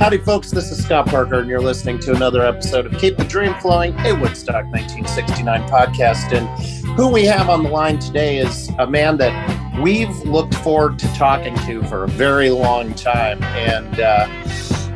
Howdy, 0.00 0.24
folks. 0.24 0.50
This 0.50 0.70
is 0.70 0.82
Scott 0.82 1.08
Parker, 1.08 1.40
and 1.40 1.48
you're 1.48 1.60
listening 1.60 1.98
to 2.00 2.12
another 2.12 2.40
episode 2.40 2.86
of 2.86 2.98
Keep 2.98 3.18
the 3.18 3.24
Dream 3.24 3.54
Flowing, 3.60 3.92
a 4.00 4.14
Woodstock 4.14 4.64
1969 4.64 5.68
podcast. 5.68 6.32
And 6.32 6.48
who 6.96 7.08
we 7.08 7.26
have 7.26 7.50
on 7.50 7.62
the 7.62 7.68
line 7.68 7.98
today 7.98 8.38
is 8.38 8.70
a 8.78 8.86
man 8.86 9.18
that 9.18 9.59
we've 9.78 10.16
looked 10.20 10.54
forward 10.56 10.98
to 10.98 11.06
talking 11.14 11.54
to 11.66 11.82
for 11.84 12.04
a 12.04 12.08
very 12.08 12.50
long 12.50 12.94
time. 12.94 13.42
And 13.42 14.00
uh, 14.00 14.26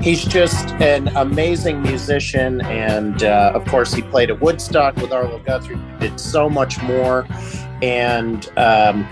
he's 0.00 0.24
just 0.24 0.68
an 0.80 1.08
amazing 1.16 1.82
musician. 1.82 2.60
And 2.62 3.22
uh, 3.22 3.52
of 3.54 3.64
course, 3.66 3.92
he 3.92 4.02
played 4.02 4.30
at 4.30 4.40
Woodstock 4.40 4.96
with 4.96 5.12
Arlo 5.12 5.38
Guthrie, 5.40 5.78
did 6.00 6.18
so 6.18 6.48
much 6.50 6.82
more. 6.82 7.26
And 7.82 8.48
um, 8.56 9.06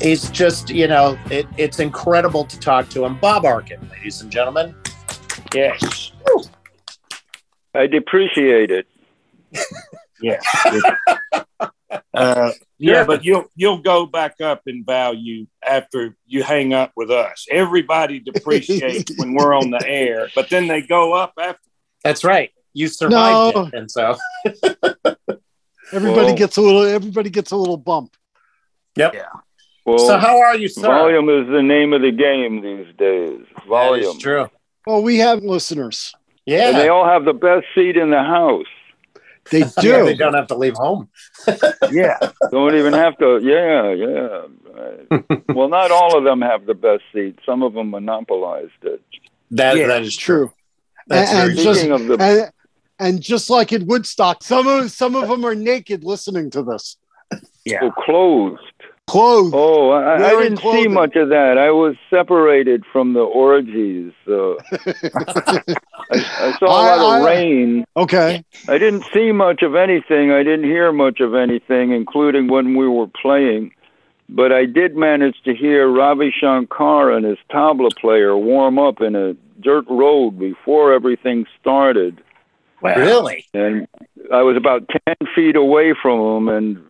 he's 0.00 0.30
just, 0.30 0.70
you 0.70 0.88
know, 0.88 1.18
it, 1.30 1.46
it's 1.56 1.78
incredible 1.78 2.44
to 2.44 2.58
talk 2.58 2.88
to 2.90 3.04
him. 3.04 3.18
Bob 3.18 3.44
Arkin, 3.44 3.88
ladies 3.90 4.20
and 4.20 4.30
gentlemen. 4.30 4.74
Yes. 5.54 6.12
I 7.74 7.86
depreciate 7.86 8.70
it. 8.70 8.86
Yes. 10.22 10.44
Uh, 12.14 12.52
yeah, 12.78 13.04
but 13.04 13.24
you'll 13.24 13.44
you'll 13.54 13.78
go 13.82 14.06
back 14.06 14.40
up 14.40 14.62
in 14.66 14.84
value 14.84 15.46
after 15.64 16.16
you 16.26 16.42
hang 16.42 16.72
up 16.74 16.92
with 16.96 17.10
us. 17.10 17.46
Everybody 17.50 18.20
depreciates 18.20 19.12
when 19.18 19.34
we're 19.34 19.54
on 19.54 19.70
the 19.70 19.82
air, 19.86 20.28
but 20.34 20.48
then 20.50 20.66
they 20.68 20.82
go 20.82 21.12
up 21.14 21.32
after. 21.40 21.60
That's 22.04 22.24
right. 22.24 22.50
You 22.74 22.88
survived 22.88 23.56
No. 23.56 23.66
it, 23.66 23.74
and 23.74 23.90
so 23.90 24.16
Everybody 25.92 26.28
Whoa. 26.32 26.36
gets 26.36 26.56
a 26.56 26.62
little. 26.62 26.82
Everybody 26.84 27.30
gets 27.30 27.50
a 27.50 27.56
little 27.56 27.76
bump. 27.76 28.16
yep. 28.96 29.14
Well, 29.84 29.98
so 29.98 30.16
how 30.16 30.38
are 30.40 30.56
you, 30.56 30.68
sir? 30.68 30.82
volume 30.86 31.28
is 31.28 31.48
the 31.48 31.60
name 31.62 31.92
of 31.92 32.02
the 32.02 32.12
game 32.12 32.62
these 32.62 32.94
days. 32.96 33.40
Volume. 33.68 34.16
is 34.16 34.18
true. 34.22 34.48
Well, 34.86 35.02
we 35.02 35.18
have 35.18 35.42
listeners. 35.42 36.14
Yeah. 36.46 36.68
And 36.68 36.76
they 36.76 36.88
all 36.88 37.04
have 37.04 37.24
the 37.24 37.32
best 37.32 37.66
seat 37.74 37.96
in 37.96 38.10
the 38.10 38.22
house. 38.22 38.64
They 39.50 39.58
Yeah, 39.82 39.98
do. 39.98 40.04
they 40.06 40.14
don't 40.14 40.34
have 40.34 40.46
to 40.48 40.56
leave 40.56 40.74
home. 40.76 41.08
Yeah. 41.90 42.16
Don't 42.50 42.74
even 42.74 42.92
have 42.94 43.18
to. 43.18 43.38
Yeah, 43.42 43.92
yeah. 43.92 44.46
Right. 44.72 45.44
well, 45.54 45.68
not 45.68 45.90
all 45.90 46.16
of 46.16 46.24
them 46.24 46.40
have 46.40 46.64
the 46.64 46.74
best 46.74 47.02
seat. 47.12 47.38
Some 47.44 47.62
of 47.62 47.74
them 47.74 47.90
monopolized 47.90 48.70
it. 48.82 49.02
That 49.50 49.76
Yeah, 49.76 49.88
that 49.88 50.02
is 50.02 50.16
true. 50.16 50.46
True. 50.46 50.54
That's 51.08 51.30
And- 51.32 51.38
very 51.38 51.50
and 51.50 51.58
just- 51.58 52.08
the, 52.08 52.16
And, 52.24 52.52
and 52.98 53.20
just 53.20 53.50
like 53.50 53.72
in 53.72 53.86
Woodstock, 53.86 54.42
some 54.42 54.66
of 54.66 54.90
some 54.90 55.14
of 55.16 55.28
them 55.28 55.44
are 55.44 55.54
naked 55.54 56.04
listening 56.04 56.48
to 56.50 56.62
this. 56.62 56.96
Yeah. 57.64 57.80
oh, 57.82 57.90
closed. 57.90 58.62
Clothed. 59.12 59.52
Oh, 59.54 59.90
I, 59.90 60.14
I 60.30 60.42
didn't 60.42 60.60
see 60.60 60.88
much 60.88 61.16
of 61.16 61.28
that. 61.28 61.58
I 61.58 61.70
was 61.70 61.96
separated 62.08 62.82
from 62.90 63.12
the 63.12 63.20
orgies. 63.20 64.10
Uh, 64.26 64.52
I, 65.12 65.62
I 66.12 66.56
saw 66.58 66.66
a 66.66 66.92
I- 66.92 66.96
lot 66.96 67.20
of 67.20 67.26
rain. 67.26 67.84
Okay. 67.94 68.42
I 68.68 68.78
didn't 68.78 69.04
see 69.12 69.30
much 69.32 69.62
of 69.62 69.74
anything. 69.74 70.32
I 70.32 70.42
didn't 70.42 70.64
hear 70.64 70.92
much 70.92 71.20
of 71.20 71.34
anything, 71.34 71.92
including 71.92 72.48
when 72.48 72.74
we 72.74 72.88
were 72.88 73.06
playing. 73.06 73.72
But 74.30 74.50
I 74.50 74.64
did 74.64 74.96
manage 74.96 75.36
to 75.44 75.54
hear 75.54 75.90
Ravi 75.90 76.32
Shankar 76.34 77.10
and 77.10 77.26
his 77.26 77.36
tabla 77.50 77.94
player 77.94 78.34
warm 78.34 78.78
up 78.78 79.02
in 79.02 79.14
a 79.14 79.34
dirt 79.60 79.84
road 79.90 80.38
before 80.38 80.94
everything 80.94 81.44
started. 81.60 82.22
Wow. 82.80 82.94
Really? 82.96 83.44
And 83.52 83.86
I 84.32 84.40
was 84.42 84.56
about 84.56 84.88
10 85.06 85.16
feet 85.34 85.54
away 85.54 85.92
from 86.00 86.46
them, 86.46 86.48
and 86.48 86.82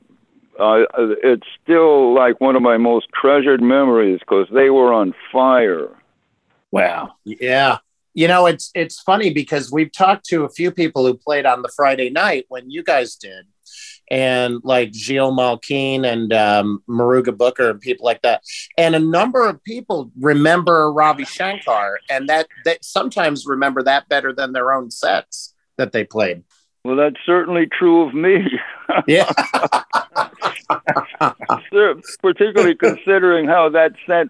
uh, 0.59 0.85
it's 1.23 1.47
still 1.63 2.15
like 2.15 2.41
one 2.41 2.57
of 2.57 2.63
my 2.63 2.77
most 2.77 3.07
treasured 3.15 3.63
memories 3.63 4.21
because 4.21 4.47
they 4.53 4.71
were 4.71 4.93
on 4.93 5.15
fire. 5.33 5.89
Wow. 6.71 7.15
Yeah. 7.25 7.79
You 8.15 8.29
know, 8.29 8.47
it's 8.47 8.71
it's 8.75 9.01
funny 9.01 9.33
because 9.33 9.73
we've 9.73 9.93
talked 9.93 10.27
to 10.27 10.45
a 10.45 10.51
few 10.51 10.71
people 10.71 11.07
who 11.07 11.15
played 11.15 11.47
on 11.47 11.63
the 11.63 11.71
Friday 11.75 12.11
night 12.11 12.45
when 12.49 12.71
you 12.71 12.83
guys 12.83 13.17
did, 13.17 13.47
and 14.11 14.61
like 14.65 14.93
Gilles 14.93 15.33
Malkine 15.33 16.05
and 16.05 16.31
um, 16.33 16.83
Muruga 16.87 17.35
Booker 17.35 17.71
and 17.71 17.81
people 17.81 18.05
like 18.05 18.21
that, 18.21 18.43
and 18.77 18.95
a 18.95 18.99
number 18.99 19.49
of 19.49 19.65
people 19.65 20.11
remember 20.21 20.93
Ravi 20.93 21.25
Shankar, 21.25 22.01
and 22.11 22.29
that 22.29 22.49
that 22.67 22.85
sometimes 22.85 23.47
remember 23.47 23.83
that 23.83 24.11
better 24.11 24.35
than 24.35 24.53
their 24.53 24.73
own 24.73 24.91
sets 24.91 25.55
that 25.79 25.93
they 25.93 26.05
played. 26.05 26.45
Well, 26.85 26.97
that's 26.97 27.17
certainly 27.25 27.67
true 27.67 28.07
of 28.07 28.15
me. 28.15 28.47
Yeah. 29.07 29.31
Particularly 32.21 32.75
considering 32.75 33.47
how 33.47 33.71
that 33.71 33.93
set 34.07 34.27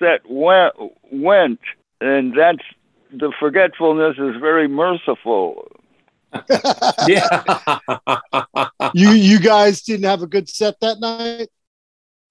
set 0.00 0.28
went, 0.28 0.74
went, 1.12 1.60
and 2.00 2.36
that's 2.36 2.64
the 3.12 3.32
forgetfulness 3.38 4.16
is 4.18 4.34
very 4.40 4.66
merciful. 4.66 5.70
yeah. 7.06 7.78
You 8.94 9.10
you 9.10 9.38
guys 9.38 9.82
didn't 9.82 10.06
have 10.06 10.22
a 10.22 10.26
good 10.26 10.48
set 10.48 10.80
that 10.80 10.98
night. 10.98 11.50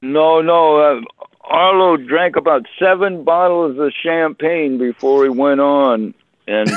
No, 0.02 0.42
no, 0.42 0.80
uh, 0.82 1.02
Arlo 1.46 1.96
drank 1.96 2.36
about 2.36 2.66
seven 2.78 3.24
bottles 3.24 3.80
of 3.80 3.94
champagne 4.04 4.78
before 4.78 5.24
he 5.24 5.30
went 5.30 5.62
on, 5.62 6.14
and 6.46 6.70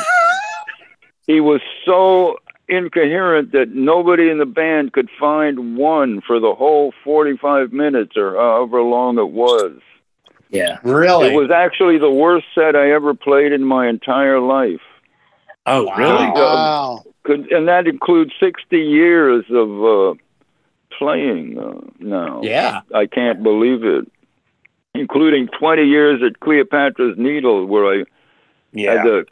he 1.27 1.41
was 1.41 1.61
so 1.85 2.39
incoherent 2.69 3.53
that 3.53 3.71
nobody 3.71 4.28
in 4.31 4.38
the 4.38 4.47
band 4.47 4.93
could 4.93 5.09
find 5.19 5.77
one 5.77 6.21
for 6.27 6.41
the 6.41 6.54
whole 6.54 6.93
forty-five 7.04 7.72
minutes 7.72 8.16
or 8.16 8.34
however 8.37 8.82
long 8.82 9.19
it 9.19 9.31
was. 9.31 9.78
Yeah. 10.50 10.78
really? 10.84 11.28
It 11.28 11.34
was 11.34 11.50
actually 11.50 11.99
the 11.99 12.10
worst 12.10 12.47
set 12.54 12.77
I 12.77 12.93
ever 12.93 13.15
played 13.15 13.53
in 13.53 13.65
my 13.65 13.88
entire 13.88 14.38
life. 14.41 14.81
Oh, 15.66 15.84
Wow. 15.84 15.97
really? 15.97 16.27
Wow. 16.31 17.03
Could, 17.25 17.50
and 17.50 17.66
that 17.66 17.88
includes 17.88 18.31
60 18.38 18.78
years 18.78 19.44
of 19.50 19.84
uh, 19.84 20.15
playing 20.97 21.59
uh, 21.59 21.81
now. 21.98 22.41
yeah. 22.44 22.83
I 22.94 23.06
can't 23.06 23.43
believe 23.43 23.83
it. 23.83 24.06
Including 24.94 25.48
20 25.59 25.83
years 25.83 26.22
at 26.25 26.38
Cleopatra's 26.41 27.19
Needle, 27.19 27.66
where 27.66 27.84
I 28.00 28.04
Yeah. 28.72 28.93
had 28.98 29.04
the 29.04 29.27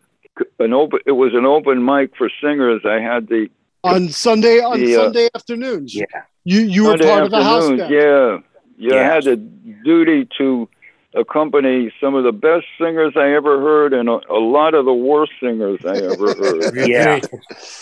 an 0.59 0.73
open. 0.73 1.01
It 1.07 1.13
was 1.13 1.33
an 1.35 1.45
open 1.47 1.85
mic 1.85 2.17
for 2.17 2.31
singers. 2.43 2.83
I 2.85 3.01
had 3.01 3.29
the 3.29 3.49
On 3.83 4.09
Sunday 4.09 4.61
on 4.61 4.79
The, 4.81 4.97
uh, 4.97 5.03
Sunday 5.05 5.29
afternoons. 5.35 5.95
Yeah. 5.95 6.05
You 6.45 6.61
you 6.61 6.85
were 6.85 6.99
part 6.99 7.25
of 7.25 7.33
a 7.33 7.43
house 7.43 7.69
band. 7.69 7.93
Yeah, 7.93 8.39
you 8.77 8.95
Yeah. 8.95 9.13
Had 9.15 9.25
the 9.25 9.37
duty 9.37 10.29
to 10.39 10.69
accompany 11.17 11.93
some 12.01 12.15
of 12.17 12.25
the 12.25 12.33
best 12.33 12.67
singers 12.81 13.13
I 13.17 13.35
ever 13.35 13.61
heard, 13.61 13.93
and 13.93 14.09
a, 14.09 14.19
a 14.29 14.41
lot 14.41 14.75
of 14.75 14.85
the 14.85 14.93
worst 14.93 15.33
singers 15.41 15.81
I 15.85 15.97
ever 15.99 16.35
heard. 16.35 16.75
Yeah. 16.89 17.21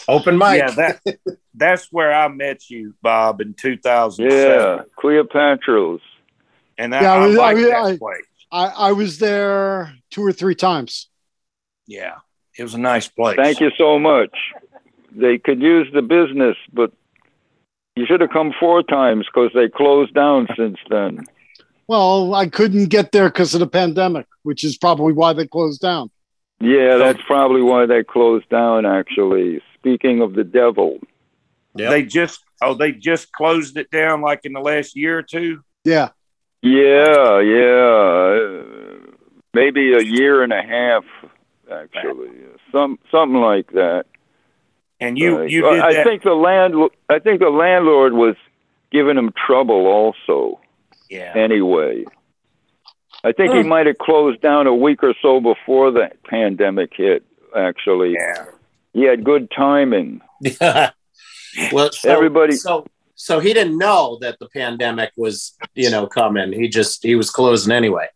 Open 0.08 0.36
mic. 0.36 0.58
Yeah, 0.58 0.70
that 0.72 1.00
that's 1.54 1.88
where 1.90 2.12
I 2.12 2.28
met 2.28 2.68
you, 2.68 2.94
Bob, 3.02 3.40
in 3.40 3.54
2007. 3.54 4.30
Yeah, 4.30 4.82
Cleopatra's. 4.96 6.00
And 6.78 6.94
I, 6.94 7.02
Yeah, 7.02 7.12
I 7.12 7.16
I, 7.22 7.26
was- 7.26 7.36
like 7.36 7.56
I- 7.56 7.62
that 7.62 7.74
I- 7.84 7.96
place. 7.98 8.24
I, 8.54 8.66
I 8.66 8.92
was 8.92 9.18
there 9.18 9.94
two 10.10 10.22
or 10.22 10.30
three 10.32 10.54
times. 10.54 11.08
Yeah. 11.86 12.16
It 12.58 12.62
was 12.62 12.74
a 12.74 12.78
nice 12.78 13.08
place. 13.08 13.36
Thank 13.36 13.60
you 13.60 13.70
so 13.76 13.98
much. 13.98 14.34
They 15.14 15.38
could 15.38 15.60
use 15.60 15.88
the 15.92 16.02
business, 16.02 16.56
but 16.72 16.92
you 17.96 18.06
should 18.06 18.20
have 18.20 18.30
come 18.30 18.52
four 18.58 18.82
times 18.82 19.26
because 19.26 19.50
they 19.54 19.68
closed 19.68 20.14
down 20.14 20.48
since 20.56 20.78
then. 20.88 21.26
Well, 21.86 22.34
I 22.34 22.46
couldn't 22.46 22.86
get 22.86 23.12
there 23.12 23.28
because 23.28 23.54
of 23.54 23.60
the 23.60 23.66
pandemic, 23.66 24.26
which 24.42 24.64
is 24.64 24.78
probably 24.78 25.12
why 25.12 25.32
they 25.32 25.46
closed 25.46 25.80
down. 25.80 26.10
Yeah, 26.60 26.96
that's 26.96 27.20
probably 27.26 27.60
why 27.60 27.86
they 27.86 28.04
closed 28.04 28.48
down. 28.48 28.86
Actually, 28.86 29.60
speaking 29.74 30.22
of 30.22 30.34
the 30.34 30.44
devil, 30.44 31.00
Yep. 31.74 31.90
They 31.90 32.02
just 32.04 32.44
oh, 32.60 32.74
they 32.74 32.92
just 32.92 33.32
closed 33.32 33.76
it 33.76 33.90
down 33.90 34.20
like 34.20 34.40
in 34.44 34.52
the 34.52 34.60
last 34.60 34.96
year 34.96 35.18
or 35.18 35.22
two. 35.22 35.62
Yeah. 35.84 36.10
yeah, 36.62 37.40
yeah, 37.40 38.36
uh, 38.38 38.62
maybe 39.54 39.94
a 39.94 40.02
year 40.02 40.42
and 40.42 40.52
a 40.52 40.62
half, 40.62 41.04
actually, 41.70 42.30
some 42.70 42.98
something 43.10 43.40
like 43.40 43.70
that. 43.72 44.04
And 45.00 45.18
you 45.18 45.38
Uh, 45.38 45.42
you 45.42 45.62
did 45.62 45.80
I 45.80 45.92
that. 45.94 46.04
think 46.04 46.22
the 46.22 46.34
land. 46.34 46.74
I 47.08 47.18
think 47.18 47.40
the 47.40 47.50
landlord 47.50 48.12
was 48.12 48.36
giving 48.90 49.16
him 49.18 49.32
trouble 49.46 49.86
also. 49.86 50.60
yeah. 51.10 51.32
Anyway, 51.34 52.04
I 53.24 53.32
think 53.32 53.52
he 53.52 53.62
Hmm. 53.62 53.68
might 53.68 53.86
have 53.86 53.98
closed 53.98 54.40
down 54.40 54.66
a 54.66 54.74
week 54.74 55.02
or 55.02 55.14
so 55.22 55.40
before 55.40 55.90
the 55.90 56.10
pandemic 56.24 56.94
hit. 56.94 57.22
Actually, 57.54 58.12
Yeah. 58.14 58.46
he 58.94 59.02
had 59.02 59.24
good 59.24 59.50
timing. 59.50 60.20
well, 60.60 61.90
so, 61.92 62.10
Everybody- 62.10 62.52
So, 62.54 62.86
so 63.14 63.40
he 63.40 63.52
didn't 63.52 63.78
know 63.78 64.18
that 64.20 64.38
the 64.38 64.48
pandemic 64.48 65.10
was, 65.16 65.56
you 65.74 65.90
know, 65.90 66.06
coming. 66.06 66.52
He 66.52 66.68
just 66.68 67.02
he 67.04 67.14
was 67.14 67.30
closing 67.30 67.72
anyway. 67.72 68.08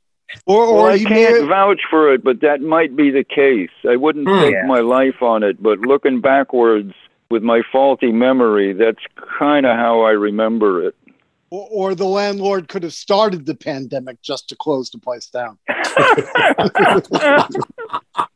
Or, 0.44 0.74
Well, 0.74 0.86
I 0.86 0.96
he 0.98 1.04
can't 1.04 1.42
may, 1.42 1.48
vouch 1.48 1.80
for 1.88 2.12
it, 2.12 2.22
but 2.24 2.40
that 2.40 2.60
might 2.60 2.96
be 2.96 3.10
the 3.10 3.24
case. 3.24 3.70
I 3.88 3.96
wouldn't 3.96 4.28
Hmm. 4.28 4.38
stake 4.40 4.52
Yeah. 4.54 4.66
my 4.66 4.80
life 4.80 5.22
on 5.22 5.42
it, 5.42 5.62
but 5.62 5.78
looking 5.80 6.20
backwards 6.20 6.92
with 7.30 7.42
my 7.42 7.62
faulty 7.72 8.12
memory, 8.12 8.72
that's 8.72 9.02
kind 9.38 9.66
of 9.66 9.76
how 9.76 10.02
I 10.02 10.10
remember 10.12 10.82
it. 10.86 10.94
or, 11.50 11.68
or 11.70 11.94
the 11.94 12.04
landlord 12.04 12.66
could 12.68 12.82
have 12.82 12.92
started 12.92 13.46
the 13.46 13.54
pandemic 13.54 14.20
just 14.20 14.48
to 14.48 14.56
close 14.56 14.90
the 14.90 14.98
place 14.98 15.26
down. 15.28 15.56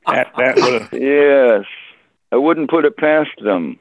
That 0.06 0.28
that 0.36 0.88
yes, 0.92 1.64
I 2.32 2.36
wouldn't 2.36 2.70
put 2.70 2.84
it 2.84 2.96
past 2.96 3.30
them. 3.44 3.78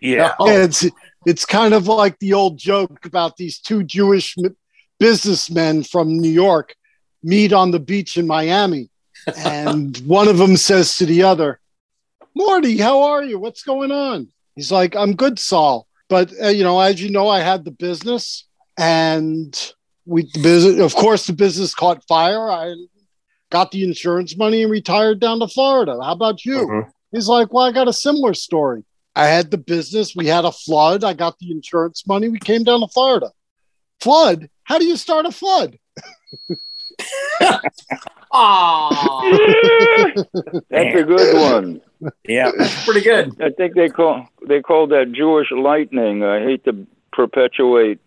yeah. 0.00 0.32
Yeah, 0.40 0.64
it's 0.64 0.86
it's 1.26 1.44
kind 1.44 1.74
of 1.74 1.86
like 1.88 2.18
the 2.18 2.32
old 2.34 2.58
joke 2.58 3.04
about 3.04 3.36
these 3.36 3.58
two 3.58 3.82
Jewish 3.84 4.36
businessmen 4.98 5.82
from 5.84 6.18
New 6.18 6.30
York 6.30 6.74
meet 7.22 7.52
on 7.52 7.70
the 7.70 7.80
beach 7.80 8.16
in 8.16 8.26
Miami, 8.26 8.88
and 9.36 9.96
one 10.06 10.28
of 10.28 10.38
them 10.38 10.56
says 10.56 10.96
to 10.96 11.06
the 11.06 11.22
other, 11.22 11.60
"Morty, 12.34 12.78
how 12.78 13.02
are 13.02 13.22
you? 13.22 13.38
What's 13.38 13.62
going 13.62 13.92
on?" 13.92 14.28
He's 14.56 14.72
like, 14.72 14.94
"I'm 14.96 15.14
good, 15.14 15.38
Saul, 15.38 15.86
but 16.08 16.32
uh, 16.42 16.48
you 16.48 16.64
know, 16.64 16.80
as 16.80 17.00
you 17.00 17.10
know, 17.10 17.28
I 17.28 17.40
had 17.40 17.64
the 17.64 17.70
business, 17.70 18.46
and 18.78 19.72
we 20.06 20.22
the 20.34 20.42
business, 20.42 20.80
of 20.80 20.94
course, 20.94 21.26
the 21.26 21.32
business 21.32 21.74
caught 21.74 22.04
fire. 22.06 22.50
I 22.50 22.74
got 23.50 23.70
the 23.70 23.84
insurance 23.84 24.36
money 24.36 24.62
and 24.62 24.70
retired 24.72 25.20
down 25.20 25.40
to 25.40 25.48
Florida. 25.48 25.98
How 26.02 26.12
about 26.12 26.44
you?" 26.44 26.66
Mhm. 26.66 26.90
He's 27.12 27.28
like, 27.28 27.52
Well, 27.52 27.66
I 27.66 27.72
got 27.72 27.88
a 27.88 27.92
similar 27.92 28.32
story. 28.34 28.84
I 29.14 29.26
had 29.26 29.50
the 29.50 29.58
business, 29.58 30.16
we 30.16 30.26
had 30.26 30.46
a 30.46 30.52
flood, 30.52 31.04
I 31.04 31.12
got 31.12 31.38
the 31.38 31.50
insurance 31.50 32.06
money, 32.06 32.28
we 32.28 32.38
came 32.38 32.64
down 32.64 32.80
to 32.80 32.88
Florida. 32.88 33.30
Flood? 34.00 34.48
How 34.64 34.78
do 34.78 34.86
you 34.86 34.96
start 34.96 35.26
a 35.26 35.30
flood? 35.30 35.78
Aw, 38.32 40.12
That's 40.70 41.00
a 41.00 41.02
good 41.04 41.34
one. 41.40 41.80
Yeah. 42.26 42.50
pretty 42.84 43.02
good. 43.02 43.40
I 43.42 43.50
think 43.50 43.74
they 43.74 43.88
call 43.88 44.26
they 44.46 44.60
call 44.62 44.86
that 44.88 45.12
Jewish 45.12 45.50
lightning. 45.50 46.24
I 46.24 46.40
hate 46.40 46.64
to 46.64 46.86
perpetuate. 47.12 48.00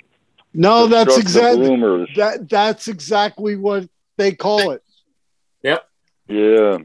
No, 0.53 0.88
that's 0.88 1.18
exactly 1.18 1.69
rumors. 1.69 2.09
that 2.15 2.50
that's 2.50 2.88
exactly 2.88 3.56
what 3.56 3.88
they 4.18 4.31
call 4.33 4.71
it. 4.71 4.83
Yep. 5.63 5.83
Yeah, 6.27 6.77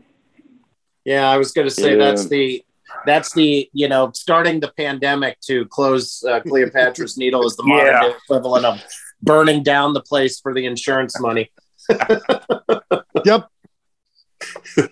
Yeah, 1.05 1.31
I 1.31 1.39
was 1.39 1.53
going 1.53 1.67
to 1.69 1.75
say 1.75 1.93
Yeah. 1.97 2.05
that's 2.05 2.29
the 2.29 2.63
that's 3.07 3.33
the 3.33 3.71
you 3.73 3.89
know 3.89 4.11
starting 4.13 4.61
the 4.61 4.73
pandemic 4.77 5.41
to 5.43 5.65
close 5.67 6.23
uh, 6.29 6.41
Cleopatra's 6.41 7.17
Needle 7.17 7.47
is 7.47 7.57
the 7.57 7.63
modern 7.63 7.87
Yeah. 7.87 8.13
equivalent 8.25 8.67
of 8.67 8.83
burning 9.23 9.63
down 9.63 9.95
the 9.95 10.03
place 10.03 10.41
for 10.41 10.53
the 10.53 10.67
insurance 10.67 11.19
money. 11.21 11.51
Yep. 13.25 13.47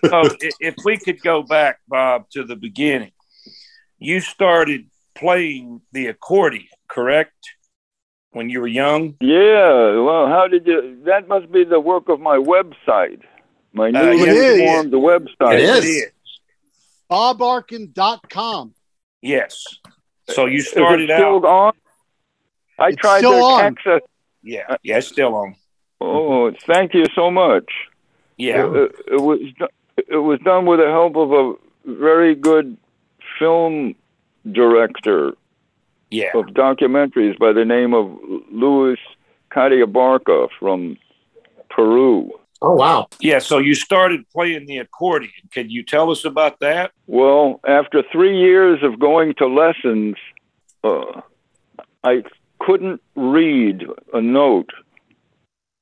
So 0.05 0.21
if 0.59 0.75
we 0.85 0.97
could 0.97 1.21
go 1.21 1.41
back, 1.41 1.79
Bob, 1.87 2.29
to 2.31 2.43
the 2.43 2.55
beginning, 2.55 3.11
you 3.97 4.19
started 4.21 4.85
playing 5.15 5.81
the 5.91 6.07
accordion, 6.07 6.67
correct? 6.87 7.33
When 8.31 8.49
you 8.49 8.61
were 8.61 8.67
young? 8.67 9.15
yeah. 9.21 9.97
Well, 10.05 10.27
how 10.27 10.47
did 10.47 10.67
you? 10.67 11.01
That 11.05 11.27
must 11.27 11.51
be 11.51 11.63
the 11.63 11.79
work 11.79 12.09
of 12.09 12.19
my 12.19 12.37
website, 12.37 13.21
my 13.73 13.87
Uh, 13.87 13.91
newly 13.91 14.17
yes, 14.19 14.27
it 14.27 14.37
is. 14.37 14.61
formed 14.61 14.93
website. 14.93 15.53
It 15.55 15.61
is. 15.61 15.85
It 16.03 16.13
BobArkin.com. 17.09 18.73
Yes. 19.21 19.65
So 20.29 20.45
you 20.45 20.59
Is 20.59 20.67
it 20.67 20.71
started 20.71 21.09
still 21.09 21.37
out. 21.37 21.45
on? 21.45 21.73
I 22.77 22.89
It's 22.89 22.97
tried 22.97 23.17
still 23.19 23.31
to 23.31 23.37
on. 23.43 23.65
access. 23.65 24.01
Yeah. 24.43 24.75
Yeah, 24.83 24.97
it's 24.99 25.07
still 25.07 25.33
on. 25.35 25.55
Oh, 26.01 26.51
thank 26.65 26.93
you 26.93 27.05
so 27.13 27.29
much. 27.29 27.69
Yeah. 28.37 28.65
It, 28.73 28.95
it 29.13 29.21
was 29.21 29.39
it 29.97 30.17
was 30.17 30.39
done 30.41 30.65
with 30.65 30.79
the 30.79 30.87
help 30.87 31.15
of 31.17 31.31
a 31.31 31.53
very 31.85 32.35
good 32.35 32.77
film 33.37 33.95
director 34.49 35.33
Yeah. 36.09 36.31
of 36.35 36.45
documentaries 36.47 37.37
by 37.37 37.51
the 37.51 37.65
name 37.65 37.93
of 37.93 38.17
Luis 38.51 38.99
Cadiabarca 39.51 40.47
from 40.59 40.97
Peru. 41.69 42.31
Oh 42.61 42.73
wow! 42.75 43.07
Yeah. 43.21 43.39
So 43.39 43.57
you 43.57 43.73
started 43.73 44.27
playing 44.29 44.65
the 44.65 44.77
accordion. 44.79 45.31
Can 45.51 45.69
you 45.69 45.81
tell 45.81 46.11
us 46.11 46.25
about 46.25 46.59
that? 46.59 46.91
Well, 47.07 47.61
after 47.65 48.03
three 48.11 48.37
years 48.37 48.83
of 48.83 48.99
going 48.99 49.33
to 49.35 49.47
lessons, 49.47 50.15
uh, 50.83 51.21
I 52.03 52.23
couldn't 52.59 53.01
read 53.15 53.85
a 54.13 54.21
note. 54.21 54.71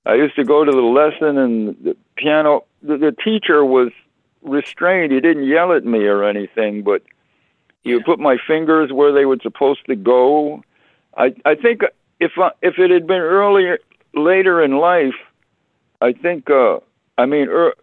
I 0.08 0.16
used 0.16 0.36
to 0.38 0.44
go 0.44 0.64
to 0.64 0.72
the 0.72 0.78
lesson, 0.78 1.38
and 1.38 1.76
the 1.84 1.98
piano. 2.16 2.64
The, 2.82 2.98
the 2.98 3.12
teacher 3.12 3.66
was 3.66 3.92
restrained. 4.42 5.12
He 5.12 5.20
didn't 5.20 5.46
yell 5.46 5.74
at 5.74 5.84
me 5.84 6.06
or 6.06 6.24
anything, 6.24 6.84
but 6.84 7.04
he 7.84 7.94
would 7.94 8.06
put 8.06 8.20
my 8.20 8.38
fingers 8.48 8.92
where 8.92 9.12
they 9.12 9.26
were 9.26 9.38
supposed 9.42 9.86
to 9.88 9.96
go. 9.96 10.64
I 11.16 11.36
I 11.46 11.56
think 11.56 11.82
if 12.20 12.32
I, 12.38 12.52
if 12.62 12.80
it 12.80 12.90
had 12.90 13.06
been 13.06 13.22
earlier, 13.22 13.80
later 14.14 14.64
in 14.64 14.78
life, 14.78 15.16
I 16.02 16.14
think. 16.14 16.50
Uh, 16.50 16.80
I 17.20 17.26
mean, 17.26 17.50
er, 17.50 17.74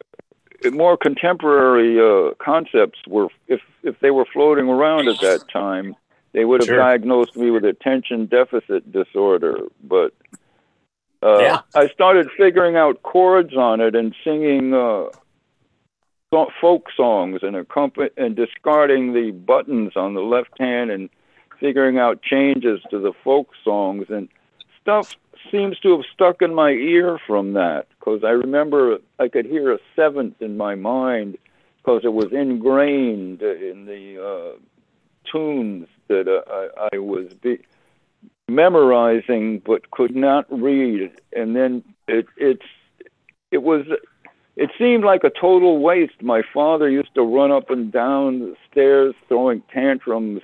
more 0.73 0.97
contemporary 0.97 1.99
uh, 2.00 2.35
concepts 2.43 2.99
were 3.06 3.29
if 3.49 3.61
if 3.82 3.99
they 4.00 4.11
were 4.11 4.27
floating 4.32 4.69
around 4.69 5.09
at 5.09 5.20
that 5.20 5.49
time 5.53 5.94
they 6.32 6.44
would 6.44 6.61
have 6.61 6.69
Sure. 6.69 6.79
diagnosed 6.79 7.37
me 7.37 7.50
with 7.50 7.65
attention 7.65 8.27
deficit 8.27 8.91
disorder 8.91 9.59
but 9.82 10.12
uh, 11.25 11.38
Yeah. 11.41 11.61
i 11.75 11.88
started 11.88 12.29
figuring 12.37 12.76
out 12.76 13.03
chords 13.03 13.56
on 13.56 13.81
it 13.81 13.94
and 13.97 14.15
singing 14.23 14.75
uh, 14.75 15.06
folk 16.61 16.87
songs 16.97 17.41
and 17.43 17.55
accompan- 17.56 18.11
and 18.17 18.35
discarding 18.37 19.12
the 19.12 19.31
buttons 19.31 19.93
on 19.97 20.15
the 20.15 20.21
left 20.21 20.50
hand 20.59 20.91
and 20.91 21.09
figuring 21.61 21.99
out 21.99 22.23
changes 22.23 22.81
to 22.91 22.99
the 22.99 23.12
folk 23.23 23.49
songs 23.62 24.06
and 24.11 24.29
stuff 24.82 25.06
seems 25.50 25.79
to 25.79 25.93
have 25.97 26.05
stuck 26.12 26.43
in 26.43 26.55
my 26.55 26.71
ear 26.71 27.19
from 27.27 27.53
that 27.53 27.87
because 27.99 28.25
I 28.25 28.31
remember 28.31 28.99
I 29.19 29.29
could 29.29 29.47
hear 29.47 29.73
a 29.73 29.79
seventh 29.94 30.43
in 30.43 30.56
my 30.56 30.75
mind 30.75 31.38
because 31.79 32.05
it 32.05 32.12
was 32.12 32.32
ingrained 32.32 33.41
in 33.43 33.87
the 33.87 34.05
uh, 34.23 34.59
tunes 35.31 35.87
that 36.09 36.27
uh, 36.27 36.43
I, 36.50 36.88
I 36.94 36.99
was 36.99 37.32
be- 37.35 37.62
memorizing 38.49 39.61
but 39.64 39.91
could 39.91 40.14
not 40.14 40.46
read, 40.50 41.11
and 41.32 41.56
then 41.56 41.82
it 42.08 42.26
it's 42.37 42.67
it 43.50 43.62
was 43.62 43.87
it 44.56 44.70
seemed 44.79 45.05
like 45.05 45.25
a 45.25 45.31
total 45.31 45.79
waste. 45.79 46.22
My 46.22 46.43
father 46.53 46.89
used 46.89 47.15
to 47.15 47.22
run 47.22 47.51
up 47.51 47.70
and 47.70 47.91
down 47.91 48.41
the 48.41 48.56
stairs 48.70 49.15
throwing 49.29 49.63
tantrums 49.72 50.43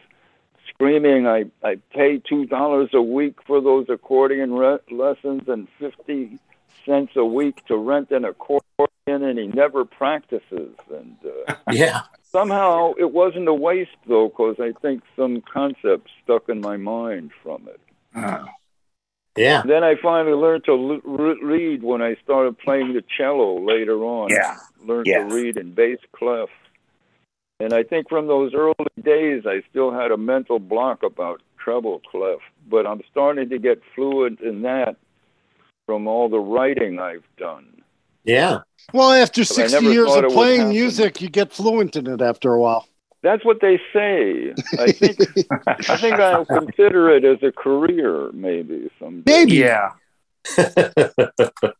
screaming, 0.81 1.27
I, 1.27 1.45
I 1.63 1.77
pay 1.93 2.19
$2 2.19 2.93
a 2.93 3.03
week 3.03 3.43
for 3.47 3.61
those 3.61 3.87
accordion 3.91 4.55
re- 4.55 4.79
lessons 4.91 5.43
and 5.47 5.69
50 5.79 6.39
cents 6.87 7.13
a 7.17 7.25
week 7.25 7.65
to 7.67 7.77
rent 7.77 8.11
an 8.11 8.25
accordion, 8.25 8.63
and 9.07 9.39
he 9.39 9.49
never 9.49 9.85
practices. 9.85 10.75
And 10.91 11.17
uh, 11.25 11.55
Yeah, 11.71 12.03
somehow 12.23 12.95
it 12.99 13.13
wasn't 13.13 13.49
a 13.49 13.55
waste, 13.55 13.91
though, 14.07 14.29
because 14.29 14.57
I 14.59 14.73
think 14.81 15.03
some 15.17 15.43
concepts 15.43 16.11
stuck 16.25 16.49
in 16.49 16.63
my 16.63 16.79
mind 16.79 17.33
from 17.43 17.69
it. 17.69 17.81
Uh, 18.15 18.45
yeah, 19.37 19.63
Then 19.65 19.85
I 19.85 19.95
finally 20.03 20.35
learned 20.35 20.65
to 20.65 20.73
l- 20.73 21.01
read 21.43 21.83
when 21.83 22.03
I 22.03 22.17
started 22.25 22.59
playing 22.59 22.95
the 22.95 23.03
cello 23.17 23.61
later 23.65 24.03
on. 24.05 24.31
yeah. 24.31 24.57
Learned 24.85 25.07
Yeah. 25.07 25.29
to 25.29 25.35
read 25.35 25.57
in 25.57 25.73
bass 25.73 25.99
clef. 26.13 26.49
And 27.61 27.73
I 27.73 27.83
think 27.83 28.09
from 28.09 28.27
those 28.27 28.53
early 28.55 28.75
days, 29.03 29.45
I 29.47 29.63
still 29.71 29.93
had 29.93 30.11
a 30.11 30.17
mental 30.17 30.59
block 30.59 31.03
about 31.03 31.43
treble 31.59 32.01
clef, 32.11 32.39
but 32.69 32.87
I'm 32.87 33.03
starting 33.11 33.49
to 33.51 33.59
get 33.59 33.83
fluent 33.95 34.41
in 34.41 34.63
that 34.63 34.97
from 35.87 36.07
all 36.09 36.29
the 36.29 36.39
writing 36.41 36.99
I've 36.99 37.25
done. 37.37 37.83
yeah. 38.25 38.61
Well, 38.95 39.13
after 39.13 39.45
60 39.45 39.85
years 39.87 40.11
of 40.11 40.25
playing 40.33 40.71
music, 40.71 41.21
you 41.21 41.29
get 41.29 41.53
fluent 41.53 41.95
in 41.97 42.07
it 42.09 42.21
after 42.23 42.53
a 42.55 42.59
while. 42.61 42.87
That's 43.23 43.45
what 43.45 43.61
they 43.61 43.79
say. 43.93 44.55
I 44.79 44.93
think 44.93 45.21
I 45.67 45.97
think 45.97 46.15
I'll 46.21 46.47
consider 46.47 47.11
it 47.11 47.25
as 47.25 47.43
a 47.43 47.53
career, 47.53 48.31
maybe 48.33 48.91
someday. 48.99 49.45
Maybe. 49.45 49.57
Yeah. 49.57 49.91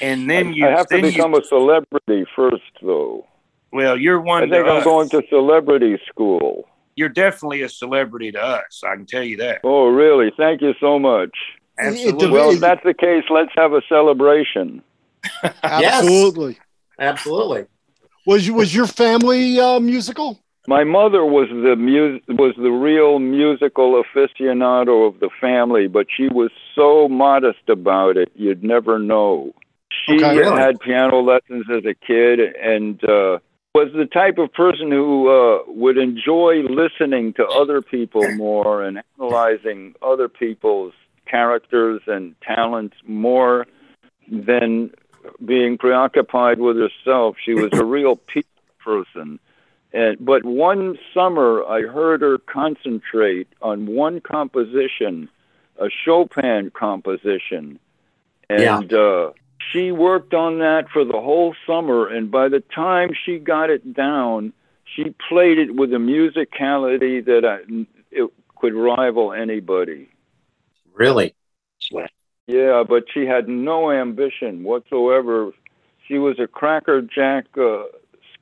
And 0.00 0.28
then 0.28 0.52
you, 0.52 0.66
I 0.66 0.70
have 0.70 0.88
to 0.88 1.00
become 1.00 1.32
you, 1.32 1.40
a 1.40 1.44
celebrity 1.44 2.26
first, 2.34 2.62
though. 2.82 3.26
well, 3.72 3.96
you're 3.96 4.20
one. 4.20 4.42
I 4.42 4.50
think 4.50 4.68
I'm 4.68 4.78
us. 4.78 4.84
going 4.84 5.08
to 5.10 5.22
celebrity 5.30 5.98
school. 6.06 6.68
You're 6.96 7.08
definitely 7.08 7.62
a 7.62 7.68
celebrity 7.68 8.32
to 8.32 8.42
us. 8.42 8.82
I 8.84 8.94
can 8.94 9.06
tell 9.06 9.22
you 9.22 9.38
that. 9.38 9.60
Oh, 9.64 9.86
really? 9.86 10.32
Thank 10.36 10.62
you 10.62 10.74
so 10.80 10.98
much. 10.98 11.30
Absolutely. 11.78 12.30
Well, 12.30 12.50
if 12.50 12.60
that's 12.60 12.82
the 12.84 12.94
case, 12.94 13.24
let's 13.28 13.52
have 13.56 13.72
a 13.74 13.82
celebration. 13.88 14.82
Absolutely. 15.62 16.58
Absolutely. 16.98 17.66
Was 18.26 18.46
you, 18.46 18.54
was 18.54 18.74
your 18.74 18.86
family 18.86 19.60
uh, 19.60 19.78
musical? 19.78 20.40
My 20.68 20.82
mother 20.84 21.24
was 21.24 21.48
the 21.48 21.76
mu- 21.76 22.18
was 22.28 22.54
the 22.56 22.70
real 22.70 23.18
musical 23.20 24.02
aficionado 24.02 25.06
of 25.06 25.20
the 25.20 25.30
family, 25.40 25.86
but 25.86 26.06
she 26.14 26.28
was 26.28 26.50
so 26.74 27.08
modest 27.08 27.68
about 27.68 28.16
it, 28.16 28.32
you'd 28.34 28.64
never 28.64 28.98
know. 28.98 29.52
She 30.04 30.16
Okay. 30.16 30.38
Really? 30.38 30.56
had 30.60 30.80
piano 30.80 31.20
lessons 31.20 31.66
as 31.70 31.84
a 31.84 31.94
kid 31.94 32.40
and 32.40 33.02
uh, 33.04 33.38
was 33.74 33.92
the 33.94 34.06
type 34.06 34.38
of 34.38 34.52
person 34.52 34.90
who 34.90 35.28
uh, 35.28 35.58
would 35.68 35.98
enjoy 35.98 36.62
listening 36.62 37.32
to 37.34 37.46
other 37.46 37.80
people 37.82 38.22
more 38.36 38.82
and 38.82 39.02
analyzing 39.18 39.94
other 40.02 40.28
people's 40.28 40.94
characters 41.26 42.00
and 42.06 42.34
talents 42.42 42.96
more 43.06 43.66
than 44.30 44.90
being 45.44 45.76
preoccupied 45.78 46.58
with 46.58 46.76
herself. 46.76 47.36
She 47.44 47.54
was 47.54 47.70
a 47.74 47.84
real 47.84 48.16
people 48.16 48.50
person. 48.82 49.38
And, 49.96 50.22
but 50.22 50.44
one 50.44 50.98
summer, 51.14 51.64
I 51.64 51.80
heard 51.80 52.20
her 52.20 52.36
concentrate 52.36 53.48
on 53.62 53.86
one 53.86 54.20
composition, 54.20 55.30
a 55.80 55.88
Chopin 55.88 56.70
composition, 56.70 57.78
and 58.50 58.92
uh, 58.92 59.30
she 59.72 59.92
worked 59.92 60.34
on 60.34 60.58
that 60.58 60.90
for 60.92 61.02
the 61.02 61.18
whole 61.18 61.54
summer. 61.66 62.08
And 62.08 62.30
by 62.30 62.50
the 62.50 62.60
time 62.60 63.12
she 63.24 63.38
got 63.38 63.70
it 63.70 63.94
down, 63.94 64.52
she 64.84 65.14
played 65.30 65.58
it 65.58 65.74
with 65.74 65.94
a 65.94 65.96
musicality 65.96 67.24
that 67.24 67.46
I, 67.46 67.86
it 68.10 68.30
could 68.56 68.74
rival 68.74 69.32
anybody. 69.32 70.10
Really? 70.92 71.34
Yeah, 72.46 72.84
but 72.86 73.04
she 73.14 73.24
had 73.24 73.48
no 73.48 73.90
ambition 73.90 74.62
whatsoever. 74.62 75.52
She 76.06 76.18
was 76.18 76.38
a 76.38 76.46
crackerjack 76.46 77.46
uh, 77.56 77.84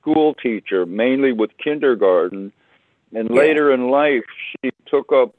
school 0.04 0.34
teacher, 0.34 0.84
mainly 0.84 1.32
with 1.32 1.50
kindergarten, 1.62 2.52
and 3.14 3.30
Yeah. 3.30 3.36
later 3.36 3.72
in 3.72 3.88
life 3.90 4.24
she 4.62 4.70
took 4.86 5.12
up 5.12 5.34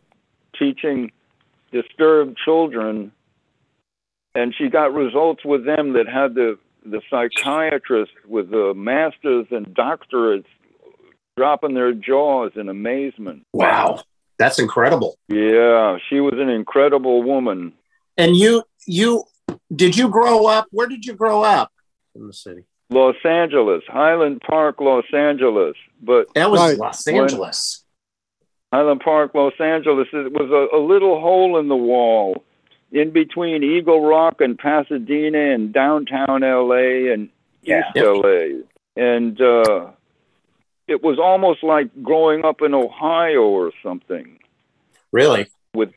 teaching 0.58 1.12
disturbed 1.72 2.38
children, 2.44 3.12
and 4.34 4.56
she 4.56 4.70
got 4.70 4.94
results 4.94 5.46
with 5.46 5.66
them 5.66 5.94
that 5.94 6.08
had 6.08 6.34
the 6.36 6.58
the 6.88 7.02
psychiatrists 7.10 8.14
with 8.28 8.52
the 8.52 8.74
masters 8.76 9.48
and 9.50 9.66
doctorates 9.76 10.46
dropping 11.36 11.74
their 11.74 11.94
jaws 11.94 12.52
in 12.56 12.70
amazement. 12.70 13.44
Wow. 13.54 14.04
That's 14.38 14.60
incredible. 14.60 15.18
Yeah, 15.28 15.98
she 16.10 16.20
was 16.20 16.34
an 16.36 16.50
incredible 16.50 17.24
woman. 17.24 17.74
And 18.18 18.36
you, 18.36 18.64
you, 18.86 19.24
did 19.76 19.98
you 19.98 20.10
grow 20.10 20.46
up? 20.46 20.68
Where 20.70 20.86
did 20.88 21.06
you 21.06 21.14
grow 21.16 21.42
up 21.42 21.72
in 22.14 22.28
the 22.28 22.34
city? 22.34 22.66
Los 22.96 23.16
Angeles, 23.26 23.84
Highland 23.88 24.42
Park, 24.42 24.80
Los 24.80 25.06
Angeles. 25.14 25.76
But 26.02 26.34
That 26.34 26.50
was 26.50 26.62
Right. 26.62 26.78
Los 26.78 27.06
Angeles. 27.08 27.84
Highland 28.74 29.02
Park, 29.02 29.32
Los 29.36 29.54
Angeles, 29.60 30.08
it 30.14 30.32
was 30.32 30.50
a, 30.52 30.76
a 30.76 30.80
little 30.80 31.20
hole 31.20 31.60
in 31.60 31.68
the 31.68 31.76
wall 31.76 32.44
in 32.92 33.12
between 33.12 33.64
Eagle 33.64 34.02
Rock 34.06 34.42
and 34.42 34.58
Pasadena 34.58 35.54
and 35.54 35.74
downtown 35.74 36.42
LA 36.42 37.12
and 37.14 37.30
Yeah. 37.64 37.80
East 37.96 37.98
LA. 37.98 38.64
And 38.96 39.40
uh, 39.42 39.92
it 40.88 41.04
was 41.04 41.20
almost 41.20 41.64
like 41.64 41.90
growing 42.02 42.46
up 42.46 42.62
in 42.62 42.74
Ohio 42.74 43.42
or 43.44 43.72
something. 43.84 44.40
Really? 45.12 45.48
with 45.74 45.92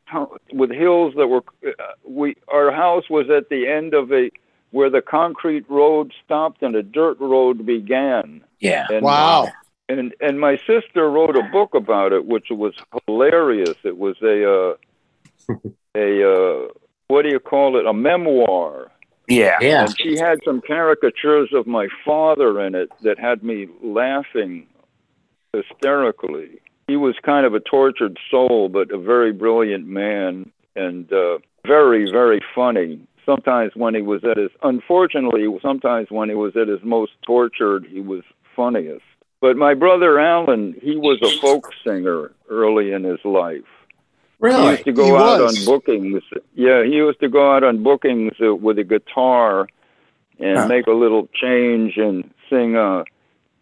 with 0.51 0.71
hills 0.71 1.13
that 1.15 1.27
were 1.27 1.43
uh, 1.65 1.71
we 2.05 2.35
our 2.49 2.69
house 2.69 3.09
was 3.09 3.29
at 3.29 3.47
the 3.47 3.65
end 3.65 3.93
of 3.93 4.11
a 4.11 4.29
where 4.71 4.89
the 4.89 5.01
concrete 5.01 5.65
road 5.69 6.13
stopped 6.23 6.61
and 6.61 6.75
a 6.75 6.83
dirt 6.83 7.19
road 7.19 7.65
began 7.65 8.41
Yeah. 8.59 8.85
and 8.89 9.03
Wow. 9.03 9.47
and 9.87 10.13
and 10.21 10.39
my 10.39 10.57
sister 10.67 11.09
wrote 11.09 11.35
a 11.35 11.43
book 11.51 11.73
about 11.73 12.13
it 12.13 12.25
which 12.25 12.47
was 12.51 12.73
hilarious 13.07 13.75
it 13.83 13.97
was 13.97 14.15
a 14.21 14.37
uh 14.45 14.73
a 15.95 16.09
uh 16.33 16.67
what 17.07 17.23
do 17.23 17.29
you 17.29 17.39
call 17.39 17.77
it 17.79 17.85
a 17.87 17.93
memoir 17.93 18.91
Yeah. 19.27 19.57
Yeah. 19.61 19.85
and 19.85 19.95
she 19.99 20.15
had 20.17 20.39
some 20.45 20.61
caricatures 20.61 21.49
of 21.53 21.65
my 21.67 21.87
father 22.05 22.59
in 22.65 22.75
it 22.75 22.89
that 23.03 23.17
had 23.19 23.43
me 23.43 23.67
laughing 23.83 24.67
hysterically. 25.53 26.59
He 26.87 26.95
was 26.95 27.15
kind 27.23 27.45
of 27.45 27.53
a 27.53 27.59
tortured 27.59 28.17
soul, 28.31 28.69
but 28.69 28.91
a 28.91 28.97
very 28.97 29.31
brilliant 29.31 29.85
man 29.87 30.51
and 30.75 31.11
uh, 31.11 31.37
very, 31.67 32.09
very 32.11 32.39
funny. 32.55 32.99
Sometimes 33.29 33.71
when 33.75 33.93
he 33.93 34.01
was 34.01 34.21
at 34.23 34.37
his, 34.37 34.49
unfortunately, 34.63 35.45
sometimes 35.61 36.07
when 36.09 36.29
he 36.29 36.35
was 36.35 36.53
at 36.55 36.67
his 36.67 36.79
most 36.83 37.11
tortured, 37.25 37.85
he 37.87 38.01
was 38.01 38.23
funniest. 38.55 39.03
But 39.39 39.55
my 39.55 39.73
brother 39.73 40.19
Alan, 40.19 40.75
he 40.81 40.95
was 40.97 41.19
a 41.21 41.39
folk 41.39 41.65
singer 41.85 42.31
early 42.49 42.91
in 42.91 43.03
his 43.03 43.19
life. 43.23 43.69
Really? 44.39 44.63
He 44.63 44.71
used 44.71 44.85
to 44.85 44.93
go 44.93 45.05
He 45.05 45.11
out 45.11 45.39
was. 45.39 45.57
on 45.59 45.65
bookings. 45.65 46.23
Yeah, 46.55 46.83
he 46.83 46.93
used 46.93 47.19
to 47.19 47.29
go 47.29 47.55
out 47.55 47.63
on 47.63 47.83
bookings 47.83 48.33
uh, 48.43 48.55
with 48.55 48.79
a 48.79 48.83
guitar 48.83 49.67
and 50.39 50.57
Huh. 50.57 50.67
make 50.67 50.87
a 50.87 50.91
little 50.91 51.27
change 51.33 51.97
and 51.97 52.29
sing. 52.49 52.75
Uh, 52.75 53.03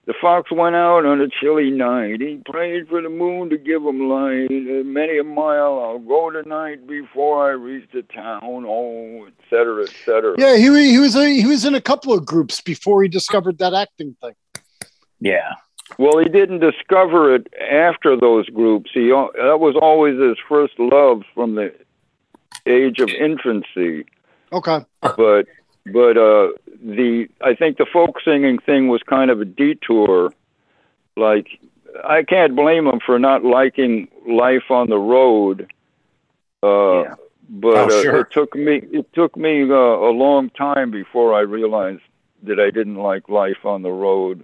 the 0.08 0.14
fox 0.22 0.50
went 0.52 0.76
out 0.76 1.06
on 1.06 1.20
a 1.20 1.28
chilly 1.28 1.70
night. 1.70 2.22
He 2.22 2.42
prayed 2.50 2.88
for 2.88 3.02
the 3.02 3.10
moon 3.10 3.50
to 3.50 3.58
give 3.58 3.84
him 3.84 4.10
light. 4.10 4.48
Uh, 4.50 4.84
many 4.84 5.20
a 5.20 5.24
mile 5.24 5.80
I'll 5.80 6.00
go 6.00 6.32
tonight 6.32 6.88
before 6.88 7.46
I 7.46 7.52
reach 7.52 7.90
the 7.94 8.04
town. 8.04 8.42
Oh, 8.66 9.26
et 9.28 9.34
cetera, 9.50 9.84
et 9.84 9.94
cetera. 10.06 10.36
Yeah, 10.38 10.56
he, 10.56 10.70
wa- 10.70 10.78
he 10.78 10.98
was 10.98 11.16
a, 11.16 11.28
he 11.30 11.46
was 11.46 11.66
in 11.66 11.76
a 11.76 11.82
couple 11.82 12.14
of 12.14 12.26
groups 12.26 12.62
before 12.62 13.04
he 13.04 13.10
discovered 13.10 13.58
that 13.58 13.74
acting 13.74 14.16
thing. 14.22 14.34
Yeah. 15.20 15.54
Well, 15.98 16.20
he 16.20 16.30
didn't 16.30 16.60
discover 16.60 17.36
it 17.36 17.48
after 17.70 18.16
those 18.16 18.48
groups. 18.50 18.92
He 18.94 19.10
that 19.10 19.60
was 19.60 19.76
always 19.82 20.20
his 20.20 20.38
first 20.48 20.74
love 20.80 21.24
from 21.34 21.56
the 21.56 21.74
age 22.66 23.00
of 23.00 23.10
infancy. 23.10 24.06
Okay. 24.54 24.80
but 25.02 25.48
but 25.94 26.18
uh 26.18 26.50
the 26.84 27.28
I 27.42 27.56
think 27.56 27.78
the 27.78 27.86
folk 27.92 28.22
singing 28.24 28.60
thing 28.60 28.88
was 28.88 29.02
kind 29.04 29.32
of 29.32 29.42
a 29.42 29.46
detour. 29.46 30.32
Like 31.16 31.48
I 32.04 32.24
can't 32.24 32.56
blame 32.56 32.88
him 32.88 33.00
for 33.06 33.18
not 33.20 33.44
liking 33.44 34.08
life 34.28 34.70
on 34.70 34.90
the 34.90 34.98
road. 35.00 35.72
Uh 36.64 37.02
Yeah. 37.04 37.16
but 37.50 37.92
Oh, 37.92 38.00
uh, 38.00 38.02
sure. 38.02 38.20
it 38.22 38.28
took 38.32 38.56
me 38.56 38.82
it 38.92 39.12
took 39.14 39.36
me 39.38 39.64
uh, 39.64 39.76
a 39.76 40.14
long 40.26 40.50
time 40.52 40.92
before 40.92 41.34
I 41.34 41.42
realized 41.42 42.02
that 42.44 42.60
I 42.60 42.70
didn't 42.72 42.96
like 42.98 43.30
life 43.30 43.66
on 43.66 43.82
the 43.82 43.92
road. 43.92 44.44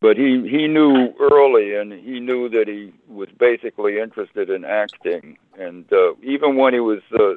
But 0.00 0.16
he 0.18 0.46
he 0.48 0.68
knew 0.68 1.14
early, 1.18 1.74
and 1.76 1.92
he 1.92 2.20
knew 2.20 2.48
that 2.50 2.68
he 2.68 2.92
was 3.08 3.28
basically 3.38 3.98
interested 3.98 4.50
in 4.50 4.64
acting. 4.64 5.38
And 5.58 5.90
uh, 5.92 6.14
even 6.22 6.56
when 6.56 6.74
he 6.74 6.80
was 6.80 7.00
uh, 7.18 7.34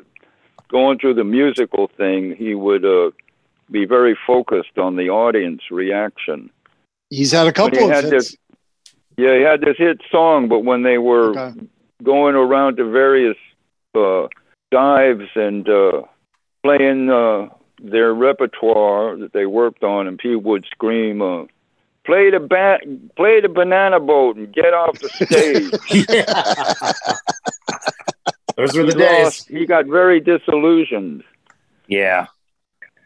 going 0.70 1.00
through 1.00 1.16
the 1.16 1.24
musical 1.24 1.90
thing, 1.98 2.36
he 2.38 2.56
would 2.56 2.86
uh, 2.86 3.12
be 3.72 3.86
very 3.86 4.18
focused 4.28 4.78
on 4.78 4.96
the 4.96 5.10
audience 5.10 5.62
reaction. 5.72 6.50
He's 7.10 7.32
had 7.32 7.48
a 7.48 7.54
couple 7.54 7.78
he 7.80 7.84
of 7.86 7.90
hits. 8.04 8.10
this, 8.10 8.36
yeah, 9.18 9.36
he 9.38 9.42
had 9.44 9.62
this 9.62 9.78
hit 9.78 10.02
song, 10.12 10.48
but 10.50 10.60
when 10.66 10.84
they 10.84 10.98
were 10.98 11.38
Okay. 11.38 11.60
going 12.04 12.36
around 12.36 12.78
to 12.78 12.86
various 12.90 13.38
uh, 13.96 14.28
dives 14.72 15.30
and 15.36 15.68
uh, 15.70 16.02
playing 16.64 17.10
uh, 17.10 17.48
their 17.82 18.14
repertoire 18.14 19.16
that 19.18 19.34
they 19.34 19.46
worked 19.46 19.84
on, 19.84 20.08
and 20.08 20.18
people 20.18 20.42
would 20.42 20.66
scream, 20.70 21.22
uh, 21.22 21.44
"Play 22.06 22.30
the 22.30 22.40
ba- 22.40 22.80
play 23.16 23.40
the 23.42 23.50
banana 23.50 24.00
boat 24.00 24.36
and 24.36 24.54
get 24.54 24.74
off 24.74 24.98
the 25.00 25.10
stage." 25.26 25.72
Yeah. 28.58 28.66
Those 28.66 28.76
were 28.76 28.84
the 28.84 28.94
he, 28.94 28.98
days. 29.00 29.24
lost, 29.24 29.48
he 29.50 29.66
got 29.66 29.86
very 29.86 30.20
disillusioned, 30.20 31.24
Yeah. 31.88 32.28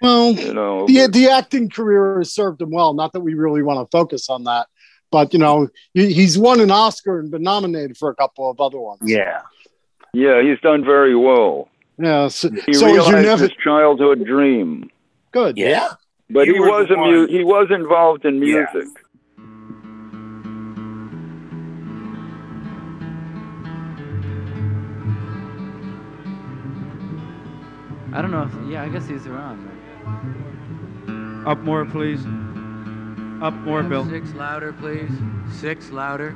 Well, 0.01 0.31
you 0.31 0.53
know. 0.53 0.87
the 0.87 1.07
the 1.07 1.29
acting 1.29 1.69
career 1.69 2.17
has 2.17 2.33
served 2.33 2.59
him 2.61 2.71
well. 2.71 2.93
Not 2.93 3.13
that 3.13 3.19
we 3.19 3.35
really 3.35 3.61
want 3.61 3.79
to 3.85 3.91
focus 3.95 4.29
on 4.29 4.45
that, 4.45 4.65
but 5.11 5.31
you 5.31 5.37
know, 5.39 5.67
he, 5.93 6.11
he's 6.11 6.39
won 6.39 6.59
an 6.59 6.71
Oscar 6.71 7.19
and 7.19 7.29
been 7.29 7.43
nominated 7.43 7.97
for 7.97 8.09
a 8.09 8.15
couple 8.15 8.49
of 8.49 8.59
other 8.59 8.79
ones. 8.79 9.01
Yeah. 9.03 9.41
Yeah, 10.13 10.41
he's 10.41 10.59
done 10.61 10.83
very 10.83 11.15
well. 11.15 11.69
Yeah. 11.99 12.29
So, 12.29 12.49
He 12.49 12.73
so 12.73 12.87
realized 12.87 13.09
your 13.11 13.21
nephew 13.21 13.47
his 13.47 13.57
childhood 13.63 14.25
dream, 14.25 14.89
good? 15.31 15.55
Yeah. 15.57 15.67
Yeah. 15.69 15.89
but 16.31 16.47
You 16.47 16.55
he 16.55 16.59
was 16.61 16.89
a 16.89 16.97
mu- 16.97 17.27
he 17.27 17.43
was 17.43 17.67
involved 17.69 18.25
in 18.25 18.41
Yeah. 18.41 18.65
I 28.13 28.21
don't 28.21 28.31
know 28.31 28.43
if, 28.43 28.69
yeah, 28.69 28.83
I 28.83 28.89
guess 28.89 29.07
he's 29.07 29.25
around. 29.25 29.67
Up 31.47 31.59
more, 31.59 31.85
please. 31.85 32.19
Up 33.41 33.53
more, 33.53 33.83
Bill. 33.83 34.05
Six 34.07 34.33
louder, 34.33 34.73
please. 34.73 35.09
Six 35.59 35.89
louder. 35.89 36.35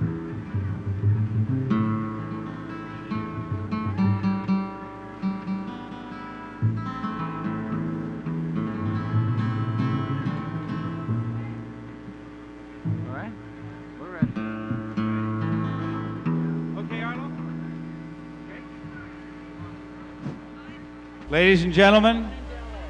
Ladies 21.31 21.63
and 21.63 21.73
gentlemen, 21.73 22.29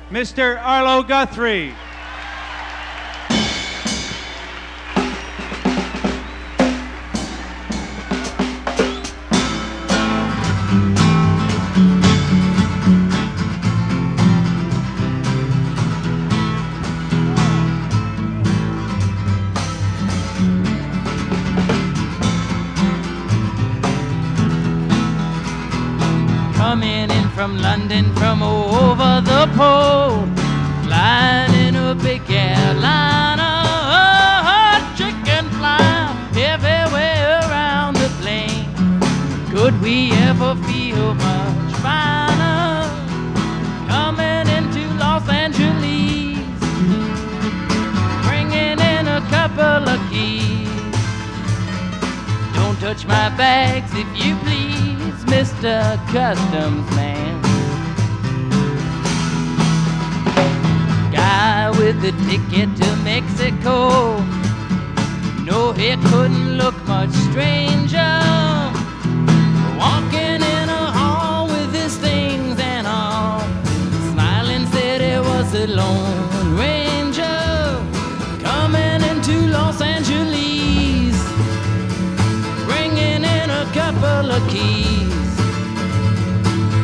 Mr. 0.10 0.62
Arlo 0.62 1.04
Guthrie. 1.04 1.74
From 27.36 27.58
London 27.58 28.15
from 28.15 28.42
over 28.42 29.20
the 29.20 29.46
pole, 29.58 30.25
flying 30.86 31.54
in 31.68 31.75
a 31.75 31.94
big 31.94 32.22
airliner. 32.30 33.58
Oh, 34.00 34.96
chicken 34.96 35.44
fly 35.58 36.15
everywhere 36.38 37.42
around 37.44 37.98
the 37.98 38.08
plane. 38.22 38.70
Could 39.51 39.75
we 39.82 40.13
ever 40.30 40.56
feel 40.63 41.13
much 41.13 41.74
finer? 41.84 42.88
Coming 43.89 44.48
into 44.58 44.84
Los 44.96 45.27
Angeles, 45.27 46.39
bringing 48.25 48.80
in 48.80 49.10
a 49.10 49.22
couple 49.30 49.84
of 49.94 50.00
keys. 50.10 50.70
Don't 52.56 52.80
touch 52.80 53.06
my 53.06 53.27
bags 53.36 53.92
if 53.94 54.08
you 54.15 54.38
please, 54.38 55.20
Mr. 55.25 55.98
Customs 56.13 56.89
Man. 56.96 57.14
The 62.38 62.50
ticket 62.50 62.75
to 62.77 62.96
Mexico. 63.04 64.18
No, 65.44 65.74
it 65.77 66.00
couldn't 66.10 66.58
look 66.58 66.75
much 66.88 67.12
stranger. 67.30 68.20
Walking 69.77 70.42
in 70.42 70.70
a 70.70 70.92
hall 70.98 71.48
with 71.48 71.74
his 71.74 71.98
things 71.98 72.60
and 72.60 72.88
all. 72.88 73.42
Smiling 74.12 74.65
said 74.68 75.01
he 75.01 75.20
was 75.20 75.54
a 75.54 75.68
lone 75.68 76.58
ranger. 76.58 77.24
Coming 78.42 79.01
into 79.12 79.48
Los 79.48 79.82
Angeles 79.82 81.15
bringing 82.65 83.24
in 83.24 83.50
a 83.50 83.65
couple 83.74 84.32
of 84.32 84.42
keys. 84.50 85.36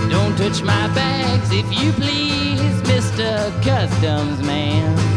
Don't 0.10 0.38
touch 0.38 0.62
my 0.62 0.88
bags 0.94 1.52
if 1.52 1.68
you 1.72 1.92
please, 1.94 2.82
Mr. 2.84 3.50
Customs 3.64 4.42
Man. 4.44 5.11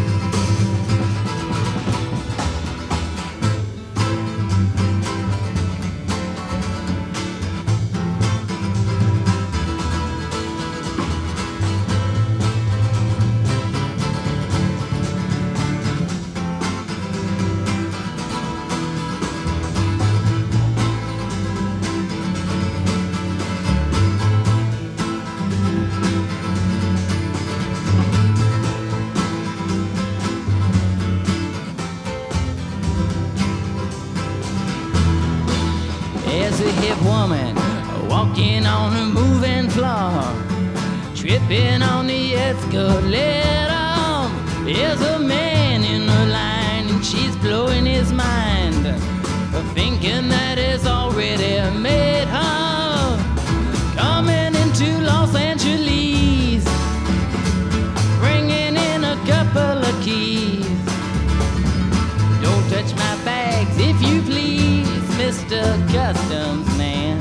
Mr. 65.34 65.64
Customs 65.92 66.78
Man. 66.78 67.18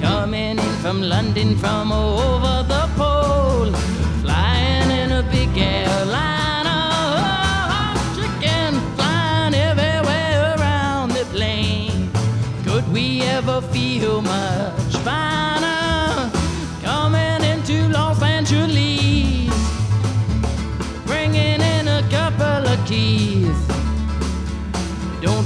Coming 0.00 0.58
in 0.58 0.74
from 0.80 1.02
London 1.02 1.56
from 1.56 1.90
over 1.90 2.63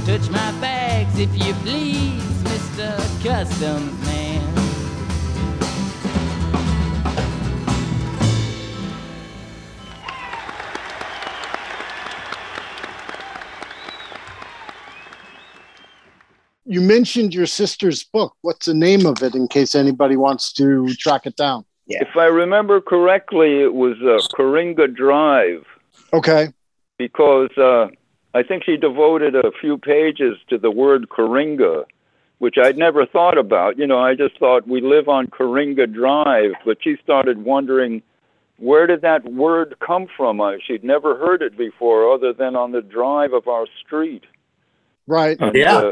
touch 0.09 0.29
my 0.31 0.51
bags 0.59 1.19
if 1.19 1.29
you 1.37 1.53
please, 1.61 2.23
Mr. 2.41 3.23
Customs 3.23 4.05
Man. 4.07 4.55
You 16.65 16.81
mentioned 16.81 17.35
your 17.35 17.45
sister's 17.45 18.03
book. 18.03 18.33
What's 18.41 18.65
the 18.65 18.73
name 18.73 19.05
of 19.05 19.21
it 19.21 19.35
in 19.35 19.47
case 19.47 19.75
anybody 19.75 20.17
wants 20.17 20.51
to 20.53 20.91
track 20.95 21.27
it 21.27 21.35
down? 21.35 21.65
If 21.85 22.17
I 22.17 22.25
remember 22.25 22.81
correctly, 22.81 23.61
it 23.61 23.75
was 23.75 23.95
uh, 24.01 24.25
Coringa 24.35 24.91
Drive 24.91 25.65
Okay. 26.13 26.47
because 26.97 27.55
uh, 27.59 27.89
I 28.33 28.43
think 28.43 28.63
she 28.63 28.77
devoted 28.77 29.35
a 29.35 29.51
few 29.59 29.77
pages 29.77 30.37
to 30.49 30.57
the 30.57 30.71
word 30.71 31.09
Coringa, 31.09 31.85
which 32.37 32.55
I'd 32.61 32.77
never 32.77 33.05
thought 33.05 33.37
about. 33.37 33.77
You 33.77 33.87
know, 33.87 33.99
I 33.99 34.15
just 34.15 34.37
thought 34.39 34.67
we 34.67 34.81
live 34.81 35.09
on 35.09 35.27
Coringa 35.27 35.91
Drive, 35.91 36.51
but 36.65 36.77
she 36.81 36.95
started 37.03 37.43
wondering 37.43 38.01
where 38.57 38.87
did 38.87 39.01
that 39.01 39.23
word 39.25 39.75
come 39.79 40.07
from? 40.17 40.41
She'd 40.67 40.83
never 40.83 41.17
heard 41.17 41.41
it 41.41 41.57
before, 41.57 42.13
other 42.13 42.33
than 42.33 42.55
on 42.55 42.71
the 42.73 42.81
drive 42.81 43.33
of 43.33 43.47
our 43.47 43.65
street. 43.85 44.25
Right. 45.07 45.39
And, 45.39 45.55
Yeah. 45.55 45.77
uh, 45.77 45.91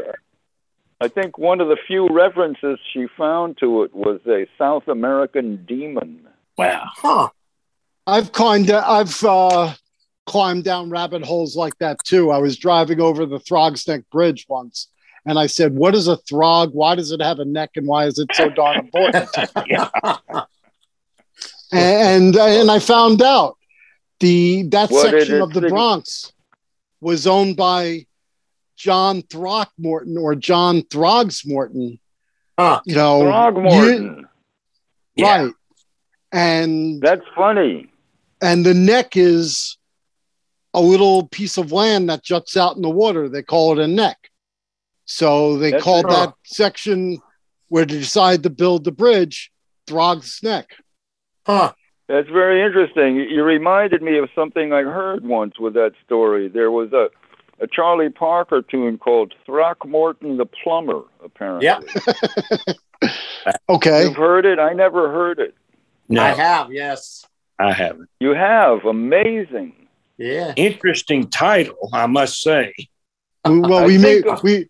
I 1.00 1.08
think 1.08 1.38
one 1.38 1.60
of 1.60 1.68
the 1.68 1.76
few 1.86 2.08
references 2.08 2.78
she 2.92 3.06
found 3.16 3.56
to 3.58 3.84
it 3.84 3.94
was 3.94 4.20
a 4.26 4.46
South 4.58 4.86
American 4.88 5.64
demon. 5.64 6.26
Wow. 6.56 6.84
Huh. 6.96 7.28
I've 8.06 8.32
climbed 8.32 8.70
I've 8.70 9.22
uh, 9.24 9.74
climbed 10.28 10.62
down 10.64 10.90
rabbit 10.90 11.24
holes 11.24 11.56
like 11.56 11.76
that 11.78 11.96
too. 12.04 12.30
I 12.30 12.38
was 12.38 12.56
driving 12.58 13.00
over 13.00 13.26
the 13.26 13.40
Throg's 13.40 13.88
Neck 13.88 14.02
Bridge 14.12 14.46
once 14.48 14.88
and 15.26 15.38
I 15.38 15.46
said, 15.46 15.74
What 15.74 15.94
is 15.94 16.06
a 16.06 16.16
throg? 16.18 16.72
Why 16.72 16.94
does 16.94 17.10
it 17.12 17.20
have 17.20 17.38
a 17.38 17.44
neck 17.44 17.70
and 17.76 17.86
why 17.86 18.04
is 18.06 18.18
it 18.18 18.28
so 18.34 18.48
darn 18.50 18.78
important? 18.78 19.28
And 21.70 22.34
and 22.34 22.70
I 22.70 22.78
found 22.78 23.20
out 23.22 23.56
the 24.20 24.62
that 24.68 24.90
What 24.90 25.10
section 25.10 25.42
of 25.42 25.52
the 25.52 25.60
sig- 25.60 25.68
Bronx 25.70 26.32
was 27.00 27.26
owned 27.26 27.56
by 27.56 28.06
John 28.76 29.22
Throckmorton 29.22 30.16
or 30.16 30.34
John 30.34 30.82
Throgsmorton. 30.82 31.98
Huh. 32.58 32.80
You 32.86 32.94
know, 32.94 33.22
Throgmorton. 33.22 34.24
you- 35.14 35.24
right? 35.24 35.52
And 36.32 37.00
That's 37.02 37.24
funny. 37.36 37.90
and 38.42 38.64
the 38.64 38.74
neck 38.74 39.16
is 39.16 39.77
a 40.78 40.80
little 40.80 41.26
piece 41.28 41.58
of 41.58 41.72
land 41.72 42.08
that 42.08 42.24
juts 42.24 42.56
out 42.56 42.76
in 42.76 42.82
the 42.82 42.90
water. 42.90 43.28
They 43.28 43.42
call 43.42 43.72
it 43.72 43.82
a 43.82 43.88
neck. 43.88 44.30
So 45.04 45.56
they 45.56 45.72
That's 45.72 45.82
called 45.82 46.04
right. 46.04 46.26
that 46.26 46.34
section 46.44 47.18
where 47.68 47.84
they 47.84 47.98
decided 47.98 48.42
to 48.44 48.50
build 48.50 48.84
the 48.84 48.92
bridge 48.92 49.50
Throg's 49.86 50.40
Neck. 50.42 50.70
Huh. 51.46 51.72
That's 52.08 52.28
very 52.28 52.64
interesting. 52.64 53.16
You 53.16 53.42
reminded 53.42 54.02
me 54.02 54.18
of 54.18 54.30
something 54.34 54.72
I 54.72 54.82
heard 54.82 55.26
once 55.26 55.58
with 55.58 55.74
that 55.74 55.92
story. 56.04 56.48
There 56.48 56.70
was 56.70 56.92
a, 56.92 57.08
a 57.62 57.66
Charlie 57.66 58.08
Parker 58.08 58.62
tune 58.62 58.96
called 58.98 59.34
Throckmorton 59.44 60.38
the 60.38 60.46
Plumber, 60.46 61.02
apparently. 61.22 61.66
Yeah. 61.66 61.80
Okay. 63.68 64.04
You've 64.04 64.16
heard 64.16 64.44
it? 64.44 64.58
I 64.58 64.72
never 64.72 65.10
heard 65.10 65.38
it. 65.38 65.54
No, 66.08 66.22
I 66.22 66.30
have, 66.30 66.72
yes. 66.72 67.24
I 67.58 67.72
haven't. 67.72 68.08
You 68.20 68.30
have 68.30 68.84
amazing. 68.84 69.74
Yeah. 70.18 70.52
Interesting 70.56 71.28
title, 71.30 71.88
I 71.92 72.06
must 72.06 72.42
say. 72.42 72.74
well, 73.44 73.86
we 73.86 73.98
may 73.98 74.22
of- 74.22 74.42
we 74.42 74.68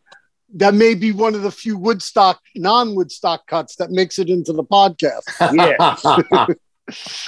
that 0.55 0.75
may 0.75 0.95
be 0.95 1.13
one 1.13 1.35
of 1.35 1.43
the 1.43 1.51
few 1.51 1.77
Woodstock 1.77 2.41
non-Woodstock 2.55 3.47
cuts 3.47 3.77
that 3.77 3.91
makes 3.91 4.19
it 4.19 4.29
into 4.31 4.53
the 4.53 4.65
podcast. 4.65 5.23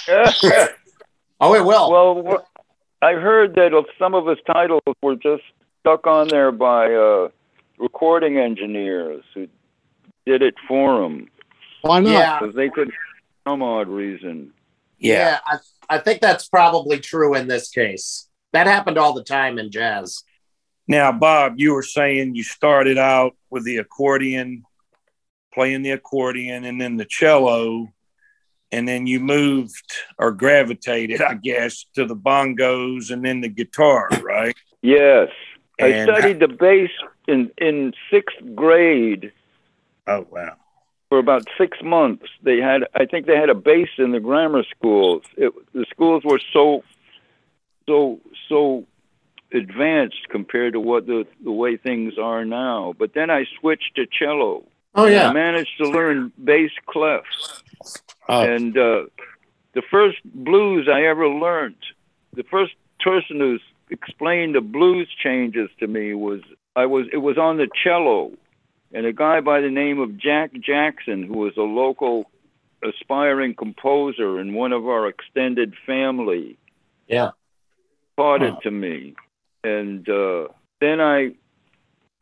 Yeah. 0.08 0.66
oh, 1.40 1.54
it 1.54 1.64
will. 1.64 1.90
well, 1.90 2.24
wh- 2.26 3.04
I 3.04 3.12
heard 3.12 3.54
that 3.56 3.72
some 3.98 4.14
of 4.14 4.26
his 4.26 4.38
titles 4.46 4.80
were 5.02 5.16
just 5.16 5.42
stuck 5.80 6.06
on 6.06 6.28
there 6.28 6.50
by 6.52 6.92
uh, 6.94 7.28
recording 7.78 8.38
engineers 8.38 9.22
who 9.34 9.48
did 10.26 10.42
it 10.42 10.54
for 10.66 11.02
him 11.04 11.28
Why 11.82 12.00
not? 12.00 12.10
yeah. 12.10 12.38
because 12.40 12.54
they 12.54 12.68
could, 12.70 12.90
some 13.46 13.62
odd 13.62 13.88
reason. 13.88 14.52
Yeah. 15.00 15.38
I, 15.46 15.58
I 15.88 15.98
think 15.98 16.20
that's 16.20 16.48
probably 16.48 16.98
true 17.00 17.34
in 17.34 17.48
this 17.48 17.70
case. 17.70 18.28
That 18.52 18.66
happened 18.66 18.98
all 18.98 19.12
the 19.14 19.24
time 19.24 19.58
in 19.58 19.70
jazz. 19.70 20.22
Now, 20.86 21.12
Bob, 21.12 21.54
you 21.56 21.72
were 21.74 21.82
saying 21.82 22.34
you 22.34 22.42
started 22.42 22.98
out 22.98 23.36
with 23.48 23.64
the 23.64 23.76
accordion, 23.78 24.64
playing 25.54 25.82
the 25.82 25.92
accordion, 25.92 26.64
and 26.64 26.80
then 26.80 26.96
the 26.96 27.04
cello, 27.04 27.88
and 28.72 28.86
then 28.88 29.06
you 29.06 29.20
moved 29.20 29.92
or 30.18 30.32
gravitated, 30.32 31.22
I 31.22 31.34
guess, 31.34 31.86
to 31.94 32.04
the 32.06 32.16
bongos 32.16 33.10
and 33.10 33.24
then 33.24 33.40
the 33.40 33.48
guitar, 33.48 34.08
right? 34.22 34.56
Yes, 34.82 35.28
I 35.80 35.86
And- 35.88 36.10
studied 36.10 36.40
the 36.40 36.48
bass 36.48 36.90
in 37.28 37.50
in 37.58 37.92
sixth 38.10 38.36
grade 38.54 39.32
Oh, 40.06 40.26
wow. 40.30 40.56
For 41.10 41.18
about 41.18 41.46
six 41.58 41.76
months. 41.82 42.26
They 42.42 42.58
had, 42.58 42.84
I 42.94 43.04
think, 43.04 43.26
they 43.26 43.36
had 43.36 43.50
a 43.50 43.54
bass 43.54 43.88
in 43.98 44.12
the 44.12 44.20
grammar 44.20 44.62
schools. 44.74 45.24
It, 45.36 45.52
the 45.74 45.84
schools 45.90 46.22
were 46.24 46.40
so, 46.52 46.82
so, 47.86 48.20
so 48.48 48.86
advanced 49.52 50.28
compared 50.30 50.74
to 50.74 50.80
what 50.80 51.06
the 51.06 51.26
the 51.44 51.50
way 51.50 51.76
things 51.76 52.14
are 52.16 52.44
now. 52.44 52.94
But 52.98 53.14
then 53.14 53.30
I 53.30 53.44
switched 53.58 53.96
to 53.96 54.06
cello. 54.06 54.64
Oh, 54.94 55.06
yeah, 55.06 55.28
I 55.28 55.32
managed 55.32 55.76
to 55.78 55.88
learn 55.88 56.32
bass 56.42 56.70
clef. 56.86 57.22
Oh, 58.28 58.42
And 58.42 58.76
uh, 58.76 59.02
the 59.74 59.82
first 59.90 60.18
blues 60.24 60.88
I 60.92 61.02
ever 61.02 61.28
learned, 61.28 61.76
the 62.34 62.44
first 62.44 62.72
person 63.00 63.38
who 63.38 63.58
explained 63.90 64.54
the 64.54 64.60
blues 64.60 65.08
changes 65.22 65.68
to 65.80 65.86
me 65.86 66.14
was 66.14 66.40
I 66.76 66.86
was 66.86 67.06
it 67.12 67.18
was 67.18 67.38
on 67.38 67.56
the 67.56 67.68
cello, 67.82 68.32
and 68.92 69.06
a 69.06 69.12
guy 69.12 69.40
by 69.40 69.60
the 69.60 69.70
name 69.70 70.00
of 70.00 70.16
Jack 70.18 70.52
Jackson, 70.54 71.22
who 71.22 71.38
was 71.38 71.56
a 71.56 71.62
local 71.62 72.30
aspiring 72.82 73.54
composer 73.54 74.40
in 74.40 74.54
one 74.54 74.72
of 74.72 74.86
our 74.86 75.06
extended 75.08 75.74
family, 75.86 76.56
Yeah. 77.06 77.30
taught 78.16 78.42
it 78.42 78.54
to 78.62 78.70
me, 78.70 79.14
and 79.64 80.08
uh, 80.08 80.48
then 80.80 81.00
I 81.00 81.34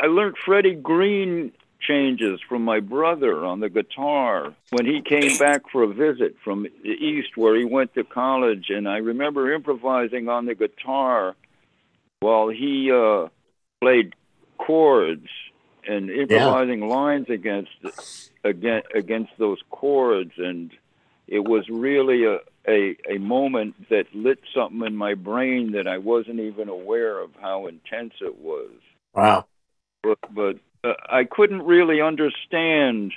I 0.00 0.07
learned 0.07 0.37
Freddie 0.44 0.74
Green 0.74 1.52
changes 1.81 2.40
from 2.48 2.62
my 2.64 2.81
brother 2.81 3.44
on 3.44 3.61
the 3.61 3.68
guitar 3.68 4.52
when 4.70 4.85
he 4.85 5.00
came 5.00 5.38
back 5.38 5.62
for 5.70 5.85
a 5.85 5.88
visit 5.88 6.37
from 6.42 6.66
the 6.83 6.88
east 6.90 7.37
where 7.37 7.54
he 7.57 7.64
went 7.64 7.94
to 7.94 8.02
college. 8.04 8.66
And 8.70 8.88
I 8.88 8.96
remember 8.98 9.52
improvising 9.52 10.28
on 10.28 10.46
the 10.46 10.54
guitar 10.57 11.37
while 12.20 12.48
he 12.48 12.90
uh 12.92 13.28
played 13.81 14.14
chords 14.59 15.28
and 15.88 16.11
improvising 16.11 16.87
lines 16.88 17.29
against 17.31 17.70
against 18.44 18.88
against 18.94 19.33
those 19.38 19.59
chords 19.70 20.33
and 20.37 20.70
it 21.27 21.40
was 21.40 21.68
really 21.68 22.24
a, 22.24 22.38
a 22.66 22.96
a 23.11 23.18
moment 23.18 23.88
that 23.90 24.05
lit 24.14 24.38
something 24.55 24.87
in 24.87 24.96
my 24.96 25.14
brain 25.14 25.72
that 25.72 25.87
I 25.87 25.98
wasn't 25.98 26.40
even 26.40 26.68
aware 26.68 27.18
of 27.18 27.31
how 27.40 27.66
intense 27.66 28.14
it 28.20 28.38
was 28.38 28.70
Wow. 29.14 29.46
but 30.03 30.18
but 30.31 30.57
uh, 30.85 30.94
I 31.11 31.24
couldn't 31.24 31.62
really 31.62 32.01
understand 32.01 33.12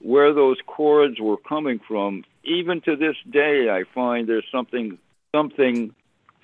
where 0.00 0.32
those 0.32 0.58
chords 0.66 1.18
were 1.20 1.36
coming 1.38 1.80
from. 1.86 2.24
Even 2.44 2.80
to 2.82 2.96
this 2.96 3.16
day, 3.28 3.68
I 3.70 3.84
find 3.94 4.28
there's 4.28 4.46
something 4.52 4.98
something 5.34 5.94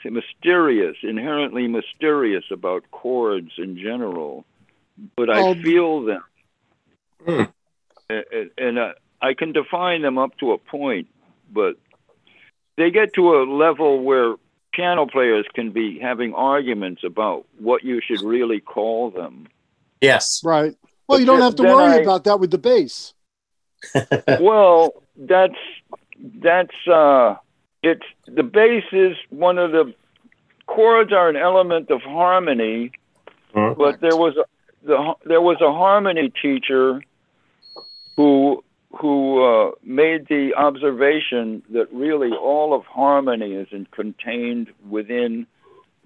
mysterious, 0.04 0.96
inherently 1.02 1.66
mysterious 1.66 2.44
about 2.50 2.90
chords 2.90 3.52
in 3.58 3.76
general. 3.76 4.44
But 5.16 5.30
I 5.30 5.40
Oh. 5.40 5.54
feel 5.54 6.02
them, 6.02 6.22
Hmm. 7.24 7.42
A- 8.10 8.24
a- 8.38 8.50
and 8.58 8.78
uh, 8.78 8.92
I 9.20 9.34
can 9.34 9.52
define 9.52 10.02
them 10.02 10.18
up 10.18 10.36
to 10.38 10.52
a 10.52 10.58
point, 10.58 11.08
but 11.50 11.76
they 12.76 12.90
get 12.90 13.14
to 13.14 13.36
a 13.36 13.42
level 13.44 14.02
where 14.02 14.36
piano 14.72 15.06
players 15.06 15.46
can 15.54 15.70
be 15.70 15.98
having 15.98 16.34
arguments 16.34 17.02
about 17.04 17.46
what 17.58 17.82
you 17.84 18.00
should 18.00 18.20
really 18.22 18.60
call 18.60 19.10
them. 19.10 19.46
Yes. 20.00 20.42
Right. 20.44 20.74
Well, 21.06 21.18
But 21.18 21.20
you 21.20 21.26
don't 21.26 21.40
have 21.40 21.54
to 21.56 21.62
worry 21.62 21.92
I- 21.94 22.02
about 22.02 22.24
that 22.24 22.38
with 22.40 22.50
the 22.50 22.58
bass. 22.58 23.14
well, 24.40 24.92
that's 25.16 25.58
that's 26.36 26.74
uh 26.90 27.36
it's 27.82 28.04
the 28.26 28.42
bass 28.42 28.84
is 28.92 29.16
one 29.30 29.58
of 29.58 29.72
the 29.72 29.94
chords 30.66 31.12
are 31.12 31.28
an 31.28 31.36
element 31.36 31.90
of 31.90 32.00
harmony, 32.02 32.92
Mhm. 33.54 33.76
but 33.76 34.00
there 34.00 34.16
was 34.16 34.36
a 34.36 34.44
the 34.84 35.14
there 35.24 35.40
was 35.40 35.60
a 35.60 35.72
harmony 35.72 36.32
teacher 36.42 37.02
who 38.16 38.62
who 39.00 39.44
uh, 39.44 39.70
made 39.82 40.28
the 40.28 40.54
observation 40.56 41.62
that 41.70 41.92
really 41.92 42.30
all 42.30 42.74
of 42.74 42.84
harmony 42.84 43.52
is 43.52 43.68
in, 43.72 43.86
contained 43.86 44.68
within 44.88 45.46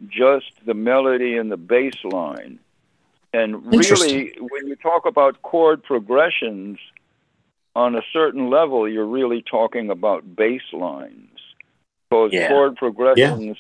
just 0.09 0.53
the 0.65 0.75
melody 0.75 1.37
and 1.37 1.51
the 1.53 1.57
bass 1.57 1.95
line. 2.05 2.59
And 3.35 3.67
really, 3.67 4.33
when 4.41 4.67
you 4.67 4.77
talk 4.77 5.05
about 5.05 5.43
chord 5.43 5.83
progressions, 5.83 6.79
on 7.77 7.95
a 7.95 8.03
certain 8.13 8.51
level, 8.51 8.89
you're 8.89 9.07
really 9.07 9.43
talking 9.43 9.91
about 9.91 10.35
bass 10.35 10.63
lines. 10.73 11.39
Because 12.11 12.33
Yeah. 12.33 12.49
chord 12.49 12.77
progressions 12.77 13.57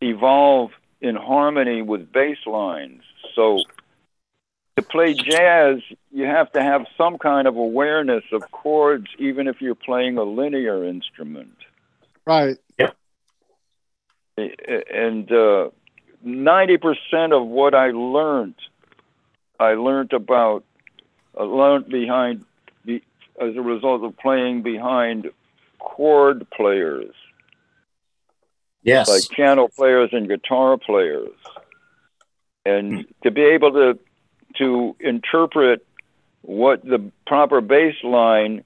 evolve 0.00 0.70
in 1.00 1.16
harmony 1.16 1.82
with 1.82 2.12
bass 2.12 2.38
lines. 2.46 3.02
So 3.34 3.62
to 4.76 4.82
play 4.82 5.14
jazz, 5.14 5.76
you 6.10 6.24
have 6.24 6.50
to 6.52 6.62
have 6.62 6.86
some 6.98 7.18
kind 7.18 7.46
of 7.46 7.56
awareness 7.56 8.24
of 8.32 8.42
chords, 8.50 9.06
even 9.18 9.46
if 9.46 9.60
you're 9.60 9.74
playing 9.74 10.18
a 10.18 10.24
linear 10.24 10.84
instrument. 10.84 11.56
Right. 12.26 12.56
Yeah. 12.78 12.90
And 14.36 15.30
uh, 15.30 15.70
90% 16.26 17.32
of 17.32 17.46
what 17.46 17.74
I 17.74 17.90
learned, 17.90 18.56
I 19.60 19.74
learned 19.74 20.12
about, 20.12 20.64
uh, 21.38 21.44
learned 21.44 21.88
behind, 21.88 22.44
be, 22.84 23.02
as 23.40 23.54
a 23.56 23.62
result 23.62 24.02
of 24.02 24.16
playing 24.18 24.62
behind 24.62 25.30
chord 25.78 26.46
players, 26.50 27.14
Yes. 28.82 29.08
like 29.08 29.22
piano 29.30 29.68
players 29.68 30.10
and 30.12 30.28
guitar 30.28 30.76
players. 30.76 31.30
And 32.66 33.06
to 33.22 33.30
be 33.30 33.42
able 33.42 33.72
to 33.72 33.98
to 34.58 34.96
interpret 35.00 35.84
what 36.42 36.84
the 36.84 37.10
proper 37.26 37.60
bass 37.60 37.94
line 38.02 38.64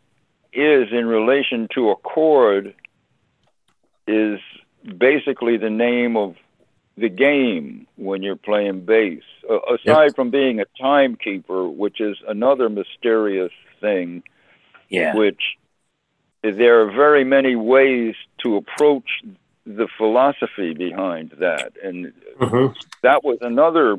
is 0.52 0.88
in 0.92 1.06
relation 1.06 1.68
to 1.74 1.90
a 1.90 1.96
chord 1.96 2.74
is 4.06 4.40
basically 4.98 5.56
the 5.58 5.70
name 5.70 6.16
of 6.16 6.34
the 6.96 7.08
game 7.08 7.86
when 7.96 8.22
you're 8.22 8.36
playing 8.36 8.80
bass. 8.80 9.22
Uh, 9.48 9.58
aside 9.74 10.14
from 10.16 10.30
being 10.30 10.60
a 10.60 10.64
timekeeper, 10.80 11.68
which 11.68 12.00
is 12.00 12.16
another 12.26 12.68
mysterious 12.68 13.52
thing, 13.80 14.22
Yeah. 14.88 15.14
which 15.14 15.56
there 16.42 16.80
are 16.82 16.90
very 16.90 17.24
many 17.24 17.54
ways 17.54 18.14
to 18.42 18.56
approach 18.56 19.22
the 19.66 19.86
philosophy 19.96 20.72
behind 20.72 21.30
that. 21.38 21.72
And 21.82 22.12
Mhm. 22.38 22.74
that 23.02 23.22
was 23.22 23.38
another 23.42 23.98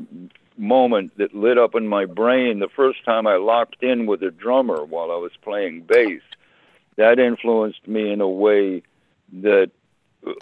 moment 0.60 1.16
that 1.16 1.34
lit 1.34 1.58
up 1.58 1.74
in 1.74 1.86
my 1.88 2.04
brain 2.04 2.58
the 2.58 2.68
first 2.68 3.04
time 3.04 3.26
I 3.26 3.36
locked 3.36 3.82
in 3.82 4.06
with 4.06 4.22
a 4.22 4.30
drummer 4.30 4.84
while 4.84 5.10
I 5.10 5.16
was 5.16 5.32
playing 5.42 5.82
bass. 5.82 6.20
That 6.96 7.18
influenced 7.18 7.86
me 7.88 8.12
in 8.12 8.20
a 8.20 8.28
way 8.28 8.82
that 9.40 9.70
uh, 10.26 10.32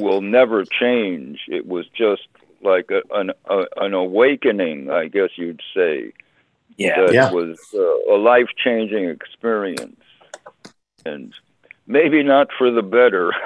will 0.00 0.22
never 0.22 0.64
change. 0.64 1.40
It 1.48 1.66
was 1.66 1.86
just 1.88 2.26
like 2.62 2.90
a, 2.90 3.02
an 3.14 3.32
a, 3.44 3.64
an 3.76 3.92
awakening, 3.94 4.90
I 4.90 5.08
guess 5.08 5.30
you'd 5.36 5.62
say. 5.74 6.12
Yeah. 6.76 7.06
That 7.06 7.14
Yeah. 7.14 7.32
was 7.32 7.58
uh, 7.74 8.14
a 8.14 8.16
life 8.16 8.48
changing 8.62 9.04
experience, 9.08 10.00
and 11.04 11.34
maybe 11.86 12.22
not 12.22 12.48
for 12.56 12.70
the 12.70 12.82
better. 12.82 13.32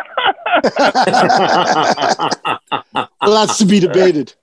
Well, 3.23 3.47
that's 3.47 3.59
to 3.59 3.66
be 3.66 3.81
debated. 3.81 4.35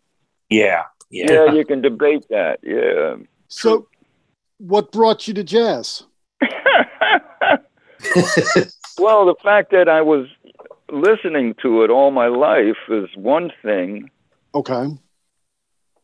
Yeah. 0.49 0.83
Yeah. 1.09 1.31
yeah, 1.31 1.53
you 1.53 1.65
can 1.65 1.81
debate 1.81 2.25
that. 2.29 2.59
Yeah. 2.63 3.15
So, 3.47 3.87
what 4.57 4.91
brought 4.91 5.27
you 5.27 5.33
to 5.35 5.43
jazz? 5.43 6.03
Well, 8.99 9.25
the 9.27 9.35
fact 9.43 9.71
that 9.71 9.87
I 9.87 10.01
was 10.01 10.25
listening 10.91 11.53
to 11.61 11.83
it 11.83 11.91
all 11.91 12.09
my 12.09 12.27
life 12.27 12.77
is 12.89 13.07
one 13.15 13.51
thing. 13.61 14.09
Okay. 14.55 14.87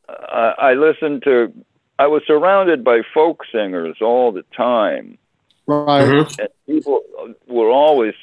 I, 0.07 0.53
I 0.59 0.73
listened 0.73 1.23
to. 1.23 1.51
I 1.97 2.05
was 2.07 2.21
surrounded 2.27 2.83
by 2.83 3.01
folk 3.13 3.43
singers 3.51 3.97
all 4.01 4.31
the 4.31 4.43
time, 4.55 5.17
Right. 5.65 6.05
Mhm. 6.07 6.39
and 6.39 6.49
people 6.67 7.01
were 7.47 7.69
always 7.69 8.13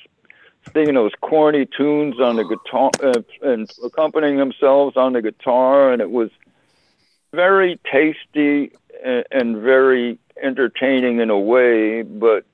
singing 0.72 0.94
those 0.94 1.12
corny 1.20 1.66
tunes 1.76 2.20
on 2.20 2.36
the 2.36 2.44
guitar 2.44 2.90
uh, 3.02 3.22
and 3.42 3.68
accompanying 3.84 4.36
themselves 4.36 4.96
on 4.96 5.14
the 5.14 5.22
guitar, 5.22 5.92
and 5.92 6.00
it 6.02 6.10
was 6.10 6.30
very 7.32 7.78
tasty 7.90 8.72
and, 9.04 9.24
and 9.30 9.56
very 9.58 10.18
entertaining 10.42 11.20
in 11.20 11.30
a 11.30 11.38
way, 11.38 12.02
but 12.02 12.44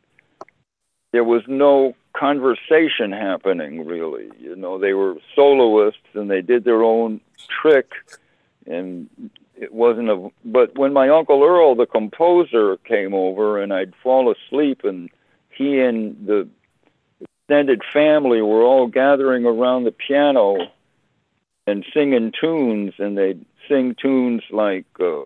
there 1.12 1.25
was 1.25 1.43
no 1.47 1.95
conversation 2.15 3.12
happening 3.12 3.87
really. 3.87 4.29
You 4.39 4.57
know, 4.57 4.79
they 4.79 4.93
were 4.93 5.17
soloists 5.35 6.01
and 6.15 6.31
they 6.31 6.41
did 6.41 6.65
their 6.65 6.83
own 6.83 7.21
trick, 7.62 7.93
and 8.67 9.09
it 9.57 9.73
wasn't 9.73 10.11
a. 10.11 10.31
But 10.45 10.77
when 10.79 10.93
my 10.93 11.09
uncle 11.09 11.43
Earl, 11.43 11.75
the 11.75 11.87
composer, 11.87 12.77
came 12.79 13.15
over, 13.15 13.62
and 13.62 13.73
I'd 13.73 13.95
fall 14.03 14.33
asleep, 14.33 14.83
and 14.85 15.11
he 15.51 15.81
and 15.81 16.27
the 16.27 16.49
extended 17.21 17.83
family 17.93 18.43
were 18.43 18.62
all 18.62 18.87
gathering 18.87 19.47
around 19.47 19.85
the 19.85 19.93
piano 19.93 20.57
and 21.67 21.85
singing 21.95 22.33
tunes, 22.39 22.95
and 22.99 23.17
they'd 23.17 23.45
sing 23.68 23.94
tunes 24.00 24.42
like 24.50 24.87
uh, 25.00 25.22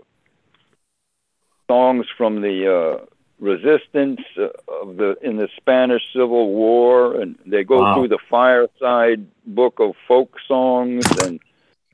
songs 1.70 2.06
from 2.16 2.40
the 2.40 2.66
uh, 3.00 3.04
resistance 3.38 4.20
uh, 4.38 4.48
of 4.82 4.96
the 4.96 5.16
in 5.22 5.36
the 5.36 5.48
Spanish 5.56 6.02
Civil 6.12 6.52
War, 6.52 7.20
and 7.20 7.36
they 7.46 7.64
go 7.64 7.80
Wow. 7.80 7.94
through 7.94 8.08
the 8.08 8.18
fireside 8.28 9.26
book 9.46 9.78
of 9.80 9.94
folk 10.08 10.36
songs 10.46 11.04
and 11.16 11.40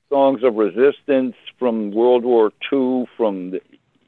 songs 0.09 0.43
of 0.43 0.55
resistance 0.55 1.35
from 1.59 1.91
World 1.93 2.25
War 2.25 2.53
II, 2.73 3.07
from 3.17 3.51
the 3.51 3.61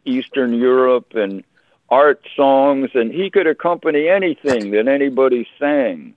Eastern 0.04 0.54
Europe, 0.54 1.14
and 1.14 1.44
art 1.90 2.20
songs, 2.36 2.90
and 2.94 3.12
he 3.12 3.30
could 3.30 3.46
accompany 3.46 4.08
anything 4.08 4.70
that 4.72 4.88
anybody 4.88 5.46
sang. 5.58 6.14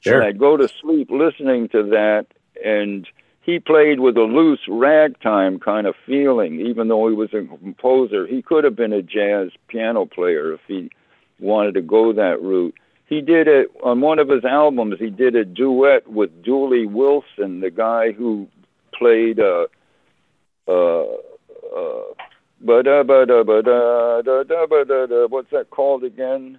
Sure. 0.00 0.14
And 0.16 0.24
I'd 0.24 0.38
go 0.38 0.56
to 0.56 0.68
sleep 0.80 1.10
listening 1.10 1.68
to 1.68 1.82
that, 1.90 2.26
and 2.64 3.06
he 3.42 3.58
played 3.58 4.00
with 4.00 4.16
a 4.16 4.22
loose 4.22 4.60
ragtime 4.68 5.58
kind 5.58 5.86
of 5.86 5.94
feeling, 6.06 6.60
even 6.60 6.88
though 6.88 7.08
he 7.08 7.14
was 7.14 7.30
a 7.34 7.44
composer. 7.58 8.26
He 8.26 8.40
could 8.40 8.64
have 8.64 8.76
been 8.76 8.92
a 8.92 9.02
jazz 9.02 9.50
piano 9.68 10.06
player 10.06 10.52
if 10.54 10.60
he 10.68 10.90
wanted 11.40 11.74
to 11.74 11.82
go 11.82 12.12
that 12.12 12.40
route. 12.40 12.74
He 13.06 13.20
did 13.20 13.48
it 13.48 13.68
on 13.82 14.00
one 14.00 14.18
of 14.20 14.28
his 14.28 14.44
albums. 14.44 14.96
He 14.98 15.10
did 15.10 15.34
a 15.36 15.44
duet 15.44 16.08
with 16.10 16.42
Dooley 16.42 16.86
Wilson, 16.86 17.60
the 17.60 17.70
guy 17.70 18.12
who 18.12 18.46
played 18.96 19.38
uh, 19.40 19.66
uh, 20.68 21.02
uh, 21.02 22.02
ba-da, 22.60 23.02
ba-da, 23.02 23.42
ba-da, 23.42 24.22
da, 24.22 24.42
da, 24.44 24.66
ba-da, 24.66 25.06
da. 25.06 25.26
what's 25.26 25.50
that 25.50 25.68
called 25.70 26.04
again? 26.04 26.58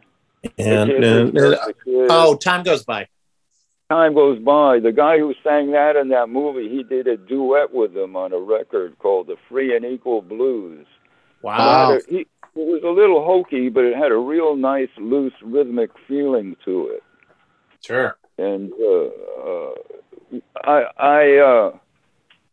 And, 0.57 0.89
The 0.89 0.93
kid 0.93 1.03
and- 1.05 1.29
who 1.29 1.31
does 1.31 1.59
the 1.65 1.73
kid. 1.85 2.07
oh, 2.11 2.35
time 2.35 2.63
goes 2.63 2.83
by. 2.83 3.07
Time 3.89 4.13
goes 4.13 4.39
by. 4.39 4.79
The 4.79 4.91
guy 4.91 5.17
who 5.19 5.33
sang 5.43 5.71
that 5.71 5.95
in 5.95 6.09
that 6.09 6.29
movie, 6.29 6.69
he 6.69 6.83
did 6.83 7.07
a 7.07 7.17
duet 7.17 7.73
with 7.73 7.95
him 7.95 8.15
on 8.15 8.33
a 8.33 8.39
record 8.39 8.97
called 8.99 9.27
the 9.27 9.35
Free 9.49 9.75
and 9.75 9.85
Equal 9.85 10.21
Blues. 10.21 10.85
Wow. 11.41 11.91
It, 11.93 12.05
a- 12.07 12.11
he, 12.11 12.19
it 12.19 12.27
was 12.55 12.83
a 12.83 12.89
little 12.89 13.25
hokey, 13.25 13.69
but 13.69 13.83
it 13.83 13.95
had 13.95 14.11
a 14.11 14.17
real 14.17 14.55
nice, 14.55 14.89
loose, 14.97 15.33
rhythmic 15.43 15.89
feeling 16.07 16.55
to 16.65 16.87
it. 16.87 17.03
Sure. 17.81 18.15
And 18.37 18.71
uh, 18.73 19.05
uh, 19.47 20.39
I, 20.63 20.83
I, 20.97 21.37
uh, 21.37 21.77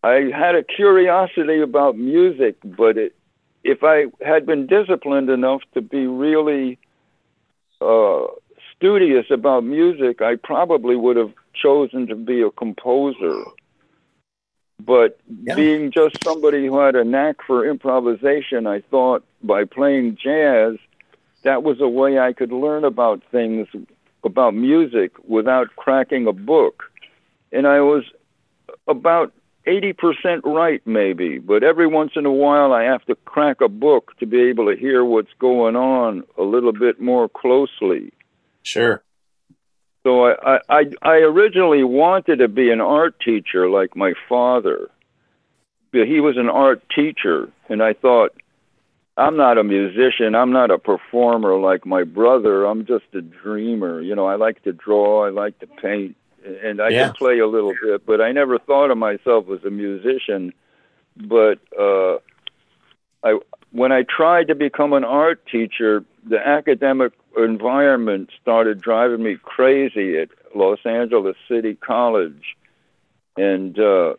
I 0.03 0.31
had 0.35 0.55
a 0.55 0.63
curiosity 0.63 1.61
about 1.61 1.99
music, 1.99 2.57
but 2.65 2.97
it, 2.97 3.15
if 3.63 3.81
I 3.83 4.07
had 4.25 4.47
been 4.47 4.67
disciplined 4.67 5.29
enough 5.29 5.61
to 5.75 5.83
be 5.83 6.07
really 6.07 6.79
uh, 7.81 8.25
studious 8.81 9.27
about 9.31 9.63
music, 9.63 10.23
I 10.23 10.37
probably 10.37 10.97
would 10.97 11.17
have 11.17 11.33
chosen 11.53 12.07
to 12.07 12.15
be 12.15 12.41
a 12.41 12.51
composer. 12.51 13.45
But 14.83 15.19
Yeah. 15.45 15.55
being 15.55 15.91
just 15.91 16.15
somebody 16.25 16.67
who 16.67 16.79
had 16.79 16.97
a 16.97 17.05
knack 17.05 17.43
for 17.47 17.67
improvisation, 17.67 18.67
I 18.67 18.81
thought 18.81 19.23
by 19.43 19.65
playing 19.65 20.17
jazz, 20.17 20.77
that 21.43 21.63
was 21.63 21.81
a 21.81 21.89
way 21.89 22.19
I 22.19 22.33
could 22.33 22.53
learn 22.53 22.85
about 22.85 23.23
things, 23.31 23.69
about 24.25 24.55
music, 24.55 25.13
without 25.29 25.69
cracking 25.77 26.27
a 26.27 26.33
book. 26.33 26.91
And 27.53 27.67
I 27.67 27.81
was 27.81 28.05
about 28.89 29.33
80% 29.67 30.41
right, 30.45 30.81
maybe, 30.87 31.39
but 31.39 31.63
every 31.63 31.87
once 31.87 32.13
in 32.17 32.25
a 32.25 32.33
while 32.33 32.73
I 32.73 32.85
have 32.85 33.05
to 33.05 33.15
crack 33.27 33.61
a 33.61 33.69
book 33.69 34.17
to 34.21 34.27
be 34.27 34.41
able 34.41 34.67
to 34.71 34.77
hear 34.77 35.05
what's 35.05 35.35
going 35.39 35.77
on 35.77 36.25
a 36.39 36.43
little 36.43 36.73
bit 36.73 36.99
more 36.99 37.29
closely. 37.29 38.13
Sure. 38.63 39.03
So 40.03 40.27
I, 40.27 40.61
I, 40.69 40.85
I, 41.03 41.15
originally 41.17 41.85
wanted 41.85 42.37
to 42.37 42.49
be 42.49 42.71
an 42.71 42.81
art 42.81 43.21
teacher 43.21 43.69
like 43.69 43.95
my 43.95 44.15
father. 44.29 44.89
He 45.93 46.21
was 46.21 46.37
an 46.39 46.49
art 46.49 46.83
teacher, 46.95 47.51
and 47.69 47.83
I 47.83 47.93
thought, 47.93 48.33
I'm 49.17 49.37
not 49.37 49.59
a 49.59 49.65
musician. 49.65 50.35
I'm 50.35 50.53
not 50.53 50.71
a 50.71 50.79
performer 50.79 51.59
like 51.59 51.85
my 51.85 52.05
brother. 52.05 52.65
I'm 52.65 52.87
just 52.87 53.05
a 53.13 53.21
dreamer. 53.21 54.01
You 54.01 54.15
know, 54.15 54.25
I 54.27 54.37
like 54.37 54.63
to 54.63 54.73
draw. 54.73 55.27
I 55.27 55.31
like 55.31 55.59
to 55.59 55.67
paint, 55.67 56.17
and 56.63 56.81
I 56.81 56.89
Yeah. 56.89 57.07
can 57.07 57.15
play 57.15 57.39
a 57.41 57.47
little 57.47 57.75
bit. 57.83 58.07
But 58.07 58.23
I 58.23 58.33
never 58.33 58.59
thought 58.59 58.91
of 58.91 58.97
myself 58.97 59.51
as 59.51 59.63
a 59.65 59.71
musician. 59.71 60.55
But 61.17 61.59
uh, 61.79 62.19
I, 63.23 63.39
when 63.73 63.93
I 63.93 64.05
tried 64.05 64.49
to 64.49 64.55
become 64.55 64.95
an 64.95 65.05
art 65.05 65.45
teacher, 65.47 66.05
the 66.27 66.39
academic 66.39 67.13
environment 67.37 68.31
started 68.41 68.81
driving 68.81 69.23
me 69.23 69.37
crazy 69.43 70.19
at 70.19 70.29
Los 70.55 70.79
Angeles 70.85 71.37
City 71.49 71.75
College, 71.75 72.57
and 73.37 73.79
uh, 73.79 74.15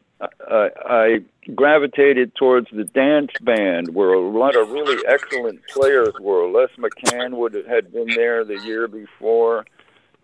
I, 0.50 0.70
I 0.86 1.20
gravitated 1.56 2.36
towards 2.36 2.68
the 2.72 2.84
dance 2.84 3.32
band, 3.42 3.94
where 3.94 4.14
a 4.14 4.22
lot 4.22 4.56
of 4.56 4.70
really 4.70 5.02
excellent 5.08 5.62
players 5.68 6.14
were. 6.20 6.48
Les 6.48 6.70
McCann 6.78 7.32
would 7.34 7.54
had 7.68 7.92
been 7.92 8.08
there 8.16 8.46
the 8.46 8.60
year 8.60 8.88
before, 8.88 9.66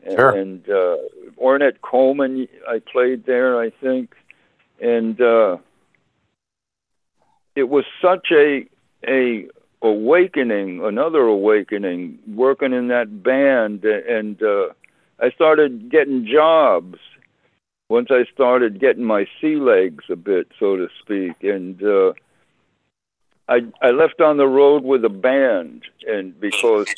and, 0.06 0.16
Sure. 0.16 0.30
and 0.30 0.70
uh, 0.70 0.98
Ornette 1.42 1.82
Coleman. 1.82 2.48
I 2.68 2.80
played 2.80 3.26
there, 3.26 3.60
I 3.60 3.72
think, 3.72 4.14
and 4.80 5.20
uh, 5.20 5.58
it 7.56 7.68
was 7.70 7.86
such 8.02 8.28
a 8.32 8.66
a 9.06 9.48
awakening, 9.82 10.84
another 10.84 11.22
awakening, 11.22 12.20
working 12.28 12.74
in 12.74 12.88
that 12.88 13.24
band, 13.24 13.84
and 13.84 14.42
uh, 14.42 14.70
I 15.20 15.32
started 15.32 15.90
getting 15.90 16.26
jobs 16.26 16.98
once 17.90 18.10
I 18.12 18.26
started 18.34 18.80
getting 18.80 19.04
my 19.04 19.28
sea 19.40 19.56
legs 19.56 20.06
a 20.10 20.16
bit, 20.16 20.48
so 20.60 20.76
to 20.76 20.88
speak, 21.00 21.44
and 21.44 21.82
uh, 21.82 22.14
I 23.48 23.62
I 23.82 23.92
left 23.92 24.20
on 24.20 24.38
the 24.38 24.48
road 24.48 24.84
with 24.84 25.06
a 25.06 25.10
band, 25.10 25.84
and 26.06 26.38
because 26.40 26.94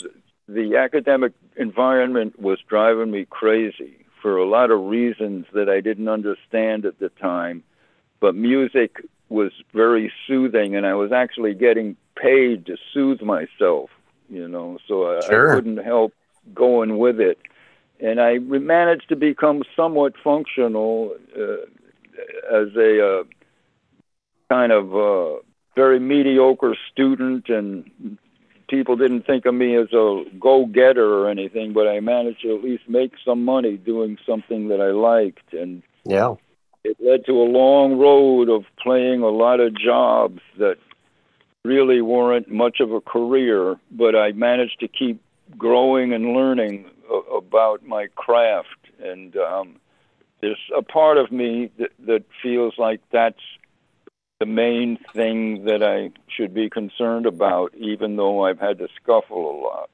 the 0.47 0.77
academic 0.77 1.33
environment 1.57 2.39
was 2.39 2.59
driving 2.67 3.11
me 3.11 3.25
crazy 3.29 3.97
for 4.21 4.37
a 4.37 4.47
lot 4.47 4.71
of 4.71 4.81
reasons 4.81 5.45
that 5.53 5.69
I 5.69 5.79
didn't 5.79 6.09
understand 6.09 6.85
at 6.85 6.99
the 6.99 7.09
time, 7.09 7.63
but 8.19 8.35
music 8.35 9.05
was 9.29 9.51
very 9.73 10.11
soothing, 10.27 10.75
and 10.75 10.85
I 10.85 10.95
was 10.95 11.11
actually 11.11 11.53
getting 11.53 11.95
paid 12.15 12.65
to 12.65 12.77
soothe 12.93 13.21
myself, 13.21 13.89
you 14.29 14.47
know, 14.47 14.77
so 14.87 15.17
I, 15.17 15.21
Sure. 15.21 15.51
I 15.51 15.55
couldn't 15.55 15.77
help 15.77 16.13
going 16.53 16.97
with 16.97 17.19
it 17.19 17.39
and 17.99 18.19
I 18.19 18.37
managed 18.39 19.09
to 19.09 19.15
become 19.15 19.63
somewhat 19.75 20.13
functional 20.23 21.15
uh, 21.35 21.65
as 22.53 22.75
a 22.75 23.19
uh, 23.19 23.23
kind 24.49 24.71
of 24.71 24.95
uh, 24.95 25.41
very 25.75 25.99
mediocre 25.99 26.75
student, 26.91 27.49
and 27.49 28.17
people 28.69 28.95
didn't 28.95 29.25
think 29.25 29.45
of 29.45 29.53
me 29.53 29.75
as 29.75 29.91
a 29.93 30.23
go-getter 30.39 31.05
or 31.05 31.29
anything, 31.29 31.73
but 31.73 31.87
I 31.87 31.99
managed 31.99 32.41
to 32.43 32.55
at 32.55 32.63
least 32.63 32.83
make 32.87 33.13
some 33.25 33.43
money 33.43 33.77
doing 33.77 34.17
something 34.25 34.69
that 34.69 34.81
I 34.81 34.91
liked, 34.91 35.53
and 35.53 35.83
Yeah. 36.05 36.35
It 36.83 36.97
led 36.99 37.25
to 37.25 37.33
a 37.33 37.43
long 37.43 37.97
road 37.97 38.49
of 38.49 38.63
playing 38.81 39.21
a 39.21 39.29
lot 39.29 39.59
of 39.59 39.73
jobs 39.77 40.41
that 40.57 40.77
really 41.63 42.01
weren't 42.01 42.49
much 42.49 42.79
of 42.79 42.91
a 42.91 43.01
career, 43.01 43.77
but 43.91 44.15
I 44.15 44.31
managed 44.31 44.79
to 44.79 44.87
keep 44.87 45.21
growing 45.57 46.13
and 46.13 46.33
learning 46.33 46.85
a- 47.09 47.35
about 47.35 47.85
my 47.85 48.07
craft. 48.15 48.67
And 49.03 49.35
um, 49.37 49.75
there's 50.41 50.59
a 50.75 50.81
part 50.81 51.17
of 51.17 51.31
me 51.31 51.69
that, 51.77 51.91
that 52.05 52.23
feels 52.41 52.75
like 52.77 53.01
that's 53.11 53.41
the 54.39 54.45
main 54.45 54.97
thing 55.13 55.65
that 55.65 55.83
I 55.83 56.11
should 56.29 56.53
be 56.53 56.69
concerned 56.69 57.25
about, 57.25 57.73
even 57.75 58.15
though 58.15 58.45
I've 58.45 58.59
had 58.59 58.77
to 58.77 58.87
scuffle 59.01 59.51
a 59.51 59.55
lot. 59.59 59.89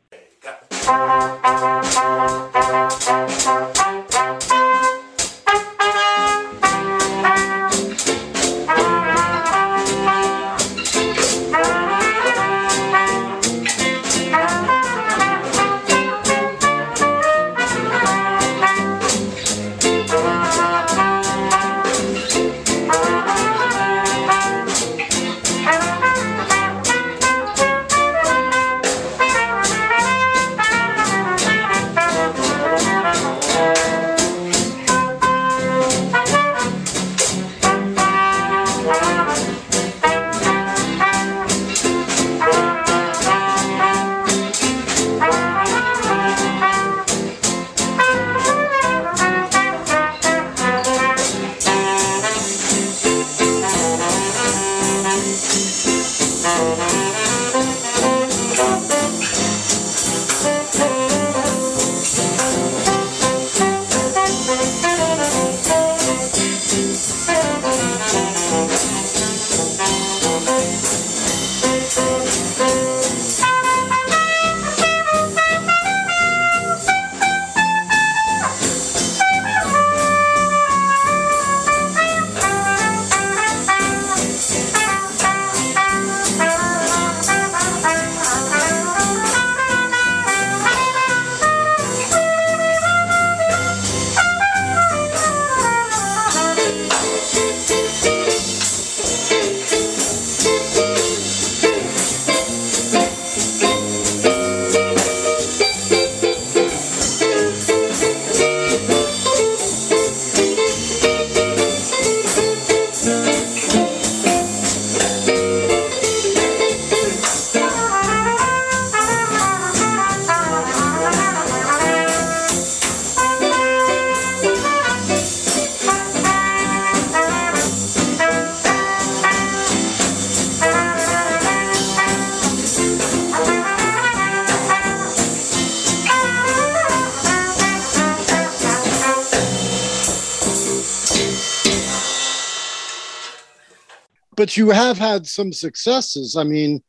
But 144.36 144.58
you 144.58 144.70
have 144.70 144.98
had 144.98 145.28
some 145.28 145.54
successes. 145.54 146.36
I 146.36 146.44
mean, 146.44 146.84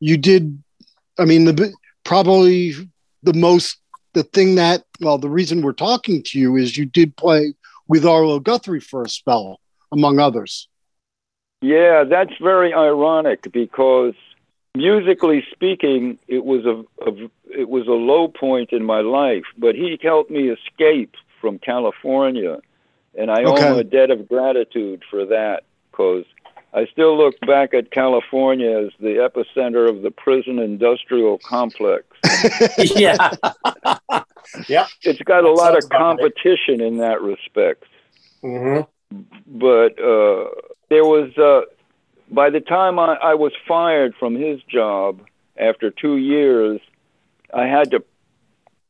you 0.00 0.16
did. 0.16 0.62
I 1.18 1.24
mean, 1.24 1.44
the 1.44 1.72
probably 2.04 2.72
the 3.22 3.34
most 3.34 3.78
the 4.14 4.22
thing 4.24 4.54
that 4.56 4.84
well, 5.00 5.18
the 5.18 5.30
reason 5.30 5.62
we're 5.62 5.72
talking 5.72 6.22
to 6.24 6.38
you 6.38 6.56
is 6.56 6.76
you 6.76 6.86
did 6.86 7.16
play 7.16 7.54
with 7.88 8.04
Arlo 8.04 8.40
Guthrie 8.40 8.80
for 8.80 9.04
a 9.04 9.08
spell, 9.08 9.60
among 9.92 10.18
others. 10.18 10.68
Yeah, 11.62 12.04
that's 12.04 12.32
very 12.40 12.72
ironic 12.74 13.50
because 13.52 14.14
musically 14.76 15.44
speaking, 15.52 16.18
it 16.28 16.44
was 16.44 16.64
a, 16.66 16.82
a 17.08 17.28
it 17.50 17.68
was 17.68 17.86
a 17.86 17.92
low 17.92 18.28
point 18.28 18.72
in 18.72 18.84
my 18.84 19.00
life. 19.00 19.44
But 19.56 19.74
he 19.74 19.98
helped 20.02 20.30
me 20.30 20.50
escape 20.50 21.14
from 21.40 21.58
California, 21.58 22.58
and 23.18 23.30
I 23.30 23.44
Okay. 23.44 23.44
owe 23.44 23.72
him 23.72 23.78
a 23.78 23.84
debt 23.84 24.10
of 24.10 24.28
gratitude 24.28 25.02
for 25.10 25.24
that 25.26 25.64
because 25.90 26.24
I 26.74 26.86
still 26.86 27.16
look 27.16 27.40
back 27.46 27.74
at 27.74 27.90
California 27.90 28.70
as 28.86 28.92
the 29.00 29.16
epicenter 29.28 29.88
of 29.88 30.02
the 30.02 30.10
prison 30.10 30.58
industrial 30.58 31.38
complex. 31.38 32.04
yeah. 32.78 33.18
yeah. 34.68 34.88
It's 35.02 35.22
got 35.22 35.44
a 35.44 35.50
That 35.54 35.54
lot 35.54 35.76
of 35.76 35.84
about 35.84 36.08
right. 36.16 36.20
competition 36.20 36.80
in 36.80 36.98
that 36.98 37.20
respect. 37.22 37.84
hmm 38.42 38.80
but 39.46 39.98
uh, 40.00 40.48
there 40.90 41.04
was 41.04 41.36
uh, 41.38 41.62
by 42.30 42.50
the 42.50 42.60
time 42.60 42.98
I, 42.98 43.14
I 43.22 43.34
was 43.34 43.52
fired 43.66 44.14
from 44.18 44.34
his 44.34 44.62
job 44.64 45.20
after 45.58 45.90
two 45.90 46.16
years, 46.16 46.80
I 47.54 47.66
had 47.66 47.90
to 47.92 48.04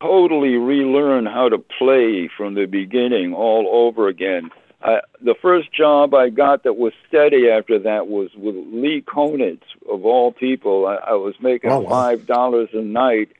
totally 0.01 0.57
relearn 0.57 1.27
how 1.27 1.49
to 1.49 1.59
play 1.59 2.29
from 2.37 2.55
the 2.55 2.67
beginning 2.67 3.35
all 3.35 3.69
over 3.71 4.09
again. 4.09 4.51
I, 4.87 5.01
the 5.21 5.35
first 5.43 5.73
job 5.73 6.15
I 6.15 6.29
got 6.31 6.63
that 6.65 6.75
was 6.77 6.93
steady 7.09 7.49
after 7.51 7.79
that 7.81 8.07
was 8.09 8.31
with 8.37 8.55
Lee 8.55 9.03
Konitz, 9.07 9.63
of 9.91 10.05
all 10.07 10.33
people. 10.33 10.87
I, 10.87 10.95
I 11.11 11.13
was 11.15 11.35
making 11.41 11.71
Oh, 11.71 11.81
wow. 11.81 11.91
five 11.91 12.27
dollars 12.27 12.69
a 12.73 12.81
night 12.83 13.31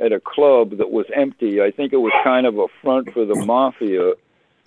at 0.00 0.12
a 0.12 0.20
club 0.20 0.78
that 0.78 0.90
was 0.90 1.06
empty. 1.14 1.60
I 1.60 1.70
think 1.70 1.92
it 1.92 1.98
was 1.98 2.12
kind 2.24 2.46
of 2.46 2.58
a 2.58 2.66
front 2.82 3.12
for 3.12 3.24
the 3.24 3.34
mafia 3.36 4.12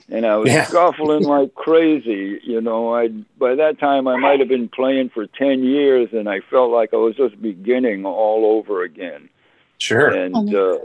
and 0.10 0.26
I 0.26 0.36
was 0.36 0.50
Yeah. 0.52 0.66
scuffling 0.68 1.24
like 1.38 1.56
crazy. 1.56 2.40
You 2.44 2.60
know, 2.62 2.94
I 2.94 3.08
by 3.40 3.56
that 3.56 3.80
time 3.80 4.08
I 4.08 4.18
might 4.18 4.40
have 4.40 4.50
been 4.50 4.68
playing 4.70 5.10
for 5.10 5.26
ten 5.28 5.64
years, 5.64 6.10
and 6.12 6.28
I 6.30 6.42
felt 6.50 6.70
like 6.72 6.94
I 6.94 6.98
was 6.98 7.16
just 7.16 7.42
beginning 7.42 8.06
all 8.06 8.46
over 8.58 8.84
again. 8.84 9.30
Sure. 9.78 10.10
And 10.10 10.36
uh, 10.54 10.80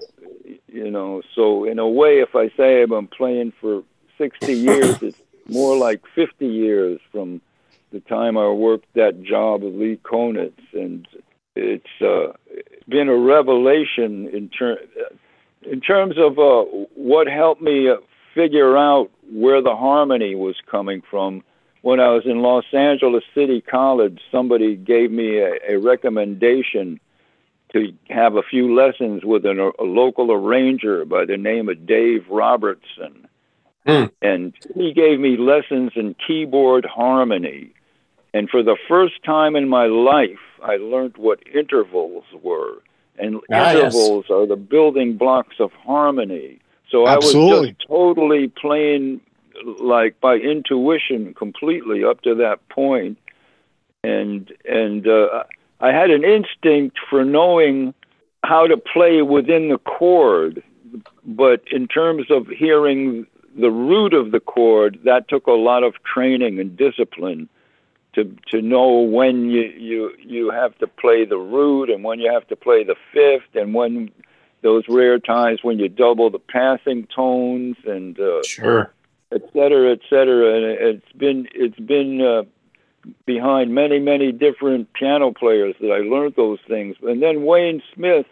you 0.72 0.90
know, 0.90 1.22
so 1.34 1.64
in 1.64 1.78
a 1.80 1.88
way, 1.88 2.20
if 2.20 2.36
I 2.36 2.50
say 2.56 2.82
I've 2.82 2.90
been 2.90 3.08
playing 3.08 3.52
for 3.60 3.82
sixty 4.16 4.54
years, 4.54 4.96
it's 5.02 5.18
more 5.48 5.76
like 5.76 6.02
fifty 6.14 6.46
years 6.46 7.00
from 7.12 7.40
the 7.92 8.00
time 8.00 8.36
I 8.36 8.48
worked 8.48 8.92
that 8.94 9.22
job 9.22 9.62
with 9.62 9.74
Lee 9.74 9.98
Konitz, 10.02 10.52
and 10.72 11.06
it's 11.54 12.02
uh, 12.02 12.32
been 12.88 13.08
a 13.08 13.16
revelation 13.16 14.28
in 14.28 14.48
ter- 14.48 14.80
in 15.62 15.80
terms 15.80 16.16
of 16.18 16.38
uh, 16.38 16.64
what 16.94 17.26
helped 17.26 17.62
me 17.62 17.88
uh, 17.88 17.96
figure 18.34 18.76
out 18.76 19.10
where 19.30 19.62
the 19.62 19.74
harmony 19.74 20.34
was 20.34 20.56
coming 20.70 21.02
from. 21.10 21.42
When 21.82 22.00
I 22.00 22.08
was 22.08 22.24
in 22.26 22.42
Los 22.42 22.64
Angeles 22.72 23.22
City 23.34 23.60
College, 23.60 24.20
somebody 24.32 24.74
gave 24.74 25.10
me 25.10 25.38
a, 25.38 25.52
a 25.68 25.76
recommendation 25.78 26.98
to 27.72 27.92
have 28.08 28.34
a 28.34 28.42
few 28.42 28.74
lessons 28.74 29.24
with 29.24 29.46
an, 29.46 29.60
a 29.60 29.82
local 29.82 30.32
arranger 30.32 31.04
by 31.04 31.24
the 31.24 31.36
name 31.36 31.68
of 31.68 31.86
Dave 31.86 32.24
Robertson. 32.28 33.28
Hmm. 33.86 34.04
And 34.22 34.52
he 34.74 34.92
gave 34.92 35.20
me 35.20 35.36
lessons 35.36 35.92
in 35.94 36.14
keyboard 36.26 36.84
harmony. 36.84 37.70
And 38.34 38.50
for 38.50 38.62
the 38.62 38.76
first 38.88 39.22
time 39.24 39.56
in 39.56 39.68
my 39.68 39.86
life, 39.86 40.40
I 40.62 40.76
learned 40.76 41.16
what 41.16 41.38
intervals 41.54 42.24
were. 42.42 42.82
And 43.18 43.36
Ah, 43.50 43.72
yes. 43.72 43.94
intervals 43.94 44.26
are 44.30 44.46
the 44.46 44.56
building 44.56 45.16
blocks 45.16 45.56
of 45.60 45.72
harmony. 45.72 46.58
So 46.90 47.06
I 47.06 47.16
was 47.16 47.32
just 47.32 47.86
totally 47.88 48.48
playing 48.48 49.20
like 49.80 50.20
by 50.20 50.36
intuition 50.36 51.32
completely 51.34 52.04
up 52.04 52.20
to 52.22 52.34
that 52.34 52.68
point. 52.68 53.18
And 54.04 54.52
and 54.68 55.06
uh, 55.08 55.44
I 55.80 55.92
had 55.92 56.10
an 56.10 56.24
instinct 56.24 56.98
for 57.08 57.24
knowing 57.24 57.94
how 58.44 58.66
to 58.66 58.76
play 58.76 59.22
within 59.22 59.68
the 59.70 59.78
chord, 59.78 60.62
but 61.24 61.62
in 61.72 61.88
terms 61.88 62.26
of 62.30 62.46
hearing 62.48 63.26
the 63.58 63.70
root 63.70 64.14
of 64.14 64.30
the 64.32 64.40
chord, 64.40 64.98
that 65.04 65.28
took 65.28 65.46
a 65.46 65.52
lot 65.52 65.82
of 65.82 65.94
training 66.04 66.58
and 66.60 66.76
discipline 66.76 67.48
to 68.14 68.24
to 68.50 68.62
know 68.62 69.00
when 69.00 69.50
you 69.50 69.62
you 69.76 70.12
you 70.18 70.50
have 70.50 70.76
to 70.78 70.86
play 70.86 71.24
the 71.24 71.36
root 71.38 71.90
and 71.90 72.02
when 72.04 72.18
you 72.18 72.32
have 72.32 72.46
to 72.48 72.56
play 72.56 72.82
the 72.84 72.96
fifth 73.12 73.54
and 73.54 73.74
when 73.74 74.10
those 74.62 74.84
rare 74.88 75.18
times 75.18 75.60
when 75.62 75.78
you 75.78 75.88
double 75.88 76.30
the 76.30 76.38
passing 76.38 77.06
tones 77.14 77.76
and 77.86 78.18
uh, 78.18 78.42
Sure. 78.42 78.92
et 79.32 79.42
cetera, 79.52 79.92
et 79.92 80.00
cetera. 80.08 80.56
And 80.56 80.64
it's 80.96 81.12
been 81.12 81.46
it's 81.54 81.78
been 81.78 82.20
uh, 82.22 82.42
behind 83.26 83.74
many 83.74 83.98
many 83.98 84.32
different 84.32 84.92
piano 84.94 85.32
players 85.32 85.74
that 85.80 85.92
I 85.92 85.98
learned 85.98 86.34
those 86.36 86.58
things. 86.66 86.96
And 87.02 87.22
then 87.22 87.44
Wayne 87.44 87.82
Smith, 87.94 88.26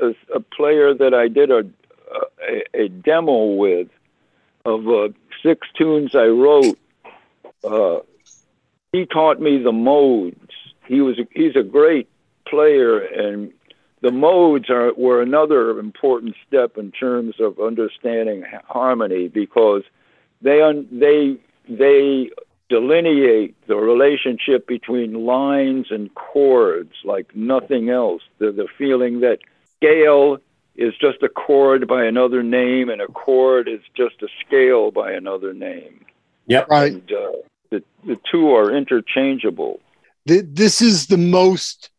a, 0.00 0.14
a 0.34 0.40
player 0.40 0.94
that 0.94 1.14
I 1.14 1.28
did 1.28 1.50
a 1.50 1.62
a, 2.48 2.84
a 2.84 2.88
demo 2.88 3.46
with 3.54 3.88
of 4.64 4.88
uh, 4.88 5.08
six 5.42 5.66
tunes 5.76 6.14
I 6.14 6.26
wrote. 6.26 6.78
Uh, 7.64 8.00
he 8.92 9.06
taught 9.06 9.40
me 9.40 9.62
the 9.62 9.72
modes. 9.72 10.50
He 10.86 11.00
was 11.00 11.16
he's 11.32 11.56
a 11.56 11.62
great 11.62 12.08
player, 12.48 12.98
and 12.98 13.52
the 14.02 14.10
modes 14.10 14.70
are 14.70 14.92
were 14.94 15.22
another 15.22 15.78
important 15.78 16.34
step 16.46 16.76
in 16.76 16.90
terms 16.90 17.36
of 17.38 17.60
understanding 17.60 18.44
harmony 18.66 19.28
because 19.28 19.82
they 20.42 20.60
un, 20.60 20.88
they 20.90 21.36
they 21.68 22.30
delineate 22.68 23.54
the 23.66 23.76
relationship 23.76 24.66
between 24.66 25.26
lines 25.26 25.86
and 25.90 26.14
chords 26.14 26.92
like 27.04 27.34
nothing 27.36 27.90
else. 27.90 28.22
The 28.38 28.52
the 28.52 28.68
feeling 28.78 29.20
that 29.20 29.38
scale 29.76 30.38
is 30.80 30.94
just 30.98 31.22
a 31.22 31.28
chord 31.28 31.86
by 31.86 32.06
another 32.06 32.42
name, 32.42 32.88
and 32.88 33.02
a 33.02 33.06
chord 33.06 33.68
is 33.68 33.80
just 33.94 34.22
a 34.22 34.28
scale 34.44 34.90
by 34.90 35.12
another 35.12 35.52
name. 35.52 36.06
Yep. 36.46 36.68
Right. 36.68 36.92
And 36.94 37.12
uh, 37.12 37.32
the 37.70 37.84
the 38.06 38.18
two 38.30 38.50
are 38.52 38.74
interchangeable. 38.74 39.80
Th- 40.26 40.44
this 40.48 40.80
is 40.80 41.06
the 41.06 41.18
most 41.18 41.90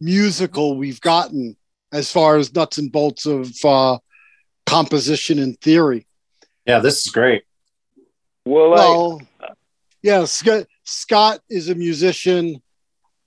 musical 0.00 0.76
we've 0.76 1.00
gotten 1.00 1.56
as 1.92 2.10
far 2.10 2.36
as 2.36 2.52
nuts 2.54 2.78
and 2.78 2.90
bolts 2.90 3.26
of 3.26 3.52
uh, 3.64 3.98
composition 4.66 5.38
and 5.38 5.58
theory. 5.60 6.06
Yeah, 6.66 6.80
this 6.80 7.06
is 7.06 7.12
great. 7.12 7.44
Well, 8.44 9.20
I, 9.40 9.48
yeah, 10.02 10.24
Scott, 10.24 10.66
Scott 10.84 11.40
is 11.48 11.68
a 11.68 11.74
musician. 11.74 12.60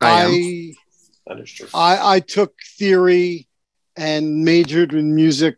I 0.02 0.24
am. 0.24 0.32
I, 0.32 0.74
That 1.28 1.40
is 1.40 1.52
true. 1.52 1.68
I 1.74 2.16
I 2.16 2.20
took 2.20 2.54
theory 2.78 3.48
and 3.96 4.44
majored 4.44 4.94
in 4.94 5.16
music 5.16 5.58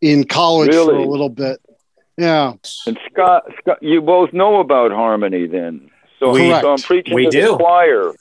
in 0.00 0.24
college 0.24 0.72
for 0.74 0.94
a 0.94 1.04
little 1.08 1.28
bit. 1.28 1.60
Yeah, 2.18 2.54
and 2.86 2.98
Scott, 3.10 3.44
Scott, 3.60 3.78
you 3.82 4.00
both 4.02 4.32
know 4.32 4.60
about 4.60 4.90
harmony, 4.92 5.46
then. 5.46 5.90
So, 6.18 6.30
We- 6.32 6.50
so 6.50 6.72
I'm 6.72 6.78
preaching 6.78 7.14
we 7.14 7.24
to 7.24 7.30
do. 7.30 7.42
the 7.52 7.56
choir. 7.56 8.12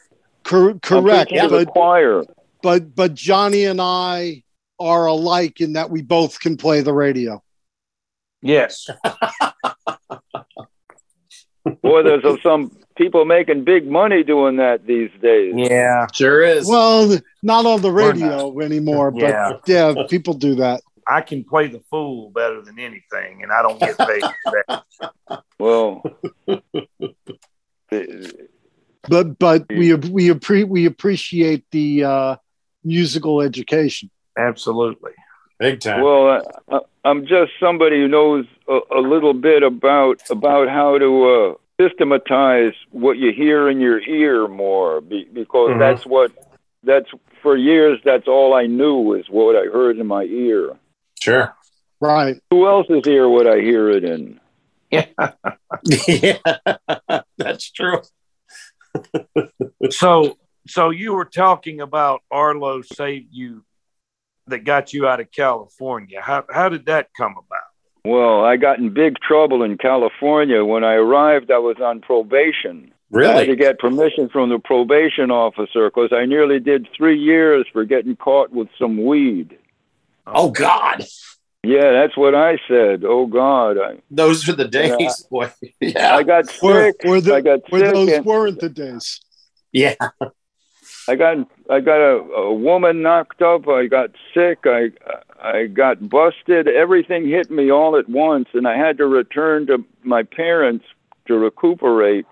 cor- 0.43 0.69
I'm 0.71 0.79
correct. 0.79 1.29
preaching 1.32 1.49
to 1.49 1.55
the 1.57 1.65
But 1.65 1.71
choir. 1.73 2.23
but 2.63 2.95
but 2.95 3.13
Johnny 3.13 3.65
and 3.65 3.79
I 3.82 4.43
are 4.79 5.05
alike 5.07 5.61
in 5.61 5.73
that 5.73 5.89
we 5.91 6.01
both 6.01 6.39
can 6.39 6.57
play 6.57 6.82
the 6.82 6.93
radio. 6.93 7.43
Yes. 8.41 8.89
Boy, 11.84 12.01
there's 12.03 12.23
some 12.41 12.71
people 13.02 13.26
making 13.26 13.64
big 13.64 13.88
money 13.89 14.24
doing 14.24 14.58
that 14.58 14.86
these 14.86 15.10
days. 15.22 15.54
Yeah. 15.58 16.06
Sure 16.14 16.43
is. 16.43 16.68
Well, 16.68 17.18
not 17.41 17.66
on 17.66 17.82
the 17.82 17.91
radio 17.91 18.60
anymore, 18.60 19.10
but 19.12 19.22
Yeah. 19.22 19.52
yeah, 19.66 19.93
people 20.08 20.34
do 20.36 20.56
that. 20.56 20.82
I 21.08 21.22
can 21.22 21.43
play 21.43 21.68
the 21.68 21.80
fool 21.89 22.30
better 22.30 22.62
than 22.62 22.78
anything, 22.78 23.41
and 23.41 23.52
I 23.52 23.62
don't 23.64 23.80
get 23.80 23.97
paid 23.97 24.24
for 24.43 24.64
that. 24.68 25.43
Well, 25.58 26.04
But 29.10 29.39
but 29.39 29.66
we 29.70 29.95
we 29.95 30.30
appre- 30.30 30.68
we 30.68 30.86
appreciate 30.86 31.64
the 31.72 32.04
uh, 32.04 32.36
musical 32.84 33.41
education. 33.41 34.12
Absolutely. 34.38 35.14
Big 35.60 35.80
time. 35.80 36.04
well, 36.04 36.41
I, 36.72 36.80
I'm 37.04 37.26
just 37.26 37.52
somebody 37.60 37.97
who 37.97 38.08
knows 38.08 38.45
a, 38.70 38.80
a 38.95 39.02
little 39.02 39.34
bit 39.34 39.64
about 39.64 40.22
about 40.30 40.70
how 40.70 40.99
to 40.99 41.10
uh, 41.34 41.54
systematize 41.82 42.73
what 42.91 43.17
you 43.17 43.32
hear 43.32 43.69
in 43.69 43.79
your 43.79 43.99
ear 44.01 44.47
more, 44.47 45.01
be, 45.01 45.25
because 45.25 45.71
Mhm. 45.71 45.79
that's 45.79 46.05
what 46.05 46.32
that's 46.84 47.09
for 47.41 47.55
years. 47.55 47.99
That's 48.03 48.27
all 48.27 48.53
I 48.53 48.65
knew 48.67 49.13
is 49.13 49.29
what 49.29 49.55
I 49.55 49.65
heard 49.65 49.97
in 49.97 50.07
my 50.07 50.23
ear. 50.23 50.77
sure. 51.19 51.55
Right. 51.99 52.38
Who 52.49 52.67
else's 52.67 53.05
ear 53.05 53.29
would 53.29 53.45
I 53.45 53.61
hear 53.61 53.89
it 53.89 54.03
in? 54.03 54.39
Yeah. 54.89 55.05
yeah, 56.07 57.21
that's 57.38 57.69
true. 57.71 58.01
So, 59.91 60.38
so 60.67 60.89
you 60.89 61.13
were 61.13 61.25
talking 61.25 61.79
about 61.79 62.21
Arlo 62.32 62.82
saved 62.82 63.27
you, 63.32 63.63
that 64.47 64.63
got 64.65 64.93
you 64.93 65.07
out 65.07 65.19
of 65.19 65.32
California. 65.32 66.21
How 66.21 66.43
how 66.49 66.69
did 66.69 66.88
that 66.88 67.09
come 67.15 67.34
about? 67.38 67.70
Well, 68.04 68.43
I 68.43 68.58
got 68.58 68.80
in 68.80 68.93
big 68.93 69.20
trouble 69.20 69.62
in 69.64 69.78
California. 69.78 70.66
When 70.66 70.84
I 70.84 70.93
arrived, 70.93 71.52
I 71.52 71.60
was 71.60 71.78
on 71.82 72.02
probation. 72.02 72.91
Really? 73.12 73.34
I 73.34 73.38
had 73.39 73.47
to 73.47 73.56
get 73.56 73.78
permission 73.80 74.30
from 74.30 74.49
the 74.49 74.58
probation 74.60 75.30
officer 75.32 75.89
because 75.89 76.12
I 76.14 76.26
nearly 76.26 76.60
did 76.60 76.88
three 76.95 77.20
years 77.20 77.66
for 77.72 77.84
getting 77.86 78.16
caught 78.16 78.52
with 78.52 78.70
some 78.80 79.04
weed. 79.06 79.58
Oh 80.26 80.49
God, 80.49 81.06
Yeah, 81.64 81.91
that's 81.91 82.16
what 82.18 82.34
I 82.34 82.58
said. 82.68 83.04
Oh 83.06 83.26
God, 83.28 83.78
I, 83.78 83.97
those 84.10 84.47
were 84.47 84.54
the 84.54 84.68
days, 84.68 85.24
boy. 85.30 85.52
Yeah, 85.82 86.16
I 86.16 86.24
got 86.24 86.45
Or, 86.64 86.86
sick. 86.86 86.95
or, 87.06 87.22
the, 87.22 87.36
I 87.36 87.41
got 87.41 87.60
or 87.72 87.80
sick. 87.80 87.93
those 87.93 88.10
and 88.10 88.26
weren't 88.26 88.60
the 88.60 88.70
days. 88.70 89.20
yeah. 89.72 89.95
I 91.08 91.16
got 91.16 91.38
I 91.70 91.80
got 91.82 91.99
a, 91.99 92.18
a 92.34 92.54
woman 92.54 93.02
knocked 93.02 93.41
up. 93.41 93.68
I 93.68 93.88
got 93.88 94.12
sick. 94.34 94.60
I 94.66 94.91
I 95.41 95.65
got 95.65 96.07
busted. 96.09 96.67
Everything 96.67 97.27
hit 97.27 97.49
me 97.49 97.71
all 97.71 97.97
at 97.97 98.07
once, 98.07 98.47
and 98.53 98.67
I 98.67 98.77
had 98.77 98.97
to 98.99 99.07
return 99.07 99.67
to 99.67 99.83
my 100.03 100.23
parents 100.23 100.85
to 101.27 101.35
recuperate. 101.37 102.25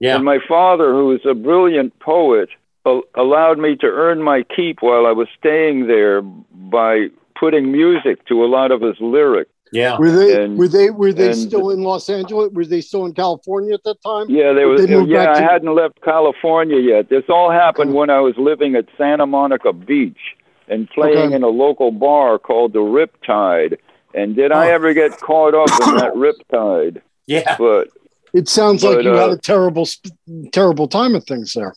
Yeah. 0.00 0.16
And 0.16 0.24
my 0.24 0.38
father, 0.46 0.92
who 0.92 1.06
was 1.08 1.20
a 1.24 1.34
brilliant 1.34 1.98
poet, 2.00 2.50
a- 2.84 3.00
allowed 3.14 3.58
me 3.58 3.76
to 3.76 3.86
earn 3.86 4.22
my 4.22 4.42
keep 4.54 4.82
while 4.82 5.06
I 5.06 5.12
was 5.12 5.28
staying 5.38 5.86
there 5.86 6.22
by 6.22 7.08
putting 7.38 7.72
music 7.72 8.24
to 8.26 8.44
a 8.44 8.46
lot 8.46 8.70
of 8.72 8.80
his 8.80 8.96
lyrics. 9.00 9.50
Yeah. 9.70 9.98
Were 9.98 10.10
they 10.10 10.42
And- 10.42 10.58
were 10.58 10.68
they 10.68 10.90
were 10.90 11.12
they 11.12 11.26
and- 11.26 11.36
still 11.36 11.70
in 11.70 11.82
Los 11.82 12.08
Angeles? 12.08 12.50
Were 12.52 12.64
they 12.64 12.80
still 12.80 13.04
in 13.04 13.12
California 13.12 13.74
at 13.74 13.84
that 13.84 14.00
time? 14.02 14.26
Yeah, 14.30 14.52
they 14.54 14.64
were. 14.64 14.72
was. 14.74 14.86
yeah, 14.88 15.26
back 15.26 15.36
I 15.36 15.40
hadn't 15.42 15.74
left 15.74 16.00
California 16.02 16.78
yet. 16.78 17.08
This 17.10 17.24
all 17.28 17.50
happened 17.50 17.90
Okay. 17.90 17.98
when 17.98 18.08
I 18.10 18.20
was 18.20 18.34
living 18.38 18.74
at 18.76 18.86
Santa 18.96 19.26
Monica 19.26 19.72
Beach 19.74 20.16
and 20.70 20.88
playing 20.90 21.18
Okay. 21.18 21.34
in 21.36 21.42
a 21.42 21.48
local 21.48 21.90
bar 21.90 22.38
called 22.38 22.72
the 22.72 22.80
Riptide. 22.80 23.78
And 24.14 24.34
did 24.36 24.52
I 24.52 24.70
Oh. 24.70 24.74
ever 24.74 24.94
get 24.94 25.18
caught 25.20 25.54
up 25.54 25.68
in 25.88 25.96
that 25.96 26.12
Riptide? 26.26 27.00
Yeah. 27.26 27.56
But 27.58 27.88
It 28.34 28.48
sounds 28.48 28.82
like 28.84 28.96
But, 28.96 29.04
you 29.04 29.10
had 29.12 29.30
uh, 29.30 29.34
a 29.34 29.38
terrible 29.38 29.86
terrible 30.52 30.88
time 30.88 31.14
of 31.14 31.24
things 31.24 31.54
there. 31.54 31.74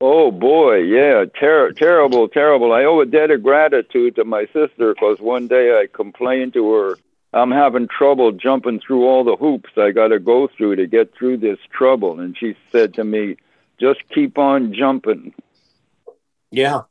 oh 0.00 0.30
boy, 0.32 0.76
yeah, 0.78 1.24
ter- 1.38 1.72
terrible, 1.72 2.28
terrible. 2.28 2.72
I 2.72 2.84
owe 2.84 3.00
a 3.00 3.06
debt 3.06 3.30
of 3.30 3.42
gratitude 3.42 4.16
to 4.16 4.24
my 4.24 4.46
sister 4.46 4.94
because 4.94 5.20
one 5.20 5.46
day 5.48 5.78
I 5.78 5.86
complained 5.92 6.52
to 6.54 6.72
her. 6.72 6.96
I'm 7.34 7.50
having 7.50 7.88
trouble 7.88 8.30
jumping 8.32 8.78
through 8.80 9.04
all 9.06 9.24
the 9.24 9.36
hoops 9.36 9.70
I 9.78 9.90
got 9.92 10.08
to 10.08 10.18
go 10.18 10.48
through 10.54 10.76
to 10.76 10.86
get 10.86 11.14
through 11.14 11.38
this 11.38 11.58
trouble. 11.70 12.20
And 12.20 12.36
she 12.36 12.54
said 12.70 12.92
to 12.94 13.04
me, 13.04 13.36
just 13.80 14.00
keep 14.14 14.36
on 14.36 14.74
jumping. 14.74 15.32
Yeah. 16.50 16.82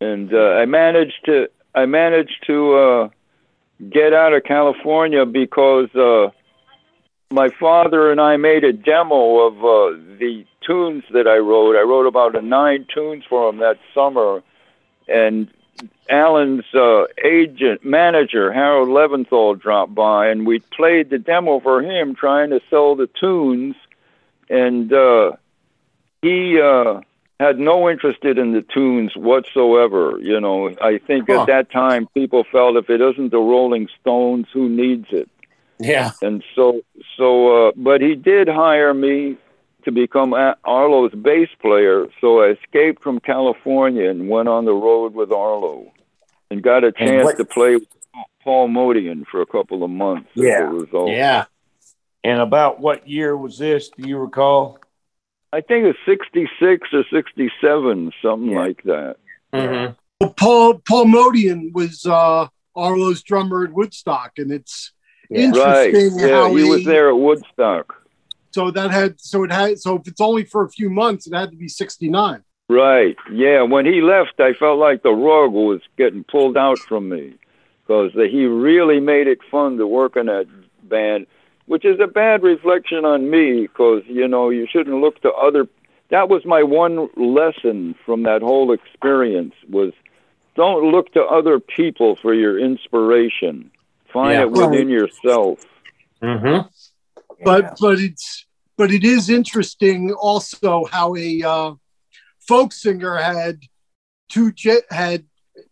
And 0.00 0.32
uh, 0.32 0.36
I 0.36 0.66
managed 0.66 1.24
to 1.26 1.48
I 1.74 1.86
managed 1.86 2.44
to 2.46 2.74
uh, 2.74 3.08
get 3.90 4.12
out 4.12 4.32
of 4.32 4.44
California 4.44 5.26
because 5.26 5.94
uh, 5.94 6.30
my 7.30 7.50
father 7.60 8.10
and 8.10 8.20
I 8.20 8.36
made 8.36 8.64
a 8.64 8.72
demo 8.72 9.46
of 9.46 9.58
uh, 9.58 9.98
the 10.18 10.44
tunes 10.66 11.04
that 11.12 11.26
I 11.26 11.38
wrote. 11.38 11.76
I 11.76 11.82
wrote 11.82 12.06
about 12.06 12.36
a 12.36 12.42
nine 12.42 12.86
tunes 12.92 13.24
for 13.28 13.48
him 13.48 13.58
that 13.58 13.78
summer, 13.94 14.42
and 15.06 15.48
Alan's 16.08 16.64
uh, 16.74 17.04
agent 17.22 17.84
manager 17.84 18.52
Harold 18.52 18.88
Leventhal 18.88 19.60
dropped 19.60 19.94
by, 19.94 20.28
and 20.28 20.46
we 20.46 20.60
played 20.60 21.10
the 21.10 21.18
demo 21.18 21.60
for 21.60 21.82
him, 21.82 22.14
trying 22.14 22.50
to 22.50 22.60
sell 22.70 22.96
the 22.96 23.08
tunes, 23.20 23.74
and 24.48 24.92
uh, 24.92 25.32
he. 26.22 26.60
Uh, 26.60 27.00
had 27.40 27.58
no 27.58 27.88
interest 27.88 28.24
in 28.24 28.52
the 28.52 28.62
tunes 28.62 29.14
whatsoever. 29.16 30.18
You 30.20 30.40
know, 30.40 30.70
I 30.80 30.98
think 30.98 31.28
Huh. 31.28 31.42
at 31.42 31.46
that 31.46 31.70
time 31.70 32.08
people 32.14 32.44
felt 32.50 32.76
if 32.76 32.90
it 32.90 33.00
isn't 33.00 33.30
the 33.30 33.38
Rolling 33.38 33.88
Stones, 34.00 34.46
who 34.52 34.68
needs 34.68 35.06
it? 35.10 35.28
Yeah. 35.78 36.10
And 36.22 36.42
so, 36.56 36.80
so, 37.16 37.68
uh, 37.68 37.72
but 37.76 38.00
he 38.00 38.16
did 38.16 38.48
hire 38.48 38.92
me 38.92 39.36
to 39.84 39.92
become 39.92 40.34
Arlo's 40.64 41.12
bass 41.14 41.48
player. 41.62 42.08
So 42.20 42.42
I 42.42 42.48
escaped 42.50 43.02
from 43.02 43.20
California 43.20 44.10
and 44.10 44.28
went 44.28 44.48
on 44.48 44.64
the 44.64 44.74
road 44.74 45.14
with 45.14 45.30
Arlo, 45.30 45.92
and 46.50 46.62
got 46.62 46.82
a 46.82 46.90
chance 46.92 47.24
what- 47.24 47.36
to 47.36 47.44
play 47.44 47.74
with 47.76 47.86
Paul 48.42 48.68
Motian 48.68 49.24
for 49.26 49.40
a 49.40 49.46
couple 49.46 49.84
of 49.84 49.90
months. 49.90 50.28
as 50.36 50.42
Yeah. 50.42 50.68
a 50.68 50.72
result. 50.72 51.10
Yeah. 51.10 51.44
And 52.24 52.40
about 52.40 52.80
what 52.80 53.08
year 53.08 53.36
was 53.36 53.58
this? 53.58 53.90
Do 53.90 54.08
you 54.08 54.18
recall? 54.18 54.78
I 55.52 55.60
think 55.60 55.84
it's 55.86 55.98
'66 56.04 56.88
or 56.92 57.04
'67, 57.10 58.12
something 58.22 58.50
Yeah. 58.50 58.58
like 58.58 58.82
that. 58.84 59.16
hmm 59.52 59.92
Well, 60.20 60.34
Paul 60.36 60.82
Paul 60.86 61.06
Motian 61.06 61.72
was 61.72 62.04
uh, 62.04 62.48
Arlo's 62.76 63.22
drummer 63.22 63.64
at 63.64 63.72
Woodstock, 63.72 64.32
and 64.38 64.52
it's 64.52 64.92
Yeah. 65.30 65.50
Right. 65.50 65.94
interesting 65.94 66.18
Yeah, 66.18 66.42
how 66.42 66.54
he 66.54 66.64
was 66.64 66.84
there 66.84 67.08
at 67.08 67.16
Woodstock. 67.16 67.94
So 68.50 68.70
that 68.70 68.90
had 68.90 69.20
so 69.20 69.44
it 69.44 69.52
had 69.52 69.78
so 69.78 69.96
if 69.96 70.08
it's 70.08 70.20
only 70.20 70.44
for 70.44 70.64
a 70.64 70.68
few 70.70 70.90
months, 70.90 71.26
it 71.26 71.34
had 71.34 71.50
to 71.50 71.56
be 71.56 71.68
sixty 71.68 72.08
nine. 72.08 72.42
Right. 72.68 73.16
Yeah. 73.32 73.62
When 73.62 73.86
he 73.86 74.02
left, 74.02 74.40
I 74.40 74.52
felt 74.52 74.78
like 74.78 75.02
the 75.02 75.12
rug 75.12 75.52
was 75.52 75.80
getting 75.96 76.24
pulled 76.24 76.56
out 76.58 76.78
from 76.78 77.08
me 77.08 77.34
because 77.86 78.12
he 78.12 78.44
really 78.44 79.00
made 79.00 79.26
it 79.26 79.38
fun 79.50 79.78
to 79.78 79.86
work 79.86 80.16
in 80.16 80.26
that 80.26 80.46
band, 80.82 81.26
which 81.68 81.84
is 81.84 82.00
a 82.00 82.06
bad 82.06 82.42
reflection 82.42 83.04
on 83.04 83.30
me 83.30 83.62
because, 83.62 84.02
you 84.06 84.26
know, 84.26 84.48
you 84.50 84.66
shouldn't 84.70 85.00
look 85.00 85.20
to 85.22 85.30
other. 85.32 85.68
That 86.10 86.28
was 86.28 86.44
my 86.44 86.62
one 86.62 87.08
lesson 87.16 87.94
from 88.04 88.22
that 88.24 88.40
whole 88.42 88.72
experience 88.72 89.54
was 89.68 89.92
don't 90.56 90.90
look 90.90 91.12
to 91.12 91.22
other 91.22 91.60
people 91.60 92.16
for 92.16 92.34
your 92.34 92.58
inspiration. 92.58 93.70
Find 94.12 94.32
Yeah. 94.32 94.42
it 94.42 94.50
within 94.50 94.88
yourself. 94.88 95.64
Mm-hmm. 96.22 96.66
But 97.44 97.76
but 97.80 98.00
it's 98.00 98.46
but 98.76 98.90
it 98.90 99.04
is 99.04 99.28
interesting 99.28 100.12
also 100.12 100.86
how 100.90 101.14
a 101.16 101.42
uh, 101.42 101.72
folk 102.40 102.72
singer 102.72 103.16
had 103.16 103.60
two 104.28 104.50
j- 104.52 104.88
had 104.90 105.26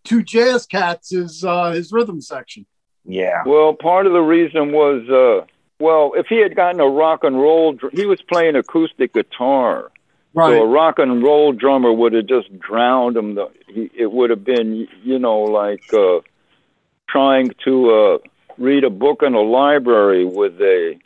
two 0.05 0.23
jazz 0.23 0.67
cats 0.67 1.13
as 1.15 1.43
uh, 1.43 1.71
his 1.73 1.91
rhythm 1.91 2.21
section. 2.21 2.67
Yeah. 3.05 3.43
Well, 3.47 3.73
part 3.73 4.07
of 4.07 4.13
the 4.13 4.21
reason 4.21 4.73
was, 4.73 5.09
uh, 5.09 5.47
well, 5.79 6.13
if 6.17 6.27
he 6.29 6.41
had 6.41 6.57
gotten 6.57 6.81
a 6.81 6.87
rock 6.89 7.25
and 7.25 7.37
roll, 7.37 7.77
he 7.93 8.07
was 8.07 8.21
playing 8.23 8.57
acoustic 8.57 9.13
guitar. 9.13 9.91
Right. 10.33 10.51
So 10.51 10.65
a 10.65 10.67
rock 10.67 10.99
and 10.99 11.23
roll 11.23 11.53
drummer 11.53 11.93
would 11.93 12.13
have 12.13 12.27
just 12.27 12.59
drowned 12.59 13.17
him. 13.17 13.35
The, 13.35 13.51
he, 13.69 13.91
it 13.95 14.13
would 14.13 14.31
have 14.31 14.45
been, 14.45 14.87
you 15.03 15.19
know, 15.19 15.41
like 15.41 15.93
uh, 15.93 16.21
trying 17.09 17.53
to 17.65 17.91
uh, 17.91 18.19
read 18.59 18.85
a 18.85 18.91
book 18.91 19.23
in 19.23 19.35
a 19.35 19.41
library 19.41 20.25
with 20.25 20.61
a, 20.61 20.99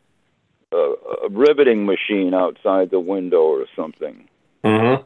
a, 0.73 0.77
a 0.77 1.29
riveting 1.31 1.87
machine 1.87 2.35
outside 2.35 2.91
the 2.91 3.01
window 3.01 3.43
or 3.43 3.67
something. 3.77 4.29
Mm-hmm. 4.65 5.05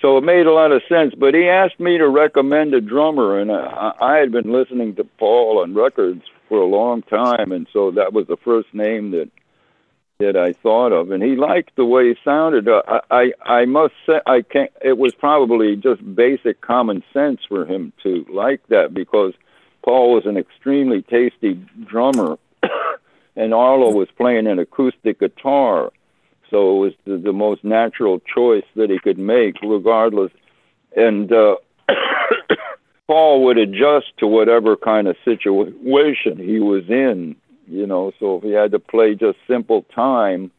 So 0.00 0.16
it 0.18 0.22
made 0.22 0.46
a 0.46 0.52
lot 0.52 0.72
of 0.72 0.82
sense. 0.88 1.14
But 1.16 1.34
he 1.34 1.48
asked 1.48 1.80
me 1.80 1.98
to 1.98 2.08
recommend 2.08 2.74
a 2.74 2.80
drummer, 2.80 3.38
and 3.38 3.50
I, 3.50 3.92
I 4.00 4.16
had 4.16 4.32
been 4.32 4.52
listening 4.52 4.94
to 4.96 5.04
Paul 5.04 5.60
on 5.62 5.74
records 5.74 6.22
for 6.48 6.58
a 6.58 6.66
long 6.66 7.02
time, 7.02 7.52
and 7.52 7.66
so 7.72 7.90
that 7.92 8.12
was 8.12 8.26
the 8.26 8.36
first 8.36 8.72
name 8.72 9.10
that 9.12 9.30
that 10.18 10.36
I 10.36 10.52
thought 10.52 10.90
of. 10.90 11.12
And 11.12 11.22
he 11.22 11.36
liked 11.36 11.76
the 11.76 11.84
way 11.84 12.08
he 12.08 12.16
sounded. 12.24 12.68
Uh, 12.68 12.82
I 12.88 13.00
I, 13.10 13.32
I 13.44 13.64
must 13.66 13.94
say 14.06 14.20
I 14.26 14.42
can't. 14.42 14.72
It 14.82 14.98
was 14.98 15.14
probably 15.14 15.76
just 15.76 16.02
basic 16.14 16.60
common 16.60 17.02
sense 17.12 17.40
for 17.48 17.64
him 17.64 17.92
to 18.02 18.24
like 18.32 18.66
that 18.68 18.92
because 18.92 19.34
Paul 19.84 20.14
was 20.14 20.26
an 20.26 20.36
extremely 20.36 21.02
tasty 21.02 21.54
drummer, 21.84 22.38
and 23.36 23.54
Arlo 23.54 23.92
was 23.92 24.08
playing 24.16 24.46
an 24.46 24.58
acoustic 24.58 25.20
guitar 25.20 25.92
so 26.50 26.76
it 26.76 26.80
was 26.80 26.92
the, 27.04 27.16
the 27.18 27.32
most 27.32 27.62
natural 27.62 28.20
choice 28.20 28.64
that 28.76 28.90
he 28.90 28.98
could 28.98 29.18
make, 29.18 29.56
regardless. 29.62 30.32
And 30.96 31.30
uh, 31.32 31.56
Paul 33.08 33.44
would 33.46 33.58
adjust 33.58 34.06
to 34.18 34.26
whatever 34.28 34.76
kind 34.76 35.08
of 35.08 35.16
situation 35.24 36.36
he 36.38 36.60
was 36.60 36.84
in, 36.88 37.34
you 37.66 37.86
know. 37.86 38.12
So 38.20 38.36
if 38.36 38.42
he 38.44 38.50
had 38.52 38.70
to 38.72 38.78
play 38.78 39.14
just 39.14 39.38
simple 39.48 39.82
time, 39.94 40.50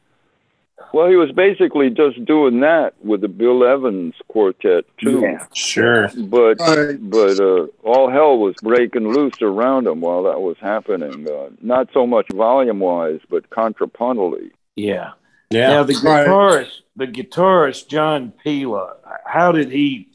well, 0.93 1.07
he 1.07 1.15
was 1.15 1.31
basically 1.31 1.89
just 1.91 2.25
doing 2.25 2.61
that 2.61 2.93
with 3.03 3.21
the 3.21 3.27
Bill 3.27 3.63
Evans 3.65 4.15
quartet 4.29 4.85
too. 4.97 5.19
Yeah. 5.21 5.45
Sure. 5.53 6.09
But 6.17 6.59
Right. 6.59 6.97
but 6.99 7.39
uh, 7.39 7.67
all 7.83 8.09
hell 8.09 8.39
was 8.39 8.55
breaking 8.63 9.07
loose 9.13 9.39
around 9.41 9.85
him 9.87 10.01
while 10.01 10.23
that 10.23 10.41
was 10.41 10.57
happening. 10.59 11.27
Uh, 11.29 11.49
not 11.61 11.89
so 11.93 12.07
much 12.07 12.25
volume 12.33 12.79
wise, 12.79 13.19
but 13.29 13.49
contrapuntally. 13.51 14.49
Yeah. 14.75 15.11
Yeah. 15.51 15.67
Now 15.69 15.83
the 15.83 15.93
Right. 16.03 16.25
guitarist, 16.27 16.81
the 16.95 17.07
guitarist 17.07 17.87
John 17.89 18.33
Pilla, 18.43 18.95
how 19.25 19.51
did 19.51 19.71
he? 19.71 20.07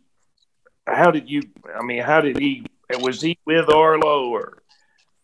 How 0.86 1.10
did 1.10 1.28
you? 1.30 1.42
I 1.74 1.84
mean, 1.84 2.02
how 2.02 2.20
did 2.20 2.38
he? 2.38 2.66
Was 3.00 3.20
he 3.20 3.38
with 3.46 3.68
Arlo 3.70 4.28
or, 4.28 4.58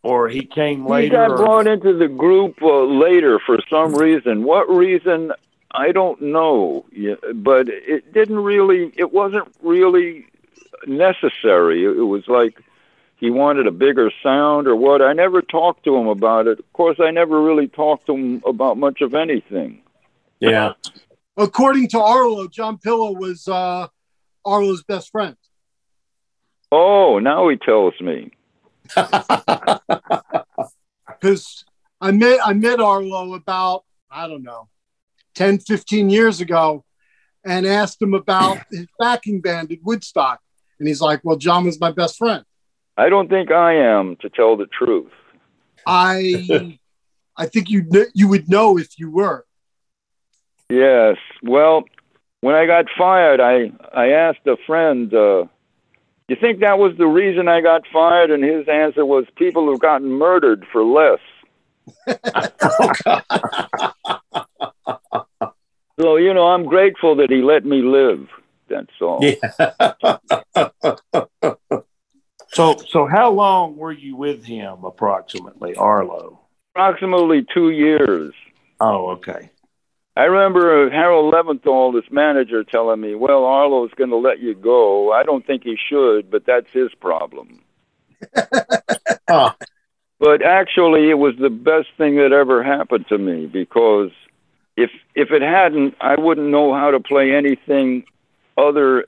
or 0.02 0.28
he 0.28 0.44
came 0.44 0.86
later. 0.86 1.02
He 1.02 1.10
later? 1.10 1.28
got 1.28 1.30
or- 1.32 1.36
brought 1.36 1.66
into 1.66 1.96
the 1.96 2.08
group 2.08 2.60
uh, 2.62 2.84
later 2.84 3.38
for 3.44 3.58
some 3.70 3.94
reason. 3.94 4.44
What 4.44 4.68
reason? 4.68 5.32
I 5.72 5.92
don't 5.92 6.20
know. 6.20 6.86
But 7.34 7.68
it 7.68 8.12
didn't 8.12 8.38
really. 8.40 8.92
It 8.96 9.12
wasn't 9.12 9.48
really 9.62 10.26
necessary. 10.86 11.84
It 11.84 12.06
was 12.06 12.26
like 12.26 12.58
he 13.18 13.30
wanted 13.30 13.66
a 13.66 13.70
bigger 13.70 14.10
sound 14.22 14.66
or 14.66 14.74
what. 14.74 15.02
I 15.02 15.12
never 15.12 15.42
talked 15.42 15.84
to 15.84 15.94
him 15.94 16.08
about 16.08 16.46
it. 16.46 16.58
Of 16.58 16.72
course, 16.72 16.98
I 16.98 17.10
never 17.10 17.40
really 17.40 17.68
talked 17.68 18.06
to 18.06 18.16
him 18.16 18.42
about 18.46 18.78
much 18.78 19.02
of 19.02 19.14
anything. 19.14 19.82
Yeah. 20.40 20.72
According 21.36 21.88
to 21.88 22.00
Arlo, 22.00 22.48
John 22.48 22.78
Pilla 22.78 23.12
was 23.12 23.46
uh, 23.46 23.88
Arlo's 24.44 24.82
best 24.82 25.10
friend. 25.10 25.36
Oh, 26.72 27.18
now 27.18 27.48
he 27.48 27.56
tells 27.56 27.94
me. 28.00 28.32
because 31.20 31.64
I 32.00 32.10
met 32.12 32.40
I 32.44 32.52
met 32.54 32.80
Arlo 32.80 33.34
about 33.34 33.84
I 34.10 34.26
don't 34.26 34.42
know 34.42 34.68
10 35.34 35.60
15 35.60 36.10
years 36.10 36.40
ago 36.40 36.84
and 37.44 37.66
asked 37.66 38.02
him 38.02 38.14
about 38.14 38.58
his 38.70 38.86
backing 38.98 39.40
band 39.40 39.70
at 39.70 39.78
Woodstock 39.82 40.40
and 40.80 40.88
he's 40.88 41.00
like 41.00 41.20
well 41.22 41.36
John 41.36 41.64
was 41.64 41.78
my 41.78 41.92
best 41.92 42.16
friend 42.16 42.44
I 42.96 43.08
don't 43.08 43.28
think 43.28 43.52
I 43.52 43.74
am, 43.74 44.16
to 44.16 44.28
tell 44.28 44.56
the 44.56 44.66
truth. 44.66 45.12
I 45.86 46.78
I 47.36 47.46
think 47.46 47.70
you 47.70 47.86
you 48.12 48.26
would 48.26 48.48
know 48.48 48.76
if 48.76 48.98
you 48.98 49.08
were 49.10 49.44
Yes. 50.70 51.16
Well, 51.42 51.84
when 52.42 52.54
I 52.54 52.64
got 52.66 52.86
fired, 52.96 53.40
I 53.40 53.72
I 53.92 54.10
asked 54.10 54.46
a 54.46 54.56
friend, 54.66 55.12
uh, 55.12 55.44
"You 56.30 56.36
think 56.40 56.60
that 56.60 56.78
was 56.78 56.96
the 56.96 57.06
reason 57.06 57.48
I 57.48 57.60
got 57.60 57.82
fired?" 57.92 58.30
And 58.30 58.42
his 58.44 58.68
answer 58.68 59.04
was, 59.04 59.26
"People 59.36 59.70
have 59.70 59.80
gotten 59.80 60.08
murdered 60.08 60.64
for 60.72 60.84
less." 60.84 61.20
So 66.00 66.16
you 66.16 66.32
know, 66.32 66.46
I'm 66.46 66.64
grateful 66.64 67.16
that 67.16 67.28
he 67.28 67.42
let 67.42 67.66
me 67.66 67.82
live. 67.82 68.26
That's 68.68 68.88
all. 69.02 69.20
Yeah. 69.20 69.34
So, 72.52 72.82
so 72.88 73.06
how 73.06 73.30
long 73.30 73.76
were 73.76 73.92
you 73.92 74.16
with 74.16 74.44
him 74.44 74.84
approximately, 74.84 75.76
Arlo? 75.76 76.40
Approximately 76.74 77.46
two 77.54 77.70
years. 77.70 78.34
Oh, 78.80 79.10
okay. 79.10 79.50
I 80.20 80.24
remember 80.24 80.90
Harold 80.90 81.32
Leventhal, 81.32 81.94
this 81.94 82.10
manager, 82.10 82.62
telling 82.62 83.00
me, 83.00 83.14
"Well, 83.14 83.44
Arlo's 83.44 83.90
going 83.96 84.10
to 84.10 84.16
let 84.16 84.38
you 84.40 84.54
go. 84.54 85.12
I 85.12 85.22
don't 85.22 85.46
think 85.46 85.62
he 85.64 85.76
should, 85.88 86.30
but 86.30 86.44
that's 86.46 86.70
his 86.72 86.90
problem." 86.94 87.60
Huh. 89.28 89.52
But 90.18 90.42
actually, 90.44 91.08
it 91.08 91.14
was 91.14 91.34
the 91.40 91.48
best 91.50 91.86
thing 91.96 92.16
that 92.16 92.32
ever 92.32 92.62
happened 92.64 93.06
to 93.08 93.16
me 93.16 93.46
because 93.46 94.10
if 94.76 94.90
if 95.14 95.30
it 95.30 95.40
hadn't, 95.40 95.94
I 96.00 96.20
wouldn't 96.20 96.48
know 96.48 96.74
how 96.74 96.90
to 96.90 97.00
play 97.00 97.32
anything 97.32 98.04
other 98.58 99.06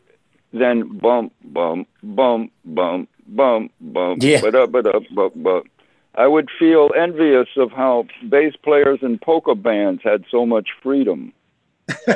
than 0.53 0.97
bump 0.99 1.33
bump 1.45 1.89
bump 2.03 2.53
bump 2.65 3.09
bump 3.27 3.73
bump 3.81 4.23
Yeah. 4.23 4.41
but 4.41 4.55
up 4.55 4.71
but 4.73 4.87
up 4.87 5.03
bump 5.15 5.35
bump. 5.43 5.67
I 6.15 6.27
would 6.27 6.51
feel 6.59 6.91
envious 6.97 7.49
of 7.57 7.73
how 7.73 8.07
bass 8.29 8.55
players 8.63 8.99
in 9.03 9.19
polka 9.19 9.55
bands 9.55 10.03
had 10.05 10.25
so 10.31 10.45
much 10.45 10.69
freedom. 10.83 11.33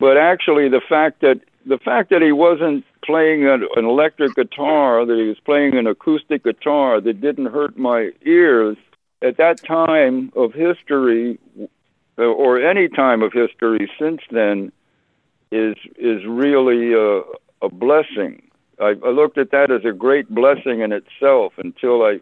But 0.00 0.16
actually, 0.16 0.68
the 0.70 0.80
fact 0.88 1.20
that 1.20 1.40
the 1.66 1.78
fact 1.78 2.08
that 2.08 2.22
he 2.22 2.32
wasn't 2.32 2.84
playing 3.04 3.46
an, 3.46 3.68
an 3.76 3.84
electric 3.84 4.34
guitar, 4.34 5.04
that 5.04 5.16
he 5.16 5.28
was 5.28 5.38
playing 5.44 5.76
an 5.76 5.86
acoustic 5.86 6.42
guitar 6.42 7.02
that 7.02 7.20
didn't 7.20 7.52
hurt 7.52 7.76
my 7.76 8.10
ears 8.24 8.78
at 9.22 9.36
that 9.36 9.62
time 9.62 10.32
of 10.34 10.54
history, 10.54 11.38
uh, 12.18 12.22
or 12.22 12.66
any 12.66 12.88
time 12.88 13.22
of 13.22 13.34
history 13.34 13.90
since 14.00 14.22
then, 14.30 14.72
is 15.52 15.76
is 15.96 16.24
really 16.26 16.94
a, 16.94 17.20
a 17.60 17.68
blessing. 17.70 18.40
I, 18.80 18.94
I 19.04 19.10
looked 19.10 19.38
at 19.38 19.50
that 19.50 19.70
as 19.70 19.84
a 19.84 19.92
great 19.92 20.28
blessing 20.28 20.80
in 20.80 20.92
itself 20.92 21.52
until 21.58 22.02
I 22.02 22.20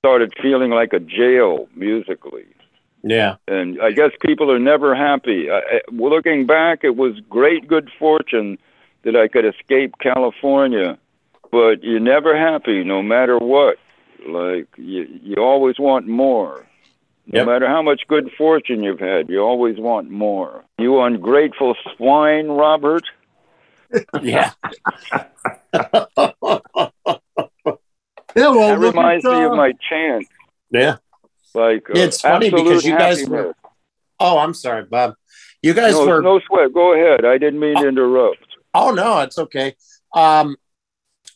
started 0.00 0.32
feeling 0.40 0.70
like 0.70 0.92
a 0.92 1.00
jail 1.00 1.68
musically 1.74 2.46
yeah. 3.06 3.36
and 3.46 3.80
I 3.80 3.92
guess 3.92 4.10
people 4.20 4.50
are 4.50 4.58
never 4.58 4.94
happy. 4.94 5.48
I, 5.50 5.80
looking 5.90 6.46
back, 6.46 6.80
it 6.82 6.96
was 6.96 7.20
great 7.30 7.68
good 7.68 7.90
fortune 7.98 8.58
that 9.04 9.14
I 9.14 9.28
could 9.28 9.44
escape 9.44 9.94
California, 10.00 10.98
but 11.52 11.84
you're 11.84 12.00
never 12.00 12.36
happy 12.36 12.82
no 12.82 13.02
matter 13.02 13.38
what. 13.38 13.78
Like 14.28 14.66
you, 14.76 15.06
you 15.22 15.36
always 15.36 15.78
want 15.78 16.08
more. 16.08 16.66
No 17.28 17.40
Yep. 17.40 17.46
matter 17.46 17.66
how 17.66 17.82
much 17.82 18.02
good 18.06 18.30
fortune 18.38 18.84
you've 18.84 19.00
had, 19.00 19.28
you 19.28 19.40
always 19.40 19.78
want 19.78 20.10
more. 20.10 20.64
You 20.78 21.00
ungrateful 21.00 21.74
swine, 21.96 22.48
Robert. 22.48 23.04
Yeah. 24.22 24.52
Yeah, 25.72 25.74
well, 28.50 28.68
that 28.68 28.78
reminds 28.78 29.24
at, 29.24 29.32
me 29.32 29.44
of 29.44 29.52
uh, 29.52 29.56
my 29.56 29.72
chant. 29.88 30.26
yeah. 30.70 30.96
Like 31.54 31.88
uh, 31.88 31.92
It's 31.94 32.20
funny 32.20 32.50
because 32.50 32.84
you 32.84 32.96
guys 32.98 33.20
happiness. 33.20 33.46
were- 33.46 33.54
Oh, 34.18 34.38
I'm 34.38 34.54
sorry, 34.54 34.84
Bob. 34.84 35.14
You 35.62 35.74
guys 35.74 35.92
no, 35.92 36.06
were. 36.06 36.22
no 36.22 36.40
sweat. 36.46 36.72
Go 36.72 36.94
ahead. 36.94 37.24
I 37.26 37.36
didn't 37.38 37.60
mean 37.60 37.76
to 37.82 37.88
interrupt. 37.88 38.38
Oh 38.72 38.90
no, 38.90 39.20
it's 39.20 39.38
okay. 39.38 39.74
Um, 40.14 40.56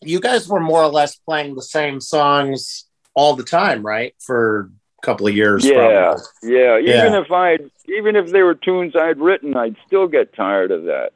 you 0.03 0.19
guys 0.21 0.49
were 0.49 0.61
more 0.61 0.83
or 0.83 0.89
less 0.89 1.17
playing 1.17 1.55
the 1.57 1.63
same 1.63 2.01
songs 2.01 2.87
all 3.15 3.35
the 3.35 3.43
time, 3.45 3.85
right? 3.85 4.15
For 4.21 4.71
a 5.03 5.07
couple 5.07 5.27
of 5.27 5.35
years. 5.37 5.65
Yeah, 5.67 6.15
probably. 6.15 6.25
yeah. 6.57 6.79
Even 6.79 7.13
Yeah. 7.13 7.21
if 7.21 7.31
I, 7.33 7.59
even 7.87 8.17
if 8.17 8.31
they 8.31 8.43
were 8.43 8.55
tunes 8.55 8.95
I'd 8.97 9.19
written, 9.19 9.55
I'd 9.57 9.77
still 9.87 10.07
get 10.07 10.33
tired 10.35 10.71
of 10.71 10.85
that. 10.85 11.11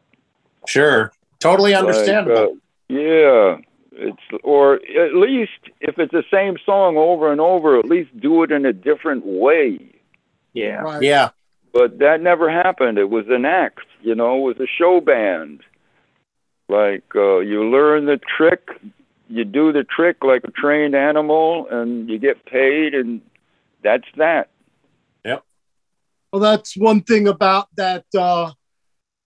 Sure. 0.66 1.12
Totally 1.44 1.72
Like, 1.72 1.82
understandable. 1.82 2.52
uh, 2.52 2.54
yeah, 2.88 3.58
it's 3.92 4.22
or 4.42 4.76
at 4.76 5.14
least 5.14 5.60
if 5.82 5.98
it's 5.98 6.10
the 6.10 6.24
same 6.32 6.56
song 6.64 6.96
over 6.96 7.30
and 7.30 7.38
over, 7.38 7.78
at 7.78 7.84
least 7.84 8.18
do 8.18 8.42
it 8.44 8.50
in 8.50 8.64
a 8.64 8.72
different 8.72 9.26
way. 9.26 9.78
Yeah. 10.54 10.76
right. 10.76 11.02
yeah. 11.02 11.30
But 11.74 11.98
that 11.98 12.22
never 12.22 12.50
happened. 12.50 12.96
It 12.96 13.10
was 13.10 13.26
an 13.28 13.44
act, 13.44 13.86
you 14.00 14.14
know. 14.14 14.38
It 14.38 14.56
was 14.56 14.60
a 14.60 14.66
show 14.78 15.02
band. 15.02 15.60
Like 16.70 17.04
uh, 17.14 17.40
you 17.40 17.68
learn 17.68 18.06
the 18.06 18.18
trick, 18.38 18.70
you 19.28 19.44
do 19.44 19.70
the 19.70 19.84
trick 19.84 20.24
like 20.24 20.44
a 20.44 20.50
trained 20.50 20.94
animal, 20.94 21.66
and 21.70 22.08
you 22.08 22.18
get 22.18 22.46
paid, 22.46 22.94
and 22.94 23.20
that's 23.82 24.08
that. 24.16 24.48
Yep. 25.26 25.44
Well, 26.32 26.40
that's 26.40 26.74
one 26.74 27.02
thing 27.02 27.28
about 27.28 27.68
that 27.76 28.06
uh, 28.16 28.52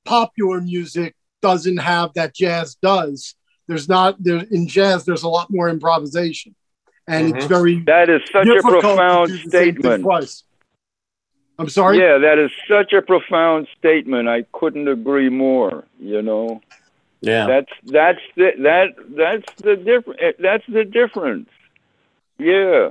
popular 0.05 0.61
music 0.61 1.15
doesn't 1.43 1.79
have 1.79 2.13
that 2.15 2.35
jazz 2.35 2.77
does. 2.77 3.35
There's 3.67 3.89
not 3.89 4.23
there 4.23 4.45
in 4.51 4.67
jazz. 4.67 5.05
There's 5.05 5.23
a 5.23 5.29
lot 5.29 5.51
more 5.51 5.69
improvisation, 5.69 6.55
and 7.07 7.35
it's 7.37 7.45
Mhm. 7.45 7.49
very 7.49 7.75
That 7.81 8.09
is 8.09 8.23
such 8.33 8.47
a 8.47 8.63
profound 8.63 9.29
do 9.29 9.37
the 9.37 9.51
same 9.51 9.75
thing 9.75 9.83
statement. 9.83 10.43
I'm 11.59 11.69
sorry. 11.69 11.99
Yeah, 11.99 12.19
that 12.19 12.39
is 12.39 12.51
such 12.69 12.93
a 12.93 13.03
profound 13.03 13.67
statement. 13.79 14.29
I 14.29 14.43
couldn't 14.53 14.87
agree 14.89 15.29
more. 15.29 15.85
You 15.99 16.23
know, 16.23 16.63
Yeah. 17.21 17.47
that's 17.47 17.73
that's 17.85 18.21
the 18.37 18.53
that 18.61 18.95
that's 19.17 19.63
the 19.63 19.77
difference. 19.77 20.37
That's 20.39 20.65
the 20.69 20.85
difference. 20.85 21.51
Yeah, 22.39 22.91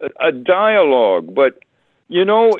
a, 0.00 0.10
a 0.28 0.32
dialogue, 0.32 1.34
but 1.34 1.58
you 2.08 2.24
know, 2.26 2.58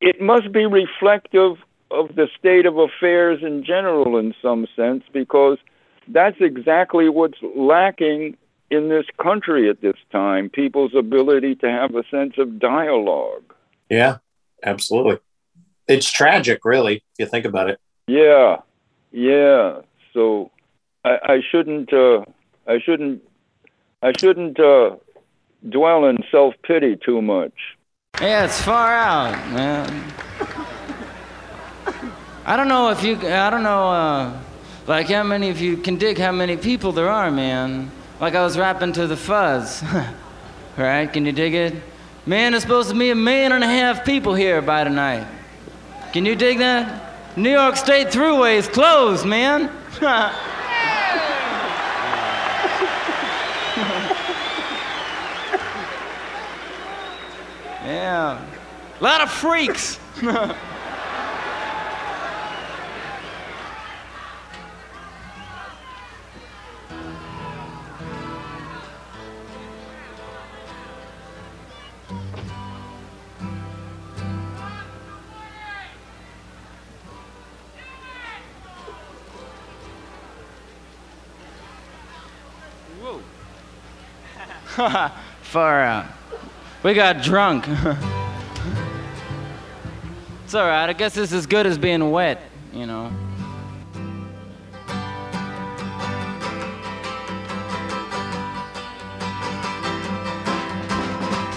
it 0.00 0.20
must 0.20 0.50
be 0.50 0.64
reflective 0.64 1.58
of 1.94 2.14
the 2.16 2.28
state 2.38 2.66
of 2.66 2.76
affairs 2.78 3.40
in 3.42 3.64
general, 3.64 4.18
in 4.18 4.34
some 4.42 4.66
sense, 4.76 5.04
because 5.12 5.58
that's 6.08 6.36
exactly 6.40 7.08
what's 7.08 7.38
lacking 7.56 8.36
in 8.70 8.88
this 8.88 9.06
country 9.22 9.70
at 9.70 9.80
this 9.80 9.96
time. 10.10 10.50
People's 10.50 10.94
ability 10.94 11.54
to 11.56 11.70
have 11.70 11.94
a 11.94 12.04
sense 12.10 12.34
of 12.38 12.58
dialogue. 12.58 13.54
Yeah. 13.88 14.18
Absolutely. 14.64 15.18
It's 15.86 16.10
tragic, 16.10 16.64
really, 16.64 16.96
if 16.96 17.02
you 17.18 17.26
think 17.26 17.44
about 17.44 17.68
it. 17.68 17.78
Yeah, 18.06 18.60
yeah. 19.12 19.80
So 20.12 20.50
I, 21.04 21.18
I 21.22 21.40
shouldn't, 21.50 21.92
uh, 21.92 22.24
I 22.66 22.78
shouldn't, 22.80 23.22
I 24.02 24.12
shouldn't 24.18 24.58
uh, 24.58 24.96
dwell 25.68 26.06
in 26.06 26.18
self 26.30 26.54
pity 26.66 26.96
too 26.96 27.20
much. 27.20 27.52
Yeah, 28.20 28.44
it's 28.44 28.60
far 28.62 28.94
out, 28.94 29.32
man. 29.52 30.12
I 32.46 32.56
don't 32.56 32.68
know 32.68 32.90
if 32.90 33.02
you, 33.02 33.16
I 33.16 33.48
don't 33.48 33.62
know, 33.62 33.88
uh, 33.88 34.38
like 34.86 35.08
how 35.08 35.22
many 35.22 35.48
of 35.48 35.62
you 35.62 35.78
can 35.78 35.96
dig 35.96 36.18
how 36.18 36.30
many 36.30 36.58
people 36.58 36.92
there 36.92 37.08
are, 37.08 37.30
man. 37.30 37.90
Like 38.20 38.34
I 38.34 38.44
was 38.44 38.58
rapping 38.58 38.92
to 38.92 39.06
the 39.06 39.16
fuzz. 39.16 39.82
right? 40.76 41.10
Can 41.10 41.24
you 41.24 41.32
dig 41.32 41.54
it? 41.54 41.74
Man, 42.26 42.52
there's 42.52 42.62
supposed 42.62 42.90
to 42.90 42.98
be 42.98 43.08
a 43.08 43.14
million 43.14 43.52
and 43.52 43.64
a 43.64 43.66
half 43.66 44.04
people 44.04 44.34
here 44.34 44.60
by 44.60 44.84
tonight. 44.84 45.26
Can 46.12 46.26
you 46.26 46.36
dig 46.36 46.58
that? 46.58 47.36
New 47.36 47.50
York 47.50 47.76
State 47.76 48.08
Thruway 48.08 48.56
is 48.56 48.68
closed, 48.68 49.24
man. 49.24 49.70
yeah. 57.84 58.38
A 59.00 59.02
lot 59.02 59.22
of 59.22 59.30
freaks. 59.30 59.98
Far 85.42 85.80
out. 85.80 86.06
We 86.82 86.92
got 86.92 87.22
drunk. 87.22 87.64
it's 90.44 90.54
all 90.54 90.66
right. 90.66 90.90
I 90.90 90.92
guess 90.92 91.16
it's 91.16 91.32
as 91.32 91.46
good 91.46 91.64
as 91.66 91.78
being 91.78 92.10
wet, 92.10 92.42
you 92.72 92.84
know. 92.84 93.10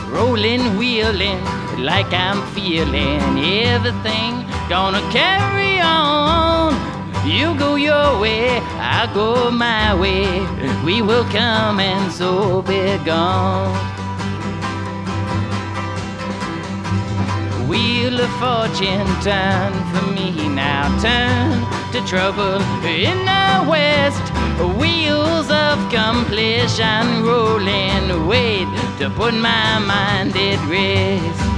Rolling, 0.07 0.77
wheeling, 0.77 1.43
like 1.83 2.13
I'm 2.13 2.41
feeling 2.53 3.19
everything 3.43 4.45
gonna 4.69 5.01
carry 5.11 5.81
on. 5.81 6.86
You 7.27 7.55
go 7.55 7.75
your 7.75 8.17
way, 8.21 8.59
I 8.79 9.11
go 9.13 9.51
my 9.51 9.93
way. 9.93 10.39
We 10.85 11.01
will 11.01 11.25
come 11.25 11.81
and 11.81 12.09
so 12.09 12.61
be 12.61 12.97
gone. 13.03 13.75
Wheel 17.67 18.17
of 18.21 18.31
fortune 18.39 19.07
turn 19.21 19.73
for 19.91 20.07
me 20.13 20.47
now, 20.47 20.87
turn 21.01 21.67
to 21.91 21.99
trouble 22.07 22.61
in 22.85 23.17
the 23.25 23.69
west. 23.69 24.23
Wheels 24.79 25.51
of 25.51 25.77
completion 25.91 27.23
rolling, 27.25 28.25
wait 28.25 28.69
to 28.99 29.09
put 29.09 29.33
my 29.33 29.79
mind 29.79 30.33
at 30.37 30.59
rest. 30.69 31.56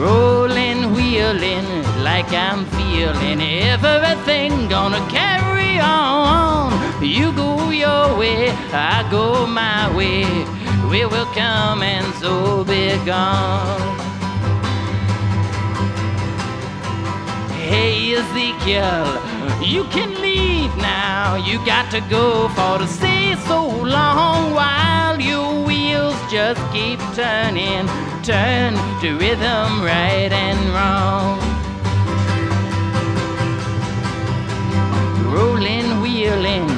Rolling, 0.00 0.94
wheeling, 0.94 1.68
like 2.02 2.32
I'm 2.32 2.64
feeling 2.76 3.42
everything 3.42 4.66
gonna 4.66 5.06
carry 5.10 5.78
on. 5.78 6.72
You 7.04 7.32
go 7.32 7.68
your 7.68 8.16
way, 8.16 8.48
I 8.72 9.06
go 9.10 9.46
my 9.46 9.94
way. 9.94 10.24
We 10.88 11.04
will 11.04 11.26
come 11.34 11.82
and 11.82 12.14
so 12.14 12.64
be 12.64 12.96
gone. 13.04 13.98
Hey 17.68 18.14
Ezekiel, 18.14 19.04
you 19.62 19.84
can 19.84 20.18
leave 20.22 20.74
now. 20.78 21.36
You 21.36 21.58
got 21.66 21.90
to 21.90 22.00
go 22.08 22.48
for 22.48 22.78
to 22.78 22.86
stay 22.86 23.36
so 23.46 23.68
long 23.68 24.54
while 24.54 25.20
your 25.20 25.62
wheels 25.62 26.16
just 26.32 26.60
keep 26.72 27.00
turning, 27.14 27.86
turn 28.30 28.74
to 29.00 29.18
rhythm 29.18 29.82
right 29.82 30.30
and 30.30 30.60
wrong. 30.74 31.36
Rolling, 35.34 36.00
wheeling, 36.00 36.68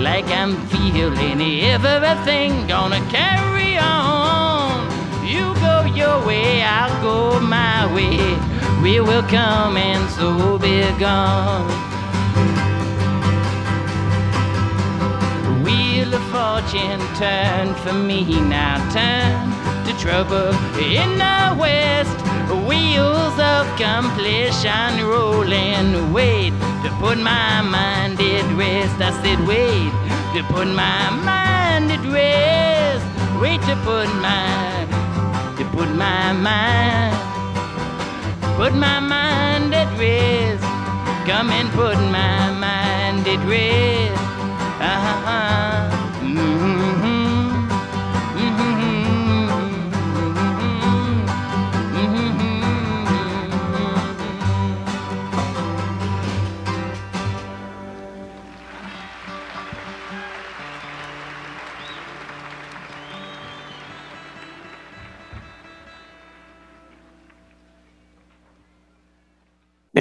like 0.00 0.28
I'm 0.40 0.54
feeling 0.68 1.40
everything 1.74 2.68
gonna 2.68 3.02
carry 3.10 3.76
on. 3.78 4.86
You 5.26 5.44
go 5.66 5.76
your 6.00 6.24
way, 6.24 6.62
I'll 6.62 6.96
go 7.02 7.40
my 7.40 7.92
way. 7.92 8.20
We 8.80 9.00
will 9.00 9.24
come 9.24 9.76
and 9.76 10.08
so 10.16 10.56
be 10.56 10.82
gone. 11.00 11.66
Wheel 15.64 16.14
of 16.14 16.24
fortune 16.34 17.02
turn 17.16 17.74
for 17.82 17.92
me 17.92 18.22
now, 18.40 18.76
turn 18.92 19.71
trouble 20.02 20.52
in 20.82 21.16
the 21.16 21.56
west. 21.56 22.18
Wheels 22.66 23.38
of 23.38 23.62
completion 23.78 24.98
rolling, 25.06 26.12
wait 26.12 26.50
to 26.82 26.90
put 26.98 27.18
my 27.18 27.62
mind 27.62 28.20
at 28.20 28.46
rest. 28.58 28.98
I 29.00 29.10
said, 29.22 29.38
wait 29.46 29.92
to 30.34 30.42
put 30.52 30.66
my 30.66 31.08
mind 31.30 31.92
at 31.92 32.04
rest. 32.12 33.06
Wait 33.40 33.60
to 33.70 33.76
put 33.86 34.08
my, 34.18 34.86
to 35.56 35.64
put 35.70 35.88
my 35.94 36.32
mind, 36.32 37.14
put 38.56 38.74
my 38.74 38.98
mind 38.98 39.72
at 39.72 39.90
rest. 40.00 40.64
come 41.30 41.50
and 41.50 41.70
put 41.70 41.96
my 42.10 42.50
mind 42.50 43.24
at 43.28 43.42
rest. 43.46 44.20
Uh-huh. 44.82 45.91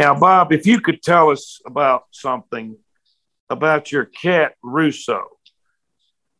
Now, 0.01 0.19
Bob, 0.19 0.51
if 0.51 0.65
you 0.65 0.79
could 0.81 1.03
tell 1.03 1.29
us 1.29 1.61
about 1.63 2.05
something 2.11 2.75
about 3.51 3.91
your 3.91 4.05
cat 4.05 4.55
Russo, 4.63 5.27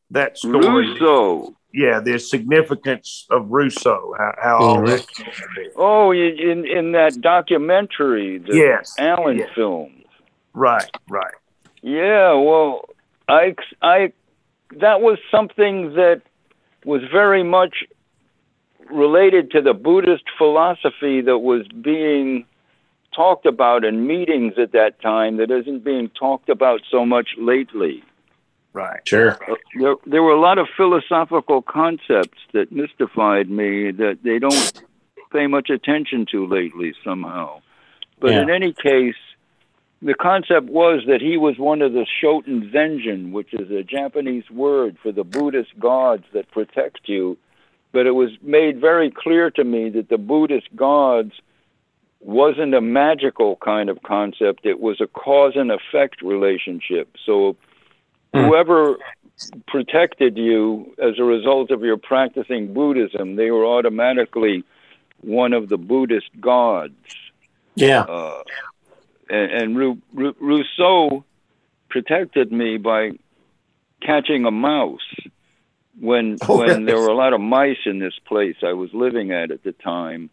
that 0.09 0.38
story. 0.38 0.88
Russo. 0.88 1.55
Yeah, 1.72 1.99
the 1.99 2.18
significance 2.18 3.28
of 3.30 3.51
Russo. 3.51 4.14
How, 4.18 4.34
how 4.41 4.57
all 4.57 4.78
mm-hmm. 4.78 4.86
that 4.88 5.07
came 5.07 5.26
to 5.32 5.47
be. 5.55 5.70
Oh, 5.76 6.12
in 6.12 6.66
in 6.66 6.91
that 6.93 7.22
documentary, 7.22 8.39
the 8.39 8.55
Yes. 8.55 8.95
Allen 8.97 9.38
yes. 9.38 9.49
film. 9.53 10.03
Right, 10.53 10.89
right. 11.07 11.36
Yeah, 11.84 12.34
well, 12.34 12.89
I, 13.30 13.55
I, 13.82 14.12
that 14.80 15.01
was 15.01 15.18
something 15.30 15.93
that 15.93 16.22
was 16.84 17.01
very 17.12 17.43
much 17.43 17.84
related 18.89 19.51
to 19.51 19.62
the 19.62 19.74
Buddhist 19.74 20.26
philosophy 20.38 21.22
that 21.22 21.38
was 21.38 21.66
being 21.68 22.45
talked 23.16 23.45
about 23.45 23.84
in 23.84 24.07
meetings 24.07 24.53
at 24.57 24.72
that 24.72 25.01
time 25.01 25.38
that 25.38 25.51
isn't 25.51 25.84
being 25.84 26.09
talked 26.09 26.49
about 26.49 26.82
so 26.89 27.05
much 27.05 27.30
lately. 27.38 28.03
Right. 28.74 29.01
Sure. 29.05 29.38
Uh, 29.49 29.55
There, 29.80 29.95
there 30.05 30.24
were 30.24 30.32
a 30.32 30.39
lot 30.39 30.57
of 30.57 30.68
philosophical 30.78 31.62
concepts 31.62 32.39
that 32.53 32.72
mystified 32.72 33.49
me 33.49 33.91
that 33.91 34.20
they 34.24 34.39
don't 34.39 34.82
pay 35.32 35.47
much 35.47 35.70
attention 35.70 36.26
to 36.32 36.47
lately 36.47 36.93
somehow. 37.03 37.62
But 38.20 38.32
Yeah. 38.32 38.43
in 38.43 38.49
any 38.49 38.74
case, 38.74 39.16
the 40.01 40.14
concept 40.14 40.70
was 40.70 41.03
that 41.07 41.22
he 41.22 41.38
was 41.38 41.57
one 41.57 41.82
of 41.82 41.93
the 41.93 42.05
Shoten 42.22 42.72
Zenjin, 42.72 43.32
which 43.32 43.53
is 43.53 43.70
a 43.72 43.84
Japanese 43.84 44.49
word 44.49 44.97
for 45.03 45.12
the 45.12 45.24
Buddhist 45.24 45.78
gods 45.80 46.24
that 46.34 46.49
protect 46.51 47.07
you. 47.09 47.38
But 47.91 48.07
it 48.07 48.12
was 48.12 48.32
made 48.41 48.80
very 48.80 49.12
clear 49.12 49.51
to 49.51 49.64
me 49.64 49.89
that 49.89 50.07
the 50.09 50.18
Buddhist 50.18 50.74
gods 50.76 51.34
wasn't 52.22 52.74
a 52.76 52.82
magical 52.82 53.56
kind 53.58 53.90
of 53.90 54.02
concept, 54.04 54.66
it 54.66 54.80
was 54.80 55.02
a 55.02 55.08
cause 55.08 55.54
and 55.56 55.72
effect 55.72 56.22
relationship. 56.22 57.16
So 57.26 57.56
Hmm. 58.34 58.46
whoever 58.46 58.98
protected 59.68 60.38
you 60.38 60.94
as 61.02 61.18
a 61.20 61.24
result 61.24 61.72
of 61.72 61.82
your 61.84 61.98
practicing 61.98 62.74
Buddhism, 62.74 63.36
they 63.36 63.52
were 63.52 63.66
automatically 63.66 64.64
one 65.22 65.54
of 65.54 65.68
the 65.68 65.78
Buddhist 65.78 66.30
gods. 66.40 66.94
Yeah. 67.76 68.02
Uh, 68.02 68.44
and 69.30 69.52
and 69.52 69.78
Rou- 69.78 70.02
Rou- 70.14 70.36
Rousseau 70.40 71.24
protected 71.90 72.52
me 72.52 72.78
by 72.78 73.12
catching 74.02 74.46
a 74.46 74.52
mouse 74.52 75.00
when 76.00 76.38
Oh, 76.48 76.58
when 76.60 76.68
really? 76.68 76.86
there 76.86 76.98
were 77.00 77.08
a 77.10 77.16
lot 77.16 77.34
of 77.34 77.42
mice 77.42 77.80
in 77.86 78.00
this 78.00 78.18
place 78.26 78.58
I 78.64 78.74
was 78.74 78.94
living 78.94 79.32
at 79.32 79.52
at 79.52 79.64
the 79.64 79.72
time. 79.74 80.30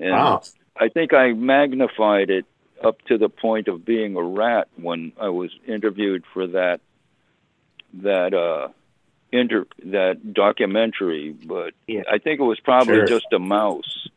And 0.00 0.10
Wow. 0.12 0.42
I 0.76 0.88
think 0.88 1.12
I 1.12 1.32
magnified 1.32 2.30
it 2.30 2.44
up 2.82 3.00
to 3.02 3.18
the 3.18 3.28
point 3.28 3.68
of 3.68 3.84
being 3.84 4.16
a 4.16 4.22
rat 4.22 4.68
when 4.76 5.12
I 5.20 5.28
was 5.28 5.50
interviewed 5.66 6.24
for 6.32 6.46
that 6.48 6.80
that 7.94 8.32
uh 8.34 8.68
inter 9.30 9.66
that 9.84 10.32
documentary, 10.34 11.30
but 11.32 11.74
Yeah. 11.86 12.02
I 12.10 12.18
think 12.18 12.40
it 12.40 12.44
was 12.44 12.60
probably 12.60 12.96
Sure. 12.96 13.06
just 13.06 13.26
a 13.32 13.38
mouse. 13.38 14.08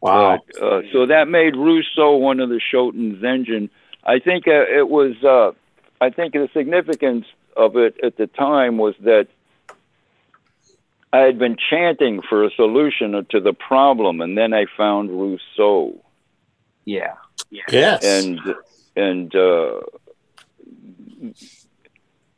Wow. 0.00 0.38
But, 0.54 0.62
uh, 0.62 0.82
so 0.92 1.06
that 1.06 1.28
made 1.28 1.56
Rousseau 1.56 2.16
one 2.16 2.40
of 2.40 2.48
the 2.48 2.60
Shoten 2.72 3.20
Zenjin. 3.20 3.68
I 4.04 4.18
think 4.18 4.48
uh, 4.48 4.64
it 4.66 4.88
was. 4.88 5.22
Uh, 5.22 5.52
I 6.00 6.08
think 6.10 6.32
the 6.32 6.48
significance 6.54 7.26
of 7.56 7.76
it 7.76 7.96
at 8.02 8.16
the 8.16 8.26
time 8.26 8.78
was 8.78 8.94
that 9.00 9.28
I 11.12 11.18
had 11.20 11.38
been 11.38 11.56
chanting 11.70 12.20
for 12.28 12.44
a 12.44 12.50
solution 12.54 13.26
to 13.30 13.40
the 13.40 13.52
problem, 13.52 14.20
and 14.20 14.38
then 14.38 14.52
I 14.52 14.66
found 14.76 15.10
Rousseau, 15.10 16.00
Yeah. 16.84 17.14
Yes. 17.50 18.04
and 18.04 18.38
and 18.94 19.34
uh, 19.34 19.80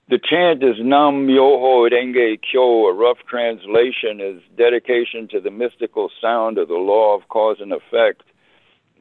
the 0.09 0.19
chant 0.19 0.63
is 0.63 0.77
Nam 0.81 1.27
Myoho 1.27 1.91
Renge 1.91 2.39
Kyo. 2.43 2.87
A 2.87 2.95
rough 2.95 3.19
translation 3.29 4.21
is 4.21 4.43
dedication 4.57 5.29
to 5.29 5.41
the 5.41 5.51
mystical 5.51 6.11
sound 6.21 6.59
of 6.59 6.69
the 6.69 6.75
law 6.75 7.15
of 7.17 7.29
cause 7.29 7.59
and 7.61 7.73
effect. 7.73 8.23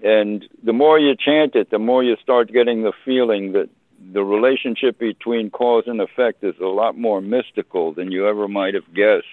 And 0.03 0.45
the 0.63 0.73
more 0.73 0.99
you 0.99 1.15
chant 1.15 1.55
it, 1.55 1.69
the 1.69 1.79
more 1.79 2.03
you 2.03 2.15
start 2.21 2.51
getting 2.51 2.83
the 2.83 2.93
feeling 3.05 3.51
that 3.53 3.69
the 4.13 4.23
relationship 4.23 4.97
between 4.97 5.49
cause 5.51 5.83
and 5.85 6.01
effect 6.01 6.43
is 6.43 6.55
a 6.59 6.65
lot 6.65 6.97
more 6.97 7.21
mystical 7.21 7.93
than 7.93 8.11
you 8.11 8.27
ever 8.27 8.47
might 8.47 8.73
have 8.73 8.91
guessed. 8.93 9.25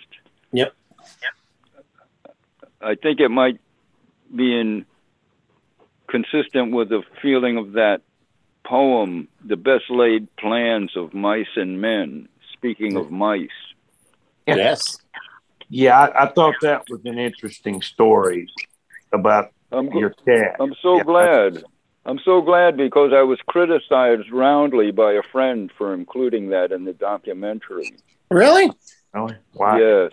Yep. 0.52 0.72
I 2.80 2.94
think 2.94 3.20
it 3.20 3.30
might 3.30 3.60
be 4.34 4.58
in 4.58 4.86
consistent 6.08 6.72
with 6.72 6.88
the 6.88 7.02
feeling 7.20 7.56
of 7.56 7.72
that 7.72 8.02
poem, 8.64 9.28
The 9.44 9.56
Best 9.56 9.84
Laid 9.90 10.34
Plans 10.36 10.96
of 10.96 11.12
Mice 11.14 11.56
and 11.56 11.80
Men, 11.80 12.28
speaking 12.52 12.96
of 12.96 13.10
mice. 13.10 13.48
yes. 14.46 14.98
Yeah, 15.70 15.98
I, 16.00 16.24
I 16.24 16.32
thought 16.32 16.54
that 16.62 16.88
was 16.88 17.00
an 17.04 17.18
interesting 17.18 17.82
story 17.82 18.48
about 19.12 19.52
I'm, 19.70 19.92
your 19.92 20.10
cat. 20.10 20.56
I'm 20.60 20.74
so 20.80 20.96
Yeah. 20.96 21.02
glad. 21.04 21.64
I'm 22.06 22.18
so 22.24 22.40
glad 22.40 22.78
because 22.78 23.12
I 23.12 23.22
was 23.22 23.38
criticized 23.46 24.30
roundly 24.32 24.92
by 24.92 25.12
a 25.12 25.22
friend 25.30 25.70
for 25.76 25.92
including 25.92 26.48
that 26.50 26.72
in 26.72 26.84
the 26.84 26.94
documentary. 26.94 27.92
Really? 28.30 28.72
Oh, 29.14 29.30
wow. 29.52 29.76
Yes. 29.76 30.12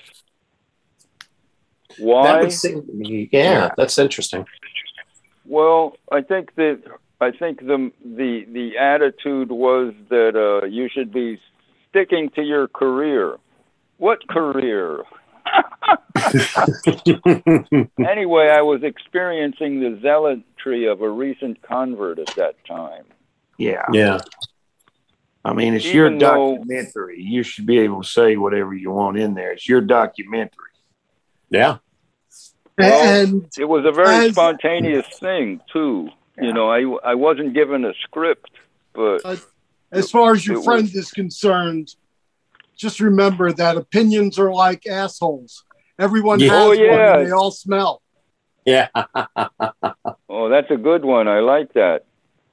That 1.98 2.04
Why? 2.06 2.42
would 2.42 2.52
seem 2.52 2.86
to 2.86 2.92
me. 2.94 3.30
Yeah, 3.32 3.70
that's 3.78 3.98
interesting. 3.98 4.46
Well, 5.46 5.98
I 6.12 6.22
think 6.22 6.56
that 6.56 6.82
I 7.22 7.32
think 7.32 7.60
the 7.60 7.92
the 8.04 8.46
the 8.52 8.78
attitude 8.78 9.52
was 9.52 9.94
that 10.10 10.36
uh, 10.36 10.66
you 10.66 10.90
should 10.90 11.12
be 11.14 11.40
sticking 11.90 12.30
to 12.32 12.42
your 12.42 12.68
career. 12.68 13.38
What 13.98 14.28
career? 14.28 15.04
Anyway, 18.00 18.50
I 18.50 18.62
was 18.62 18.82
experiencing 18.84 19.80
the 19.80 20.00
zealotry 20.02 20.86
of 20.88 21.02
a 21.02 21.10
recent 21.10 21.62
convert 21.62 22.20
at 22.20 22.28
that 22.36 22.56
time. 22.66 23.06
Yeah. 23.58 23.86
yeah. 23.92 24.20
I 25.44 25.54
mean, 25.54 25.74
it's 25.76 25.86
Even 25.86 25.96
your 25.96 26.10
though- 26.20 26.58
documentary. 26.58 27.22
You 27.22 27.44
should 27.44 27.66
be 27.66 27.80
able 27.80 28.02
to 28.04 28.08
say 28.10 28.36
whatever 28.38 28.74
you 28.74 28.92
want 28.92 29.18
in 29.18 29.34
there. 29.34 29.52
It's 29.52 29.68
your 29.70 29.82
documentary. 29.82 30.72
Yeah. 31.50 31.78
Well, 32.78 33.24
and 33.24 33.48
It 33.58 33.66
was 33.66 33.86
a 33.86 33.92
very 33.92 34.28
As- 34.28 34.32
spontaneous 34.34 35.08
thing 35.20 35.62
too. 35.72 36.10
You 36.42 36.52
know, 36.54 36.70
I 36.70 36.82
I 37.12 37.16
wasn't 37.16 37.54
given 37.54 37.86
a 37.86 37.94
script, 38.04 38.52
but 38.94 39.24
as 39.92 40.12
far 40.12 40.34
as 40.34 40.46
your 40.46 40.62
friend 40.62 40.84
was- 40.84 40.96
is 40.96 41.12
concerned, 41.12 41.96
just 42.76 43.00
remember 43.00 43.54
that 43.54 43.78
opinions 43.78 44.38
are 44.38 44.52
like 44.52 44.86
assholes. 44.86 45.64
Everyone 45.98 46.40
Yeah. 46.42 46.50
has 46.50 46.62
Oh, 46.68 46.72
yeah. 46.74 46.92
one. 47.12 47.20
And 47.22 47.28
they 47.28 47.32
all 47.32 47.52
smell. 47.52 48.02
Yeah. 48.66 48.90
oh, 50.30 50.50
that's 50.50 50.70
a 50.72 50.76
good 50.78 51.06
one. 51.06 51.30
I 51.30 51.40
like 51.40 51.72
that. 51.74 52.04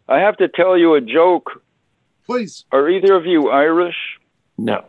I 0.09 0.21
have 0.21 0.37
to 0.37 0.47
tell 0.49 0.77
you 0.79 0.95
a 0.95 1.01
joke. 1.01 1.63
Please, 2.27 2.65
Are 2.71 2.89
either 2.89 3.15
of 3.17 3.27
you 3.27 3.51
Irish? 3.51 3.97
No. 4.57 4.85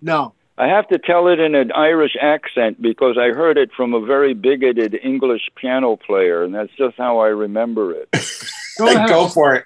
no. 0.00 0.32
I 0.62 0.68
have 0.68 0.86
to 0.88 0.98
tell 0.98 1.26
it 1.26 1.40
in 1.40 1.56
an 1.56 1.72
Irish 1.72 2.16
accent 2.20 2.80
because 2.80 3.18
I 3.18 3.30
heard 3.30 3.58
it 3.58 3.72
from 3.76 3.94
a 3.94 4.00
very 4.00 4.32
bigoted 4.32 4.96
English 5.02 5.50
piano 5.56 5.96
player, 5.96 6.44
and 6.44 6.54
that's 6.54 6.70
just 6.78 6.96
how 6.96 7.18
I 7.18 7.28
remember 7.28 7.92
it. 7.92 8.08
Go. 8.78 9.06
Go 9.08 9.28
for 9.28 9.56
it. 9.56 9.64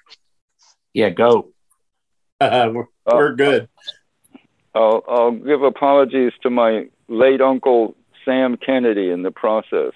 Yeah, 0.93 1.11
go. 1.11 1.49
Uh, 2.41 2.69
we're, 2.73 2.87
Uh, 3.05 3.13
we're 3.13 3.35
good. 3.35 3.69
I'll, 4.73 5.03
I'll 5.07 5.31
give 5.31 5.61
apologies 5.61 6.33
to 6.41 6.49
my 6.49 6.87
late 7.07 7.41
uncle 7.41 7.95
Sam 8.25 8.57
Kennedy 8.57 9.11
in 9.11 9.21
the 9.21 9.31
process. 9.31 9.93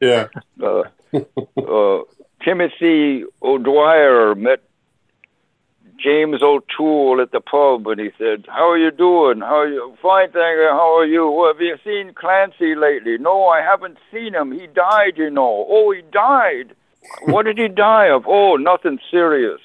Yeah. 0.00 0.26
Uh, 0.60 0.82
uh, 1.56 2.02
Timothy 2.44 3.24
O'Dwyer 3.40 4.34
met 4.34 4.62
James 5.98 6.42
O'Toole 6.42 7.20
at 7.20 7.30
the 7.30 7.40
pub, 7.40 7.86
and 7.86 8.00
he 8.00 8.10
said, 8.18 8.46
"How 8.48 8.70
are 8.70 8.78
you 8.78 8.90
doing? 8.90 9.40
How 9.40 9.60
are 9.60 9.68
you? 9.68 9.96
Fine, 10.02 10.32
thank 10.32 10.56
you. 10.58 10.68
How 10.70 10.98
are 10.98 11.06
you? 11.06 11.30
Well, 11.30 11.52
have 11.52 11.60
you 11.60 11.76
seen 11.84 12.12
Clancy 12.14 12.74
lately? 12.74 13.18
No, 13.18 13.48
I 13.48 13.60
haven't 13.60 13.98
seen 14.12 14.34
him. 14.34 14.52
He 14.52 14.66
died, 14.66 15.16
you 15.16 15.30
know. 15.30 15.66
Oh, 15.68 15.92
he 15.92 16.02
died. 16.12 16.74
what 17.26 17.44
did 17.44 17.58
he 17.58 17.68
die 17.68 18.08
of? 18.08 18.24
Oh, 18.26 18.56
nothing 18.56 18.98
serious. 19.10 19.60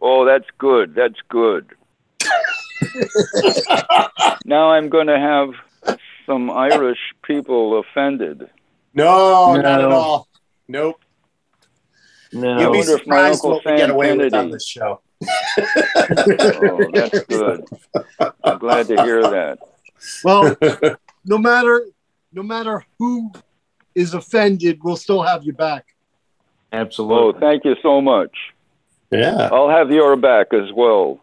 Oh, 0.00 0.24
that's 0.24 0.48
good. 0.58 0.94
That's 0.94 1.20
good. 1.28 1.74
now 4.44 4.70
I'm 4.70 4.88
going 4.88 5.08
to 5.08 5.18
have 5.18 5.50
some 6.26 6.50
Irish 6.50 6.98
people 7.22 7.80
offended. 7.80 8.48
No, 8.94 9.56
not 9.56 9.80
at 9.80 9.84
all. 9.84 10.28
Nope. 10.68 11.00
No. 12.32 12.60
You'll 12.60 12.72
be 12.72 12.78
wonder 12.78 12.96
if 12.96 13.06
my 13.06 13.32
surprised 13.32 13.44
what 13.44 13.64
we 13.64 13.70
get 13.72 13.80
Sam 13.80 13.90
away 13.90 14.16
with 14.16 14.34
on 14.34 14.50
this 14.50 14.66
show. 14.66 15.00
Oh, 15.20 16.90
that's 16.92 17.24
good. 17.28 17.64
I'm 18.44 18.58
glad 18.58 18.86
to 18.88 19.02
hear 19.02 19.22
that. 19.22 19.58
Well, 20.24 20.56
no 21.24 21.38
matter 21.38 21.86
no 22.32 22.42
matter 22.42 22.84
who 22.98 23.32
is 23.94 24.14
offended, 24.14 24.80
we'll 24.82 24.96
still 24.96 25.22
have 25.22 25.44
you 25.44 25.52
back. 25.52 25.86
Absolutely. 26.72 27.16
Oh, 27.16 27.40
thank 27.40 27.64
you 27.64 27.74
so 27.82 28.00
much. 28.00 28.36
Yeah. 29.10 29.48
I'll 29.50 29.70
have 29.70 29.90
your 29.90 30.16
back 30.16 30.52
as 30.52 30.70
well. 30.74 31.20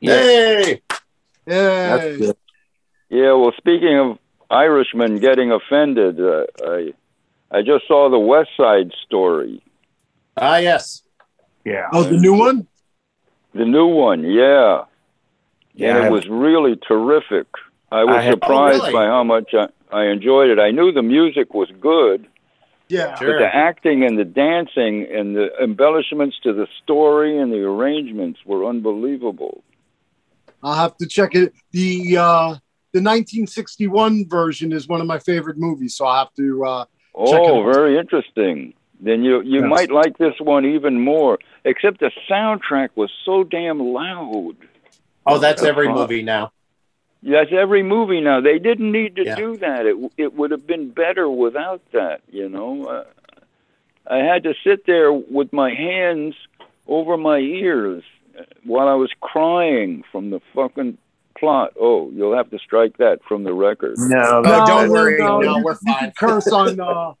Hey. 0.00 0.82
That's 1.46 2.04
Yay. 2.04 2.18
good. 2.18 2.36
Yeah, 3.08 3.32
well, 3.32 3.52
speaking 3.56 3.98
of 3.98 4.18
Irishmen 4.50 5.18
getting 5.20 5.50
offended, 5.50 6.20
uh, 6.20 6.44
I 6.64 6.92
I 7.50 7.62
just 7.62 7.86
saw 7.88 8.10
the 8.10 8.18
West 8.18 8.50
Side 8.56 8.92
Story, 9.06 9.62
Ah, 10.36 10.56
yes. 10.56 11.02
Yeah. 11.64 11.88
Oh, 11.92 12.02
the 12.02 12.16
new 12.18 12.34
one? 12.34 12.66
The 13.54 13.64
new 13.64 13.86
one. 13.86 14.24
Yeah, 14.24 14.84
Yeah. 15.74 15.96
and 15.96 16.06
it 16.06 16.12
was 16.12 16.26
really 16.28 16.76
terrific. 16.76 17.46
I 17.92 18.04
was 18.04 18.16
I 18.16 18.22
have- 18.22 18.32
surprised 18.34 18.80
Oh, 18.82 18.86
really? 18.86 18.92
by 18.92 19.06
how 19.06 19.24
much 19.24 19.54
I, 19.54 19.68
I 19.92 20.06
enjoyed 20.06 20.50
it. 20.50 20.58
I 20.58 20.70
knew 20.72 20.90
the 20.92 21.02
music 21.02 21.54
was 21.54 21.70
good, 21.80 22.26
Yeah. 22.88 23.14
Sure. 23.16 23.32
but 23.32 23.38
the 23.38 23.54
acting 23.54 24.04
and 24.04 24.18
the 24.18 24.24
dancing 24.24 25.06
and 25.10 25.36
the 25.36 25.50
embellishments 25.62 26.36
to 26.42 26.52
the 26.52 26.66
story 26.82 27.38
and 27.38 27.52
the 27.52 27.62
arrangements 27.62 28.40
were 28.44 28.64
unbelievable. 28.64 29.62
I'll 30.62 30.74
have 30.74 30.96
to 30.96 31.06
check 31.06 31.34
it. 31.34 31.52
The 31.72 32.16
uh 32.18 32.54
the 32.92 33.00
1961 33.00 34.28
version 34.28 34.72
is 34.72 34.86
one 34.88 35.00
of 35.00 35.06
my 35.06 35.18
favorite 35.18 35.58
movies, 35.58 35.96
so 35.96 36.06
I'll 36.06 36.24
have 36.24 36.34
to 36.34 36.64
uh 36.64 36.84
Check 37.26 37.34
it 37.44 37.50
Oh, 37.50 37.60
out. 37.68 37.72
very 37.74 37.96
interesting. 37.98 38.74
Then 39.00 39.22
you 39.22 39.40
you 39.42 39.60
Yes. 39.60 39.68
might 39.68 39.90
like 39.92 40.18
this 40.18 40.34
one 40.40 40.64
even 40.64 41.00
more. 41.00 41.38
Except 41.64 42.00
the 42.00 42.10
soundtrack 42.30 42.90
was 42.94 43.10
so 43.24 43.42
damn 43.44 43.80
loud. 43.80 44.56
Oh, 45.26 45.38
that's 45.38 45.62
every 45.62 45.86
fun. 45.86 45.94
movie 45.94 46.22
now. 46.22 46.52
That's 47.22 47.50
every 47.52 47.82
movie 47.82 48.20
now. 48.20 48.42
They 48.42 48.58
didn't 48.58 48.92
need 48.92 49.16
to 49.16 49.24
Yeah. 49.24 49.34
do 49.36 49.56
that. 49.56 49.86
It 49.86 49.96
it 50.18 50.34
would 50.34 50.50
have 50.50 50.66
been 50.66 50.90
better 50.90 51.28
without 51.28 51.80
that. 51.92 52.20
You 52.30 52.50
know, 52.50 52.84
uh, 52.84 53.04
I 54.06 54.18
had 54.18 54.42
to 54.42 54.52
sit 54.62 54.84
there 54.84 55.10
with 55.12 55.52
my 55.52 55.72
hands 55.72 56.34
over 56.86 57.16
my 57.16 57.38
ears 57.38 58.02
while 58.64 58.88
I 58.88 58.94
was 58.94 59.10
crying 59.22 60.04
from 60.12 60.28
the 60.28 60.40
fucking 60.54 60.98
plot. 61.38 61.72
Oh, 61.80 62.10
you'll 62.10 62.36
have 62.36 62.50
to 62.50 62.58
strike 62.58 62.98
that 62.98 63.20
from 63.26 63.44
the 63.44 63.54
record. 63.54 63.94
No, 63.96 64.18
Oh, 64.22 64.42
that- 64.42 64.66
don't 64.66 64.90
worry. 64.90 65.18
no, 65.18 65.40
No, 65.40 65.56
you, 65.56 65.64
we're 65.64 65.76
can 65.76 65.94
fine. 65.94 66.12
curse 66.18 66.48
on 66.52 66.78
uh 66.78 67.12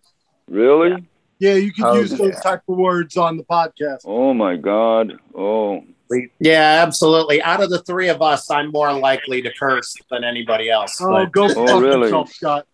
Really? 0.50 0.90
yeah, 0.90 0.96
you 1.38 1.72
can 1.72 1.84
Oh, 1.84 1.94
use 1.96 2.10
those 2.10 2.34
yeah. 2.34 2.40
type 2.40 2.62
of 2.68 2.76
words 2.76 3.16
on 3.16 3.36
the 3.36 3.44
podcast. 3.44 3.98
Oh 4.04 4.32
my 4.34 4.56
God. 4.56 5.14
Oh. 5.34 5.82
Yeah, 6.38 6.82
absolutely. 6.86 7.42
Out 7.42 7.62
of 7.62 7.70
the 7.70 7.80
three 7.82 8.08
of 8.08 8.22
us, 8.22 8.50
I'm 8.50 8.70
more 8.70 8.92
likely 8.92 9.42
to 9.42 9.52
curse 9.52 9.94
than 10.10 10.22
anybody 10.22 10.70
else. 10.70 11.00
Oh, 11.00 11.10
but- 11.10 11.32
go 11.32 11.44
Oh, 11.46 11.66
fuck 11.66 11.82
really? 11.82 12.02
yourself, 12.02 12.30
Scott. 12.32 12.66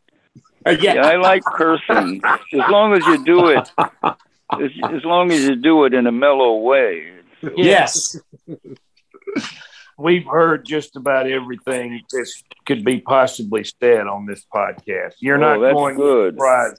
Uh, 0.66 0.70
Yeah, 0.80 0.94
yeah. 0.94 1.06
I 1.06 1.16
like 1.16 1.42
cursing 1.44 2.20
as 2.24 2.70
long 2.70 2.92
as 2.92 3.06
you 3.06 3.24
do 3.24 3.46
it. 3.48 3.70
As, 4.52 4.70
as 4.92 5.04
long 5.04 5.30
as 5.32 5.44
you 5.44 5.56
do 5.56 5.84
it 5.84 5.94
in 5.94 6.06
a 6.06 6.12
mellow 6.12 6.56
way. 6.58 7.12
Yes. 7.56 8.18
we've 9.98 10.26
heard 10.26 10.64
just 10.64 10.96
about 10.96 11.26
everything 11.28 12.02
that 12.10 12.26
could 12.66 12.84
be 12.84 13.00
possibly 13.00 13.64
said 13.64 14.06
on 14.06 14.26
this 14.26 14.44
podcast. 14.52 15.14
You're 15.20 15.36
Oh, 15.36 15.40
not 15.40 15.60
that's 15.60 15.74
going 15.74 15.96
good. 15.96 16.32
to 16.32 16.36
surprise. 16.36 16.76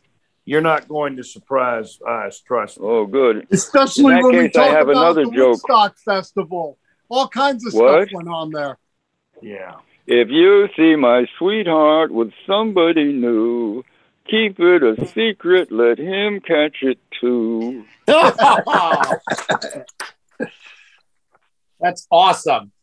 You're 0.51 0.59
not 0.59 0.89
going 0.89 1.15
to 1.15 1.23
surprise 1.23 1.97
us. 2.05 2.41
Trust 2.41 2.77
me. 2.81 2.85
Oh, 2.85 3.05
good. 3.05 3.47
Especially 3.51 4.03
In 4.15 4.19
that 4.19 4.23
when 4.25 4.35
we 4.35 4.49
case, 4.49 4.57
I 4.57 4.67
talk 4.67 4.75
have 4.75 4.89
about 4.89 5.01
another 5.01 5.23
the 5.23 5.31
joke. 5.31 5.47
Woodstock 5.65 5.97
Festival. 5.99 6.77
All 7.07 7.29
kinds 7.29 7.65
of 7.65 7.71
What? 7.73 8.09
stuff 8.09 8.13
went 8.13 8.27
on 8.27 8.51
there. 8.51 8.77
Yeah. 9.41 9.75
If 10.07 10.27
you 10.29 10.67
see 10.75 10.97
my 10.97 11.25
sweetheart 11.37 12.11
with 12.11 12.33
somebody 12.45 13.13
new, 13.13 13.83
keep 14.29 14.59
it 14.59 14.83
a 14.83 15.07
secret. 15.07 15.71
Let 15.71 15.97
him 15.97 16.41
catch 16.41 16.79
it 16.81 16.99
too. 17.21 17.85
That's 21.79 22.05
awesome. 22.11 22.73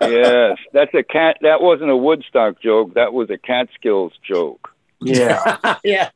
Yes, 0.00 0.58
that's 0.72 0.94
a 0.94 1.02
cat. 1.02 1.38
That 1.42 1.60
wasn't 1.60 1.90
a 1.90 1.96
Woodstock 1.96 2.62
joke. 2.62 2.94
That 2.94 3.12
was 3.12 3.28
a 3.30 3.38
Catskills 3.38 4.12
joke. 4.22 4.70
Yeah. 5.00 5.76
yeah. 5.84 6.10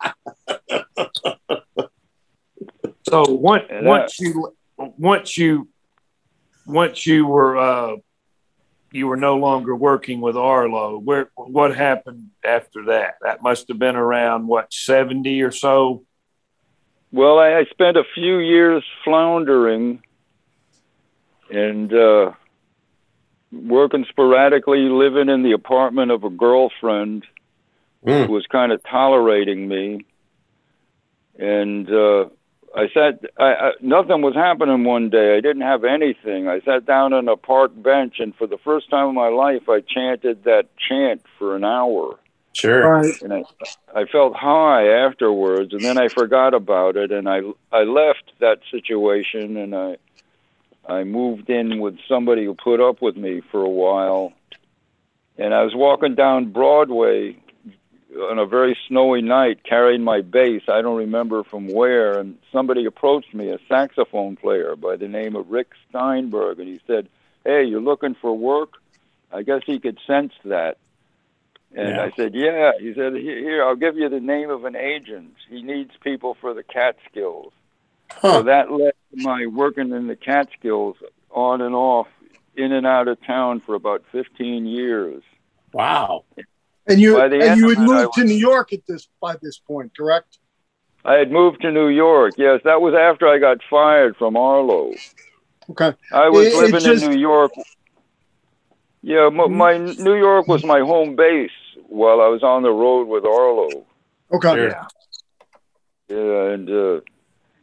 So 3.08 3.24
once 3.28 3.64
And 3.68 3.86
once 3.86 4.18
you 4.20 4.54
once 4.76 5.36
you 5.36 5.68
once 6.66 7.06
you 7.06 7.26
were 7.26 7.58
uh, 7.58 7.96
you 8.90 9.06
were 9.06 9.16
no 9.16 9.36
longer 9.36 9.74
working 9.74 10.20
with 10.20 10.36
Arlo, 10.36 10.98
where 10.98 11.30
what 11.36 11.76
happened 11.76 12.28
after 12.44 12.86
that? 12.86 13.16
That 13.22 13.42
must 13.42 13.68
have 13.68 13.78
been 13.78 13.96
around 13.96 14.46
what 14.46 14.72
seventy 14.72 15.42
or 15.42 15.50
so. 15.50 16.04
Well, 17.10 17.38
I, 17.38 17.58
I 17.58 17.64
spent 17.64 17.96
a 17.98 18.04
few 18.14 18.38
years 18.38 18.82
floundering 19.04 20.02
and 21.50 21.92
uh, 21.92 22.32
working 23.52 24.06
sporadically, 24.08 24.88
living 24.88 25.28
in 25.28 25.42
the 25.42 25.52
apartment 25.52 26.10
of 26.10 26.24
a 26.24 26.30
girlfriend 26.30 27.26
Mm. 28.06 28.26
who 28.26 28.32
was 28.32 28.46
kind 28.46 28.72
of 28.72 28.82
tolerating 28.82 29.68
me. 29.68 30.04
And 31.38 31.88
uh, 31.88 32.26
I 32.74 32.88
sat, 32.92 33.20
I, 33.38 33.44
I, 33.44 33.70
nothing 33.80 34.22
was 34.22 34.34
happening 34.34 34.84
one 34.84 35.08
day. 35.08 35.36
I 35.36 35.40
didn't 35.40 35.62
have 35.62 35.84
anything. 35.84 36.48
I 36.48 36.60
sat 36.60 36.84
down 36.84 37.12
on 37.12 37.28
a 37.28 37.36
park 37.36 37.70
bench, 37.74 38.16
and 38.18 38.34
for 38.34 38.46
the 38.46 38.58
first 38.58 38.90
time 38.90 39.08
in 39.08 39.14
my 39.14 39.28
life, 39.28 39.68
I 39.68 39.80
chanted 39.80 40.44
that 40.44 40.68
chant 40.76 41.22
for 41.38 41.54
an 41.56 41.64
hour 41.64 42.18
Sure. 42.54 43.00
Right. 43.00 43.22
and 43.22 43.32
I, 43.32 43.44
I 43.94 44.04
felt 44.04 44.34
high 44.36 44.86
afterwards, 45.06 45.72
and 45.72 45.80
then 45.80 45.96
I 45.96 46.08
forgot 46.08 46.54
about 46.54 46.96
it, 46.96 47.10
and 47.10 47.28
I 47.28 47.40
I 47.72 47.84
left 47.84 48.30
that 48.40 48.58
situation, 48.70 49.56
and 49.56 49.74
I 49.74 49.96
I 50.86 51.04
moved 51.04 51.48
in 51.48 51.80
with 51.80 51.96
somebody 52.06 52.44
who 52.44 52.54
put 52.54 52.80
up 52.80 53.00
with 53.00 53.16
me 53.16 53.40
for 53.50 53.62
a 53.62 53.68
while, 53.68 54.32
and 55.38 55.54
I 55.54 55.62
was 55.62 55.74
walking 55.74 56.14
down 56.14 56.52
Broadway 56.52 57.38
on 58.14 58.38
a 58.38 58.46
very 58.46 58.76
snowy 58.88 59.22
night, 59.22 59.64
carrying 59.64 60.02
my 60.02 60.20
bass. 60.20 60.62
I 60.68 60.82
don't 60.82 60.96
remember 60.96 61.44
from 61.44 61.68
where, 61.68 62.18
and 62.18 62.38
somebody 62.52 62.84
approached 62.84 63.32
me, 63.34 63.50
a 63.50 63.58
saxophone 63.68 64.36
player 64.36 64.76
by 64.76 64.96
the 64.96 65.08
name 65.08 65.36
of 65.36 65.50
Rick 65.50 65.68
Steinberg, 65.88 66.58
and 66.58 66.68
he 66.68 66.80
said, 66.86 67.08
"Hey, 67.44 67.64
you're 67.64 67.80
looking 67.80 68.14
for 68.14 68.36
work?" 68.36 68.74
I 69.32 69.42
guess 69.42 69.62
he 69.64 69.78
could 69.78 69.98
sense 70.06 70.32
that. 70.44 70.76
And 71.74 71.96
Yeah. 71.96 72.02
I 72.02 72.10
said, 72.10 72.34
"Yeah." 72.34 72.72
He 72.78 72.92
said, 72.92 73.14
"Here, 73.14 73.64
I'll 73.64 73.76
give 73.76 73.96
you 73.96 74.08
the 74.08 74.20
name 74.20 74.50
of 74.50 74.64
an 74.66 74.76
agent. 74.76 75.34
He 75.48 75.62
needs 75.62 75.96
people 76.02 76.34
for 76.34 76.52
the 76.52 76.62
Catskills." 76.62 77.52
So 78.20 78.28
Huh. 78.28 78.42
that 78.42 78.70
led 78.70 78.92
to 79.10 79.16
my 79.22 79.46
working 79.46 79.90
in 79.90 80.06
the 80.06 80.16
Catskills 80.16 80.96
on 81.30 81.62
and 81.62 81.74
off, 81.74 82.08
in 82.56 82.72
and 82.72 82.86
out 82.86 83.08
of 83.08 83.18
town 83.22 83.60
for 83.60 83.74
about 83.74 84.04
15 84.12 84.66
years. 84.66 85.22
Wow. 85.72 86.24
And 86.86 87.00
you 87.00 87.16
By 87.16 87.28
the 87.28 87.34
and 87.36 87.44
end 87.44 87.60
you 87.60 87.68
had 87.68 87.78
it, 87.78 87.80
I 87.80 87.84
moved 88.02 88.14
to 88.14 88.24
New 88.24 88.34
York 88.34 88.72
at 88.72 88.80
this 88.88 89.08
by 89.20 89.36
this 89.40 89.58
point, 89.58 89.96
correct? 89.96 90.38
I 91.04 91.14
had 91.14 91.30
moved 91.30 91.62
to 91.62 91.70
New 91.72 91.88
York. 91.88 92.34
Yes, 92.36 92.60
that 92.64 92.80
was 92.80 92.94
after 92.94 93.28
I 93.28 93.38
got 93.38 93.58
fired 93.70 94.16
from 94.16 94.36
Arlo. 94.36 94.92
Okay. 95.70 95.92
I 96.12 96.28
was 96.28 96.46
It- 96.46 96.52
it 96.54 96.56
living 96.56 96.80
just- 96.80 97.04
in 97.04 97.10
New 97.12 97.18
York. 97.18 97.52
Yeah, 99.02 99.30
my, 99.30 99.48
my 99.48 99.78
New 99.78 100.14
York 100.14 100.46
was 100.46 100.64
my 100.64 100.78
home 100.80 101.16
base 101.16 101.50
while 101.88 102.20
I 102.20 102.28
was 102.28 102.42
on 102.44 102.62
the 102.62 102.70
road 102.70 103.08
with 103.08 103.24
Arlo. 103.24 103.84
Okay. 104.32 104.68
Yeah. 104.68 104.86
Yeah, 106.08 106.52
and 106.52 106.68
uh, 106.70 107.00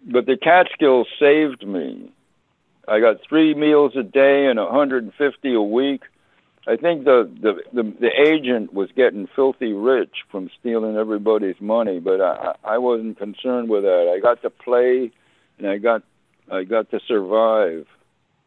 but 0.05 0.26
the 0.26 0.36
Catskills 0.38 1.07
saved 1.20 1.65
me. 1.65 2.11
I 2.88 2.99
got 2.99 3.17
three 3.28 3.53
meals 3.53 3.95
a 3.95 4.03
day 4.03 4.47
and 4.47 4.59
150 4.59 5.53
a 5.53 5.61
week. 5.61 6.01
I 6.70 6.76
think 6.76 7.05
the, 7.05 7.30
the 7.41 7.53
the 7.74 7.84
the 7.99 8.11
agent 8.30 8.74
was 8.74 8.89
getting 8.95 9.28
filthy 9.36 9.74
rich 9.74 10.13
from 10.32 10.51
stealing 10.59 10.97
everybody's 10.97 11.59
money, 11.59 11.99
but 11.99 12.22
I 12.22 12.53
I 12.63 12.78
wasn't 12.78 13.17
concerned 13.17 13.70
with 13.70 13.84
that. 13.84 14.13
I 14.15 14.20
got 14.20 14.41
to 14.43 14.51
play, 14.51 15.11
and 15.57 15.67
I 15.67 15.78
got 15.80 16.03
I 16.51 16.63
got 16.65 16.91
to 16.91 16.99
survive. 17.07 17.88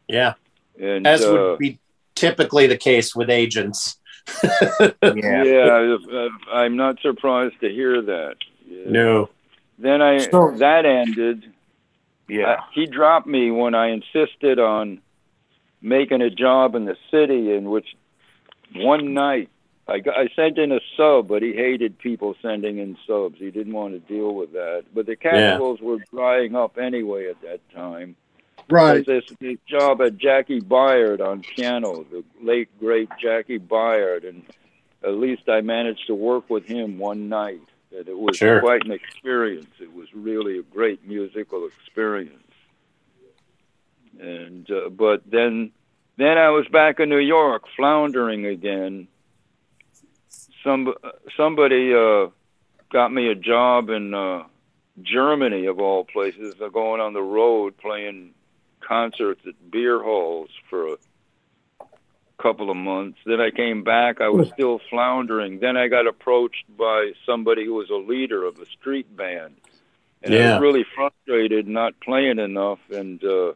Yeah. 0.07 0.33
And 0.79 1.05
As 1.05 1.25
uh, 1.25 1.31
would 1.31 1.59
be 1.59 1.79
typically 2.15 2.65
the 2.67 2.77
case 2.77 3.15
with 3.15 3.29
agents. 3.29 3.97
Yeah. 4.79 5.43
yeah, 5.43 5.97
uh, 6.13 6.29
I'm 6.53 6.77
not 6.77 6.99
surprised 7.01 7.59
to 7.59 7.69
hear 7.69 8.01
that. 8.01 8.35
Yeah. 8.65 8.83
No. 8.87 9.29
Then 9.77 10.01
I 10.01 10.17
So- 10.19 10.55
that 10.57 10.85
ended, 10.85 11.51
Yeah. 12.29 12.51
Uh, 12.51 12.61
he 12.73 12.85
dropped 12.85 13.27
me 13.27 13.51
when 13.51 13.75
I 13.75 13.87
insisted 13.89 14.59
on 14.59 15.01
making 15.81 16.21
a 16.21 16.29
job 16.29 16.75
in 16.75 16.85
the 16.85 16.95
city, 17.11 17.53
in 17.53 17.69
which 17.69 17.95
one 18.75 19.13
night 19.13 19.49
I, 19.87 19.99
got, 19.99 20.17
I 20.17 20.29
sent 20.35 20.57
in 20.57 20.71
a 20.71 20.79
sub, 20.95 21.27
but 21.27 21.41
he 21.41 21.53
hated 21.53 21.99
people 21.99 22.35
sending 22.41 22.77
in 22.77 22.97
subs. 23.05 23.37
He 23.37 23.51
didn't 23.51 23.73
want 23.73 23.93
to 23.93 23.99
deal 24.13 24.33
with 24.33 24.53
that. 24.53 24.85
But 24.93 25.07
the 25.07 25.15
Capitals 25.15 25.81
were 25.81 25.97
drying 26.13 26.55
up 26.55 26.77
anyway 26.77 27.29
at 27.29 27.41
that 27.41 27.59
time. 27.73 28.15
Right. 28.69 29.05
There's 29.05 29.25
this, 29.27 29.37
this 29.39 29.57
job 29.67 30.01
at 30.01 30.17
Jaki 30.17 30.61
Byard 30.61 31.19
on 31.19 31.41
piano, 31.41 32.05
the 32.09 32.23
late 32.41 32.69
great 32.79 33.09
Jaki 33.21 33.59
Byard, 33.59 34.27
and 34.27 34.43
at 35.03 35.15
least 35.15 35.49
I 35.49 35.59
managed 35.59 36.07
to 36.07 36.15
work 36.15 36.49
with 36.49 36.65
him 36.65 36.97
one 36.97 37.27
night. 37.27 37.59
And 37.95 38.07
it 38.07 38.17
was 38.17 38.37
Sure. 38.37 38.61
quite 38.61 38.85
an 38.85 38.91
experience. 38.91 39.69
It 39.81 39.93
was 39.93 40.07
really 40.13 40.59
a 40.59 40.63
great 40.63 41.05
musical 41.05 41.67
experience. 41.67 42.37
And 44.19 44.69
uh, 44.71 44.89
but 44.89 45.23
then 45.29 45.71
then 46.17 46.37
I 46.37 46.49
was 46.49 46.67
back 46.67 46.99
in 46.99 47.09
New 47.09 47.17
York, 47.17 47.63
floundering 47.75 48.45
again. 48.45 49.07
Some 50.63 50.93
somebody 51.35 51.93
uh, 51.93 52.27
got 52.91 53.11
me 53.11 53.27
a 53.29 53.35
job 53.35 53.89
in 53.89 54.13
uh, 54.13 54.43
Germany, 55.01 55.65
of 55.65 55.79
all 55.79 56.05
places, 56.05 56.55
uh, 56.61 56.69
going 56.69 57.01
on 57.01 57.13
the 57.13 57.21
road 57.21 57.77
playing 57.77 58.33
concerts 58.79 59.41
at 59.47 59.71
beer 59.71 60.01
halls 60.01 60.49
for 60.69 60.93
a 60.93 60.97
couple 62.37 62.69
of 62.69 62.77
months. 62.77 63.17
Then 63.25 63.41
I 63.41 63.49
came 63.49 63.83
back. 63.83 64.21
I 64.21 64.29
was 64.29 64.49
still 64.49 64.79
floundering. 64.89 65.59
Then 65.59 65.77
I 65.77 65.87
got 65.87 66.07
approached 66.07 66.65
by 66.77 67.13
somebody 67.25 67.65
who 67.65 67.73
was 67.73 67.89
a 67.89 67.95
leader 67.95 68.43
of 68.45 68.59
a 68.59 68.65
street 68.67 69.15
band, 69.15 69.55
and 70.21 70.33
I 70.33 70.53
was 70.53 70.61
really 70.61 70.85
frustrated 70.95 71.67
not 71.67 71.99
playing 71.99 72.39
enough. 72.39 72.79
And 72.91 73.23
uh, 73.23 73.53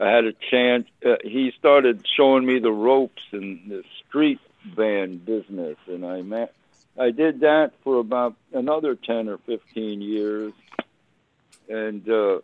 I 0.00 0.08
had 0.10 0.24
a 0.24 0.32
chance. 0.50 0.86
Uh, 1.04 1.16
he 1.22 1.52
started 1.58 2.06
showing 2.16 2.46
me 2.46 2.58
the 2.58 2.72
ropes 2.72 3.22
in 3.32 3.60
the 3.68 3.84
street 4.06 4.40
band 4.76 5.24
business, 5.26 5.76
and 5.86 6.04
I 6.06 6.22
met. 6.22 6.54
I 6.98 7.10
did 7.10 7.40
that 7.40 7.72
for 7.84 7.98
about 7.98 8.34
another 8.52 8.94
ten 8.94 9.28
or 9.28 9.38
fifteen 9.38 10.00
years, 10.00 10.52
and 11.68 12.08
uh, 12.08 12.40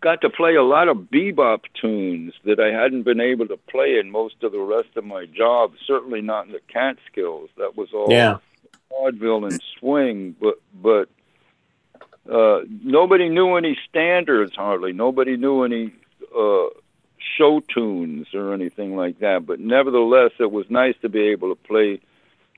got 0.00 0.20
to 0.22 0.30
play 0.30 0.54
a 0.56 0.62
lot 0.62 0.88
of 0.88 0.96
bebop 0.98 1.60
tunes 1.80 2.34
that 2.44 2.60
I 2.60 2.68
hadn't 2.72 3.04
been 3.04 3.20
able 3.20 3.46
to 3.48 3.56
play 3.56 3.98
in 3.98 4.10
most 4.10 4.42
of 4.42 4.52
the 4.52 4.60
rest 4.60 4.96
of 4.96 5.04
my 5.04 5.26
job. 5.26 5.72
Certainly 5.86 6.22
not 6.22 6.46
in 6.46 6.52
the 6.52 6.60
Catskills. 6.72 7.50
That 7.56 7.76
was 7.76 7.88
all 7.94 8.10
Yeah. 8.10 8.38
vaudeville 8.90 9.44
and 9.44 9.62
swing, 9.78 10.34
but 10.40 10.60
but 10.74 11.08
uh, 12.30 12.60
nobody 12.82 13.28
knew 13.28 13.54
any 13.56 13.78
standards 13.88 14.54
hardly. 14.56 14.92
Nobody 14.92 15.36
knew 15.36 15.62
any 15.64 15.92
uh, 16.36 16.66
show 17.36 17.60
tunes 17.60 18.28
or 18.34 18.52
anything 18.52 18.96
like 18.96 19.18
that. 19.20 19.46
But 19.46 19.60
nevertheless, 19.60 20.32
it 20.38 20.50
was 20.50 20.66
nice 20.70 20.94
to 21.02 21.08
be 21.08 21.28
able 21.28 21.48
to 21.54 21.60
play 21.62 22.00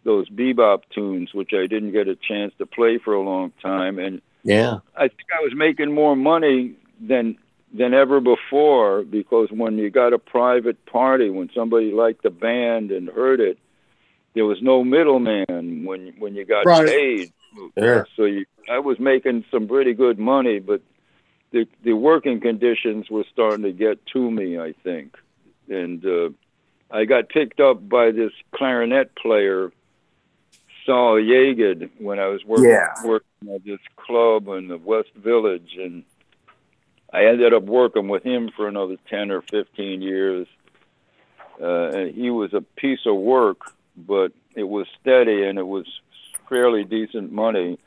those 0.04 0.28
bebop 0.28 0.82
tunes, 0.94 1.34
which 1.34 1.52
I 1.52 1.66
didn't 1.66 1.92
get 1.92 2.08
a 2.08 2.16
chance 2.16 2.52
to 2.58 2.66
play 2.66 2.98
for 2.98 3.14
a 3.14 3.20
long 3.22 3.52
time. 3.62 3.98
And 3.98 4.20
Yeah. 4.44 4.78
I 4.96 5.08
think 5.08 5.28
I 5.38 5.42
was 5.42 5.52
making 5.54 5.92
more 5.92 6.16
money 6.16 6.74
than 7.00 7.36
than 7.74 7.92
ever 7.92 8.18
before 8.18 9.02
because 9.02 9.50
when 9.50 9.76
you 9.76 9.90
got 9.90 10.14
a 10.14 10.18
private 10.18 10.82
party, 10.86 11.28
when 11.28 11.50
somebody 11.54 11.92
liked 11.92 12.22
the 12.22 12.30
band 12.30 12.90
and 12.90 13.08
heard 13.10 13.40
it, 13.40 13.58
there 14.34 14.46
was 14.46 14.62
no 14.62 14.82
middleman 14.84 15.84
when 15.84 16.14
when 16.18 16.34
you 16.34 16.44
got 16.46 16.64
Right. 16.64 16.86
paid. 16.86 17.32
Sure. 17.78 18.06
So 18.16 18.24
you, 18.24 18.46
I 18.70 18.78
was 18.78 18.98
making 18.98 19.44
some 19.50 19.66
pretty 19.68 19.92
good 19.94 20.18
money, 20.18 20.60
but 20.60 20.80
the 21.50 21.66
the 21.82 21.92
working 21.94 22.40
conditions 22.40 23.08
were 23.10 23.24
starting 23.32 23.64
to 23.64 23.72
get 23.72 24.04
to 24.12 24.30
me, 24.30 24.58
I 24.58 24.74
think, 24.84 25.16
and 25.68 26.04
uh, 26.04 26.30
I 26.90 27.04
got 27.04 27.28
picked 27.28 27.60
up 27.60 27.88
by 27.88 28.10
this 28.10 28.32
clarinet 28.54 29.14
player, 29.16 29.72
Sol 30.86 31.20
Yaged, 31.20 31.90
when 31.98 32.18
I 32.18 32.26
was 32.26 32.44
working 32.44 32.70
Yeah. 32.70 33.02
working 33.02 33.54
at 33.54 33.64
this 33.64 33.80
club 33.96 34.48
in 34.48 34.68
the 34.68 34.78
West 34.78 35.12
Village, 35.16 35.76
and 35.78 36.04
I 37.12 37.24
ended 37.26 37.54
up 37.54 37.64
working 37.64 38.08
with 38.08 38.22
him 38.22 38.50
for 38.56 38.68
another 38.68 38.96
ten 39.08 39.30
or 39.30 39.42
fifteen 39.42 40.02
years. 40.02 40.46
Uh, 41.60 41.90
and 41.90 42.14
he 42.14 42.30
was 42.30 42.54
a 42.54 42.60
piece 42.60 43.00
of 43.04 43.16
work, 43.16 43.72
but 43.96 44.32
it 44.54 44.62
was 44.62 44.86
steady 45.00 45.42
and 45.42 45.58
it 45.58 45.66
was 45.66 45.86
fairly 46.48 46.84
decent 46.84 47.32
money. 47.32 47.78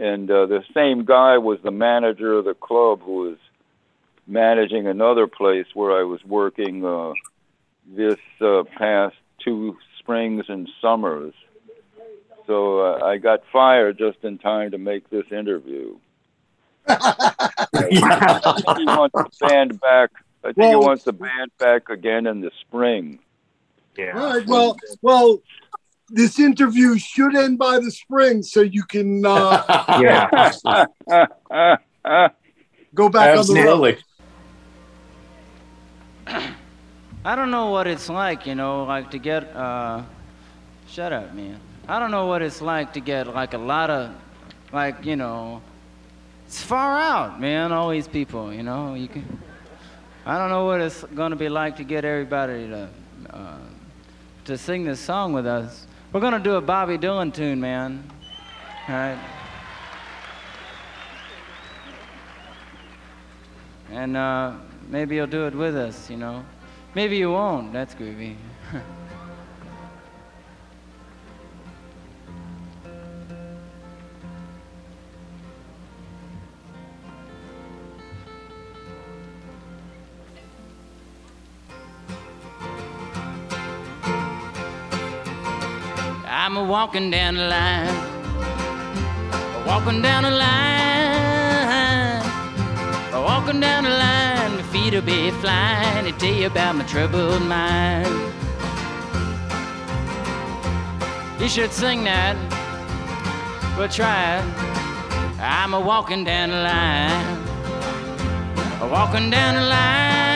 And 0.00 0.30
uh, 0.30 0.46
the 0.46 0.64
same 0.74 1.04
guy 1.04 1.38
was 1.38 1.58
the 1.62 1.70
manager 1.70 2.34
of 2.34 2.44
the 2.44 2.54
club 2.54 3.00
who 3.02 3.28
was 3.28 3.38
managing 4.26 4.86
another 4.86 5.26
place 5.26 5.66
where 5.74 5.92
I 5.92 6.02
was 6.02 6.24
working 6.24 6.84
uh, 6.84 7.12
this 7.86 8.18
uh, 8.40 8.64
past 8.76 9.16
two 9.44 9.76
springs 9.98 10.46
and 10.48 10.68
summers. 10.80 11.34
So 12.46 12.80
uh, 12.80 13.04
I 13.04 13.18
got 13.18 13.42
fired 13.52 13.98
just 13.98 14.18
in 14.22 14.38
time 14.38 14.72
to 14.72 14.78
make 14.78 15.08
this 15.10 15.24
interview. 15.30 15.96
I 16.86 17.56
think 17.72 18.78
he 18.78 18.84
wants 18.84 19.14
the 19.14 19.46
band 19.48 19.80
back. 19.80 20.10
I 20.44 20.52
think 20.52 20.68
he 20.68 20.76
wants 20.76 21.04
the 21.04 21.14
band 21.14 21.50
back 21.58 21.88
again 21.88 22.26
in 22.26 22.42
the 22.42 22.50
spring. 22.60 23.18
Yeah. 23.96 24.18
All 24.18 24.26
right. 24.26 24.46
Well, 24.46 24.76
well, 25.00 25.40
this 26.14 26.38
interview 26.38 26.96
should 26.98 27.36
end 27.36 27.58
by 27.58 27.78
the 27.78 27.90
spring, 27.90 28.42
so 28.42 28.60
you 28.60 28.84
can 28.84 29.24
uh, 29.24 29.62
Yeah. 30.00 30.50
go 32.94 33.08
back 33.08 33.36
on 33.36 33.46
the 33.46 33.54
road. 33.54 33.96
Absolutely. 33.96 33.98
I 37.24 37.36
don't 37.36 37.50
know 37.50 37.70
what 37.70 37.86
it's 37.86 38.08
like, 38.08 38.46
you 38.46 38.54
know, 38.54 38.84
like 38.84 39.10
to 39.10 39.18
get. 39.18 39.44
Uh, 39.54 40.02
shut 40.94 41.12
up, 41.12 41.34
man. 41.34 41.58
I 41.88 41.98
don't 41.98 42.12
know 42.12 42.26
what 42.26 42.40
it's 42.40 42.62
like 42.62 42.92
to 42.92 43.00
get 43.00 43.26
like 43.26 43.54
a 43.54 43.58
lot 43.58 43.90
of, 43.90 44.14
like 44.72 45.04
you 45.04 45.16
know, 45.16 45.60
it's 46.46 46.62
far 46.62 46.98
out, 46.98 47.40
man. 47.40 47.72
All 47.72 47.90
these 47.90 48.06
people, 48.06 48.52
you 48.52 48.62
know, 48.62 48.94
you 48.94 49.08
can. 49.08 49.42
I 50.24 50.38
don't 50.38 50.50
know 50.50 50.64
what 50.66 50.80
it's 50.80 51.02
gonna 51.14 51.36
be 51.36 51.48
like 51.48 51.76
to 51.76 51.84
get 51.84 52.04
everybody 52.04 52.68
to, 52.68 52.88
uh, 53.30 53.58
to 54.44 54.56
sing 54.56 54.84
this 54.84 55.00
song 55.00 55.32
with 55.32 55.46
us. 55.46 55.86
We're 56.14 56.20
gonna 56.20 56.38
do 56.38 56.54
a 56.54 56.60
Bobby 56.60 56.96
Dylan 56.96 57.34
tune, 57.34 57.60
man. 57.60 58.08
All 58.88 58.94
right. 58.94 59.18
And 63.90 64.16
uh, 64.16 64.52
maybe 64.86 65.16
you'll 65.16 65.26
do 65.26 65.48
it 65.48 65.56
with 65.56 65.74
us, 65.74 66.08
you 66.08 66.16
know. 66.16 66.44
Maybe 66.94 67.16
you 67.16 67.32
won't. 67.32 67.72
That's 67.72 67.96
groovy. 67.96 68.36
I'm 86.44 86.58
a 86.58 86.62
walking 86.62 87.10
down 87.10 87.36
the 87.36 87.48
line, 87.48 87.96
walking 89.66 90.02
down 90.02 90.24
the 90.24 90.30
line, 90.30 92.22
walking 93.14 93.60
down 93.60 93.84
the 93.84 93.88
line. 93.88 94.56
My 94.56 94.62
feet 94.64 94.92
will 94.92 95.00
be 95.00 95.30
flying 95.40 96.04
to 96.04 96.12
tell 96.18 96.34
you 96.34 96.48
about 96.48 96.76
my 96.76 96.84
troubled 96.84 97.40
mind. 97.46 98.06
You 101.40 101.48
should 101.48 101.72
sing 101.72 102.04
that. 102.04 102.36
We'll 103.78 103.88
try 103.88 104.36
it. 104.36 104.44
I'm 105.40 105.72
a 105.72 105.80
walking 105.80 106.24
down 106.24 106.50
the 106.50 106.60
line, 106.60 107.38
walking 108.90 109.30
down 109.30 109.54
the 109.54 109.62
line, 109.62 110.28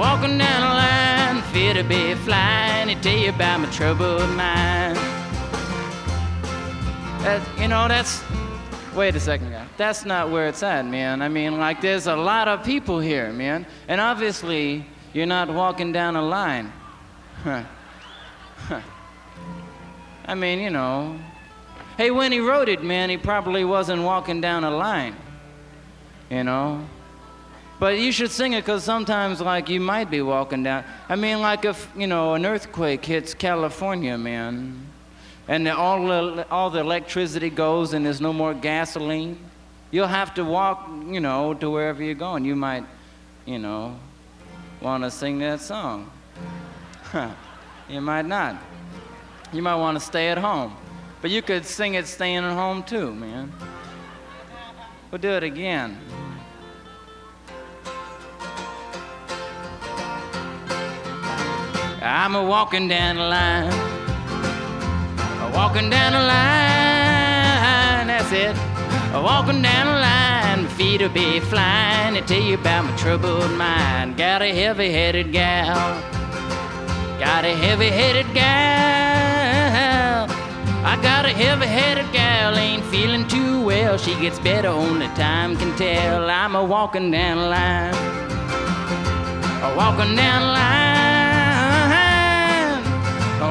walking 0.00 0.38
down 0.38 0.60
the 0.62 0.68
line. 0.68 1.15
Fear 1.56 1.72
to 1.72 1.84
be 1.84 2.14
flying 2.16 2.88
to 2.88 2.94
tell 3.02 3.16
you 3.16 3.30
about 3.30 3.60
my 3.60 3.70
troubled 3.70 4.28
mind. 4.36 4.94
That, 7.24 7.40
you 7.58 7.66
know, 7.66 7.88
that's. 7.88 8.22
Wait 8.94 9.16
a 9.16 9.20
second, 9.20 9.52
guy. 9.52 9.66
That's 9.78 10.04
not 10.04 10.30
where 10.30 10.48
it's 10.48 10.62
at, 10.62 10.84
man. 10.84 11.22
I 11.22 11.30
mean, 11.30 11.58
like, 11.58 11.80
there's 11.80 12.08
a 12.08 12.14
lot 12.14 12.46
of 12.46 12.62
people 12.62 13.00
here, 13.00 13.32
man. 13.32 13.64
And 13.88 14.02
obviously, 14.02 14.84
you're 15.14 15.24
not 15.24 15.48
walking 15.48 15.92
down 15.92 16.14
a 16.16 16.20
line. 16.20 16.70
Huh. 17.42 17.62
Huh. 18.68 18.80
I 20.26 20.34
mean, 20.34 20.60
you 20.60 20.68
know. 20.68 21.18
Hey, 21.96 22.10
when 22.10 22.32
he 22.32 22.40
wrote 22.40 22.68
it, 22.68 22.84
man, 22.84 23.08
he 23.08 23.16
probably 23.16 23.64
wasn't 23.64 24.02
walking 24.02 24.42
down 24.42 24.62
a 24.62 24.70
line. 24.70 25.16
You 26.28 26.44
know? 26.44 26.86
But 27.78 27.98
you 27.98 28.10
should 28.10 28.30
sing 28.30 28.54
it 28.54 28.62
because 28.62 28.84
sometimes, 28.84 29.40
like, 29.40 29.68
you 29.68 29.80
might 29.80 30.10
be 30.10 30.22
walking 30.22 30.62
down. 30.62 30.84
I 31.08 31.16
mean, 31.16 31.40
like, 31.40 31.64
if, 31.66 31.88
you 31.94 32.06
know, 32.06 32.34
an 32.34 32.46
earthquake 32.46 33.04
hits 33.04 33.34
California, 33.34 34.16
man, 34.16 34.86
and 35.46 35.68
all, 35.68 36.06
the, 36.06 36.46
all 36.50 36.70
the 36.70 36.80
electricity 36.80 37.50
goes 37.50 37.92
and 37.92 38.04
there's 38.04 38.20
no 38.20 38.32
more 38.32 38.54
gasoline, 38.54 39.38
you'll 39.90 40.06
have 40.06 40.32
to 40.34 40.44
walk, 40.44 40.88
you 41.06 41.20
know, 41.20 41.52
to 41.54 41.70
wherever 41.70 42.02
you're 42.02 42.14
going. 42.14 42.44
You 42.44 42.56
might, 42.56 42.84
you 43.44 43.58
know, 43.58 43.98
want 44.80 45.04
to 45.04 45.10
sing 45.10 45.38
that 45.40 45.60
song. 45.60 46.10
you 47.88 48.00
might 48.00 48.26
not. 48.26 48.56
You 49.52 49.62
might 49.62 49.76
want 49.76 49.98
to 49.98 50.04
stay 50.04 50.28
at 50.28 50.38
home. 50.38 50.74
But 51.20 51.30
you 51.30 51.42
could 51.42 51.64
sing 51.66 51.94
it 51.94 52.06
staying 52.06 52.38
at 52.44 52.52
home 52.52 52.82
too, 52.82 53.14
man. 53.14 53.52
We'll 55.10 55.20
do 55.20 55.30
it 55.30 55.44
again. 55.44 55.98
I'm 62.06 62.36
a 62.36 62.44
walking 62.44 62.86
down 62.86 63.16
the 63.16 63.24
line. 63.24 63.72
A 65.42 65.50
walking 65.52 65.90
down 65.90 66.12
the 66.12 66.20
line, 66.20 68.06
that's 68.06 68.30
it. 68.30 68.56
A 69.12 69.20
walking 69.20 69.60
down 69.60 69.86
the 69.86 69.92
line, 70.00 70.62
my 70.62 70.68
feet 70.70 71.00
will 71.00 71.08
be 71.08 71.40
flying 71.40 72.14
to 72.14 72.20
tell 72.20 72.40
you 72.40 72.54
about 72.54 72.84
my 72.84 72.96
troubled 72.96 73.50
mind. 73.52 74.16
Got 74.16 74.42
a 74.42 74.54
heavy 74.54 74.92
headed 74.92 75.32
gal. 75.32 76.00
Got 77.18 77.44
a 77.44 77.56
heavy 77.56 77.88
headed 77.88 78.32
gal. 78.32 80.28
I 80.84 80.96
got 81.02 81.24
a 81.24 81.30
heavy 81.30 81.66
headed 81.66 82.12
gal, 82.12 82.56
ain't 82.56 82.84
feeling 82.84 83.26
too 83.26 83.64
well. 83.64 83.98
She 83.98 84.14
gets 84.20 84.38
better, 84.38 84.68
only 84.68 85.08
time 85.08 85.56
can 85.56 85.76
tell. 85.76 86.30
I'm 86.30 86.54
a 86.54 86.62
walking 86.64 87.10
down 87.10 87.38
the 87.38 87.48
line. 87.48 87.94
A 89.64 89.74
walking 89.76 90.14
down 90.14 90.42
the 90.42 90.48
line. 90.52 91.05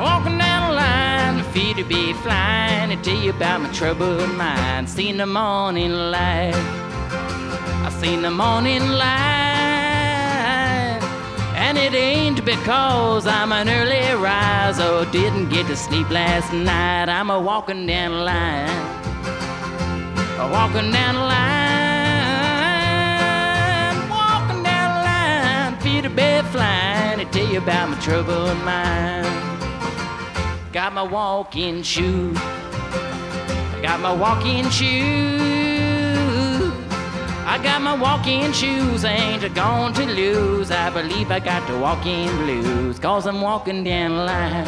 Walking 0.06 0.38
down 0.38 0.70
the 0.70 0.76
line. 0.76 1.38
My 1.38 1.44
feet 1.52 1.78
will 1.78 1.86
be 1.86 2.14
flying 2.14 2.90
to 2.92 2.98
tell 3.04 3.18
you 3.18 3.32
about 3.32 3.62
my 3.62 3.72
troubled 3.72 4.30
mind. 4.36 4.88
Seen 4.88 5.18
the 5.18 5.26
morning 5.26 5.94
light. 6.12 6.54
I 6.54 7.90
seen 8.02 8.22
the 8.22 8.30
morning 8.30 8.88
light. 8.88 9.16
And 11.56 11.76
it 11.80 11.96
ain't 11.96 12.46
because 12.46 13.26
I'm 13.26 13.52
an 13.52 13.68
early 13.68 14.14
riser 14.22 15.06
didn't 15.12 15.50
get 15.50 15.66
to 15.68 15.76
sleep 15.76 16.08
last 16.12 16.54
night. 16.54 17.10
I'm 17.10 17.32
a 17.32 17.40
walking 17.40 17.88
down 17.88 18.12
the 18.12 18.20
line. 18.20 18.70
A 20.38 20.48
walking 20.52 20.92
down 20.92 21.16
the 21.16 21.22
line. 21.22 21.60
Walking 24.08 24.62
down 24.62 24.88
the 24.98 25.02
line. 25.10 25.80
Feet 25.82 26.06
a 26.06 26.12
bed 26.12 26.46
flying 26.54 27.18
to 27.18 27.26
tell 27.26 27.48
you 27.52 27.58
about 27.58 27.90
my 27.90 27.98
troubled 28.02 28.64
mind. 28.64 29.55
Got 30.76 30.92
my 30.92 31.04
walking 31.04 31.84
shoes. 31.84 32.38
I 32.38 33.80
got 33.82 34.02
my 34.02 34.14
walking 34.14 34.70
shoes. 34.70 34.92
I 37.48 37.58
got 37.64 37.82
my 37.82 37.96
walking 37.96 38.52
shoes, 38.52 39.06
ain't 39.06 39.56
going 39.56 39.94
to 39.94 40.06
lose. 40.06 40.72
I 40.72 40.90
believe 40.90 41.32
I 41.32 41.40
got 41.40 41.66
the 41.66 41.80
walking 41.80 42.28
blues, 42.40 43.00
cause 43.00 43.26
I'm 43.26 43.40
walking 43.40 43.86
down 43.86 44.18
the 44.18 44.26
line. 44.26 44.68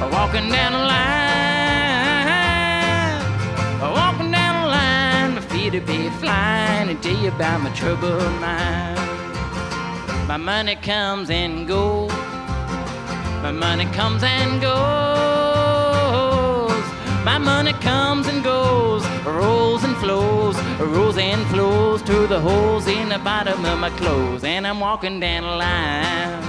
I'm 0.00 0.10
walking 0.10 0.50
down 0.50 0.72
the 0.72 0.78
line. 0.78 1.12
I'm 3.82 3.92
walking 3.92 4.30
down 4.30 4.62
the 4.62 4.68
line, 4.70 5.34
my 5.34 5.42
feet 5.42 5.74
will 5.74 5.82
be 5.82 6.08
flying 6.20 6.88
and 6.88 7.02
tell 7.02 7.18
you 7.22 7.28
about 7.28 7.60
my 7.60 7.70
troubled 7.74 8.22
mind. 8.40 8.98
My 10.26 10.38
money 10.38 10.76
comes 10.76 11.28
and 11.28 11.68
goes. 11.68 12.31
My 13.42 13.50
money 13.50 13.86
comes 13.86 14.22
and 14.22 14.60
goes. 14.62 14.72
My 17.24 17.38
money 17.38 17.72
comes 17.72 18.28
and 18.28 18.42
goes, 18.44 19.04
rolls 19.24 19.82
and 19.82 19.96
flows, 19.96 20.56
rolls 20.78 21.18
and 21.18 21.44
flows 21.48 22.02
through 22.02 22.28
the 22.28 22.38
holes 22.40 22.86
in 22.86 23.08
the 23.08 23.18
bottom 23.18 23.64
of 23.64 23.80
my 23.80 23.90
clothes. 23.90 24.44
And 24.44 24.64
I'm 24.64 24.78
walking 24.78 25.18
down 25.18 25.42
the 25.42 25.56
line, 25.56 26.42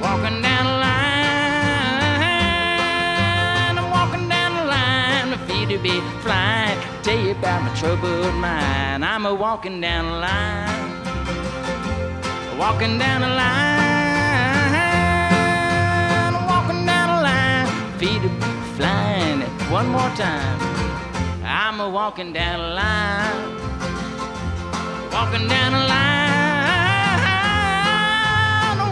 walking 0.00 0.40
down 0.40 0.64
the 0.66 0.78
line. 0.86 0.90
I'm 3.78 3.90
walking 3.90 4.28
down 4.28 4.54
the 4.56 4.64
line, 4.64 5.30
my 5.30 5.38
feet 5.48 5.68
will 5.68 5.82
be 5.82 6.00
flying. 6.22 6.78
Tell 7.02 7.18
you 7.18 7.32
about 7.32 7.62
my 7.62 7.74
troubled 7.74 8.34
mind. 8.34 9.04
I'm 9.04 9.26
a 9.26 9.34
walking 9.34 9.80
down 9.80 10.04
the 10.06 10.18
line, 10.18 10.90
walking 12.56 12.98
down 12.98 13.20
the 13.22 13.28
line, 13.28 13.99
Feet 18.00 18.22
be 18.22 18.28
flying. 18.78 19.42
One 19.70 19.88
more 19.88 20.08
time. 20.16 20.58
I'm 21.44 21.80
a 21.80 21.88
walking 21.90 22.32
down 22.32 22.58
the 22.58 22.68
line, 22.74 23.56
walking 25.12 25.46
down 25.46 25.72
the 25.72 25.80
line, 25.86 26.38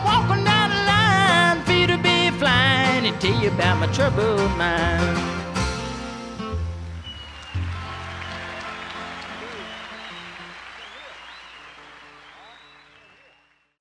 walking 0.05 0.45
down 0.45 0.69
the 0.69 0.83
line. 0.93 1.63
Feet 1.65 1.89
will 1.89 2.03
be 2.03 2.31
flying 2.39 3.07
and 3.07 3.19
tell 3.19 3.41
you 3.41 3.49
about 3.49 3.79
my 3.81 3.87
troubled 3.95 4.51
mind. 4.59 5.38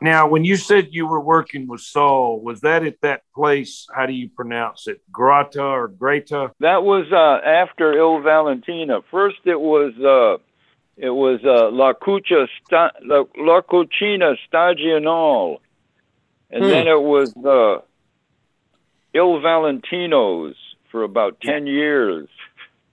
Now, 0.08 0.26
when 0.30 0.45
you 0.45 0.55
said 0.55 0.88
you 0.91 1.05
were 1.05 1.20
working 1.20 1.68
with 1.68 1.82
Sol, 1.82 2.39
was 2.39 2.62
that 2.62 2.86
at 2.86 3.01
that 3.01 3.24
place? 3.36 3.88
How 3.93 4.05
do 4.05 4.14
you 4.14 4.30
pronounce 4.30 4.88
it? 4.88 5.01
Grata 5.12 5.62
or 5.62 5.89
Greta? 5.89 6.51
That 6.62 6.84
was 6.84 7.08
uh, 7.12 7.45
after 7.45 7.91
Il 7.97 8.22
Valentina. 8.22 9.01
First, 9.12 9.39
it 9.43 9.60
was 9.60 9.91
uh, 9.99 10.41
it 10.95 11.10
was 11.10 11.41
uh, 11.43 11.72
La 11.72 11.91
Cuccia 11.91 12.47
Sta- 12.64 12.93
La, 13.03 13.26
La 13.38 13.60
Cucina 13.60 14.38
Stagionale, 14.47 15.58
and 16.51 16.64
Hmm. 16.64 16.70
then 16.70 16.88
it 16.88 17.01
was 17.01 17.34
uh, 17.45 17.82
Il 19.14 19.41
Valentino's 19.41 20.55
for 20.89 21.03
about 21.03 21.41
ten 21.41 21.68
years, 21.68 22.30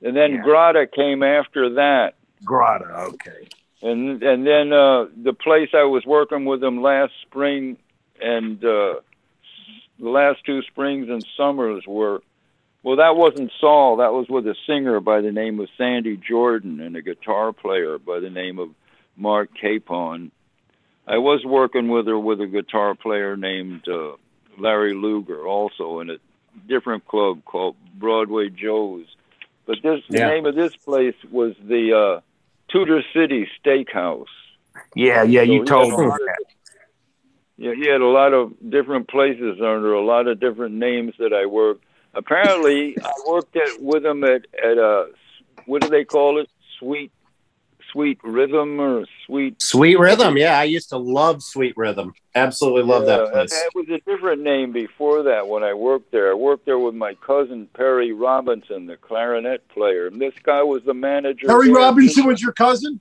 and 0.03 0.17
then 0.17 0.33
Yeah. 0.35 0.43
Grata 0.43 0.89
came 0.93 1.23
after 1.23 1.75
that. 1.75 2.15
Grata, 2.45 2.87
okay. 3.13 3.47
And 3.85 4.23
and 4.23 4.47
then 4.47 4.73
uh, 4.73 5.09
the 5.23 5.35
place 5.35 5.69
I 5.75 5.85
was 5.85 6.07
working 6.07 6.47
with 6.47 6.61
them 6.61 6.81
last 6.81 7.13
spring 7.21 7.77
and 8.19 8.57
uh, 8.65 8.95
the 9.99 10.09
last 10.09 10.41
two 10.47 10.63
springs 10.63 11.11
and 11.11 11.25
summers 11.37 11.85
were 11.87 12.23
well 12.83 12.97
that 12.97 13.15
wasn't 13.15 13.53
Sol 13.61 13.99
that 13.99 14.15
was 14.15 14.27
with 14.31 14.47
a 14.47 14.55
singer 14.67 15.01
by 15.01 15.21
the 15.21 15.33
name 15.33 15.61
of 15.61 15.69
Sandy 15.77 16.17
Jordan 16.17 16.81
and 16.81 16.97
a 16.97 17.03
guitar 17.03 17.53
player 17.53 17.99
by 17.99 18.21
the 18.21 18.31
name 18.31 18.59
of 18.59 18.71
Mark 19.19 19.51
Capon. 19.61 20.33
I 21.07 21.19
was 21.19 21.45
working 21.45 21.89
with 21.89 22.07
her 22.07 22.19
with 22.19 22.41
a 22.41 22.47
guitar 22.47 22.95
player 22.95 23.37
named 23.37 23.87
uh, 23.87 24.13
Larry 24.59 24.95
Luger 24.95 25.47
also 25.47 26.01
in 26.01 26.09
a 26.09 26.17
different 26.67 27.07
club 27.07 27.45
called 27.45 27.77
Broadway 27.95 28.49
Joe's. 28.49 29.05
But 29.67 29.83
this 29.83 30.01
the 30.09 30.21
name 30.21 30.47
of 30.47 30.55
this 30.55 30.75
place 30.75 31.17
was 31.31 31.55
the 31.63 31.93
uh, 31.93 32.21
Tudor 32.75 33.03
City 33.15 33.49
Steakhouse. 33.65 34.27
Yeah, 34.97 35.23
yeah, 35.23 35.43
you 35.43 35.61
So, 35.61 35.65
told 35.65 35.91
me 36.01 36.07
that. 36.07 36.45
Yeah, 37.57 37.75
he 37.75 37.87
had 37.87 38.01
a 38.01 38.07
lot 38.07 38.35
of 38.35 38.53
different 38.69 39.07
places 39.09 39.61
under 39.61 39.93
a 39.93 40.05
lot 40.05 40.27
of 40.27 40.41
different 40.41 40.75
names 40.75 41.15
that 41.21 41.33
I 41.33 41.47
worked. 41.47 41.85
Apparently, 42.15 42.97
I 43.01 43.13
worked 43.29 43.57
at 43.57 43.81
with 43.81 44.05
him 44.05 44.25
at 44.25 44.47
at 44.61 44.77
a 44.77 45.11
what 45.67 45.83
do 45.83 45.89
they 45.89 46.05
call 46.05 46.41
it? 46.41 46.49
Sweet, 46.81 47.13
sweet 47.95 48.19
rhythm 48.25 48.81
or 48.81 49.05
sweet. 49.25 49.63
Sweet 49.63 49.97
Rhythm. 50.01 50.37
Yeah, 50.37 50.59
I 50.59 50.65
used 50.65 50.89
to 50.91 50.99
love 50.99 51.43
Sweet 51.45 51.75
Rhythm. 51.77 52.13
Absolutely 52.35 52.83
love 52.83 53.03
Yeah, 53.07 53.19
that 53.19 53.33
place. 53.33 53.53
It 53.53 53.73
was 53.75 53.89
a 53.89 54.01
different 54.11 54.43
name 54.43 54.73
before 54.73 55.23
that 55.23 55.47
when 55.47 55.63
I 55.63 55.75
worked 55.75 56.11
there. 56.11 56.33
I 56.33 56.35
worked 56.35 56.67
there 56.67 56.79
with 56.81 56.95
my 56.97 57.15
cousin 57.15 57.69
Perry 57.73 58.13
Robinson, 58.13 58.87
the 58.87 58.97
clarinet 58.97 59.67
player. 59.69 60.09
And 60.09 60.21
this 60.21 60.35
guy 60.43 60.63
was 60.65 60.83
the 60.83 60.93
manager. 60.95 61.47
Perry. 61.47 61.71
Robinson 61.71 62.27
was 62.27 62.43
your 62.43 62.53
cousin? 62.53 63.01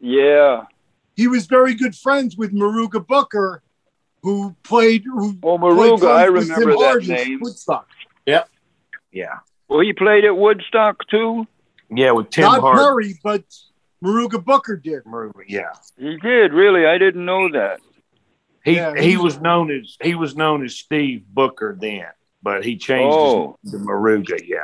Yeah. 0.00 0.64
He 1.14 1.28
was 1.28 1.46
very 1.46 1.74
good 1.74 1.94
friends 1.94 2.36
with 2.36 2.52
Muruga 2.52 3.06
Booker, 3.06 3.62
who 4.22 4.56
played. 4.64 5.04
Who 5.04 5.38
Oh, 5.44 5.56
played 5.56 5.72
Muruga, 5.72 6.08
I 6.16 6.24
remember 6.24 6.54
Tim 6.54 6.70
that 6.70 6.78
Hardin 6.78 7.08
name. 7.08 7.38
Woodstock. 7.40 7.86
Yeah. 8.26 8.42
Yeah. 9.12 9.38
Well, 9.68 9.80
he 9.80 9.92
played 9.92 10.24
at 10.24 10.36
Woodstock 10.36 11.06
too. 11.08 11.46
Yeah, 11.88 12.10
with 12.10 12.30
Tim 12.30 12.42
Not 12.46 12.60
Hart. 12.62 12.78
Perry, 12.78 13.14
but 13.22 13.44
Muruga 14.04 14.42
Booker 14.44 14.76
did. 14.76 15.04
Muruga, 15.04 15.42
yeah. 15.48 15.72
He 15.98 16.16
did 16.18 16.52
really. 16.52 16.86
I 16.86 16.98
didn't 16.98 17.24
know 17.24 17.50
that. 17.52 17.80
He 18.64 18.76
Yeah, 18.76 18.94
he 18.94 19.10
he- 19.12 19.16
was 19.16 19.40
known 19.40 19.70
as 19.70 19.96
he 20.02 20.14
was 20.14 20.36
known 20.36 20.64
as 20.64 20.74
Steve 20.76 21.24
Booker 21.28 21.76
then, 21.80 22.06
but 22.42 22.64
he 22.64 22.76
changed 22.76 23.16
Oh. 23.16 23.56
his 23.62 23.72
to 23.72 23.78
Muruga. 23.78 24.38
Yeah. 24.46 24.58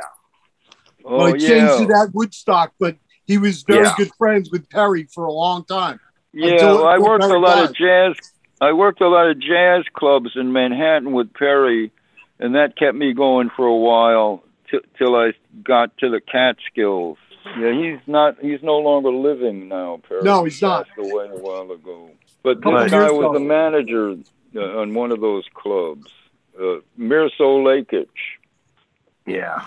Oh 1.05 1.17
well, 1.17 1.33
he 1.33 1.41
yeah. 1.41 1.47
changed 1.77 1.89
it 1.89 1.93
at 1.93 2.13
Woodstock, 2.13 2.73
but 2.79 2.95
he 3.25 3.37
was 3.37 3.63
very 3.63 3.85
Yeah. 3.85 3.93
good 3.97 4.11
friends 4.17 4.51
with 4.51 4.69
Perry 4.69 5.07
for 5.13 5.25
a 5.25 5.31
long 5.31 5.63
time. 5.65 5.99
Yeah, 6.33 6.51
until- 6.53 6.75
well, 6.77 6.87
I 6.87 6.95
until 6.95 7.09
worked 7.09 7.23
a 7.23 7.37
lot 7.39 7.55
died. 7.55 7.69
of 7.69 7.75
jazz. 7.75 8.15
I 8.61 8.71
worked 8.73 9.01
a 9.01 9.07
lot 9.09 9.27
of 9.29 9.39
jazz 9.39 9.83
clubs 9.93 10.31
in 10.35 10.51
Manhattan 10.53 11.11
with 11.11 11.33
Perry, 11.33 11.91
and 12.39 12.55
that 12.55 12.75
kept 12.77 12.95
me 12.95 13.13
going 13.13 13.49
for 13.55 13.65
a 13.65 13.75
while 13.75 14.43
t- 14.69 14.79
till 14.97 15.15
I 15.15 15.33
got 15.63 15.97
to 15.97 16.09
the 16.09 16.21
Catskills. 16.21 17.17
Yeah, 17.59 17.73
he's 17.73 17.99
not. 18.07 18.39
He's 18.41 18.63
no 18.63 18.77
longer 18.77 19.11
living 19.11 19.67
now. 19.67 19.99
Perry. 20.07 20.23
No, 20.23 20.43
he's 20.43 20.61
not. 20.61 20.87
Passed 20.87 20.97
away 20.99 21.25
a 21.25 21.37
while 21.37 21.71
ago. 21.71 22.09
But 22.43 22.61
Couple 22.61 22.79
this 22.83 22.91
guy 22.91 22.99
years 23.01 23.11
was 23.11 23.19
ago. 23.25 23.35
a 23.35 23.39
manager 23.39 24.15
uh, 24.55 24.79
on 24.81 24.93
one 24.93 25.11
of 25.11 25.21
those 25.21 25.45
clubs, 25.53 26.07
uh, 26.59 26.77
Mirso 26.99 27.61
Lakic, 27.63 28.07
Yeah. 29.25 29.61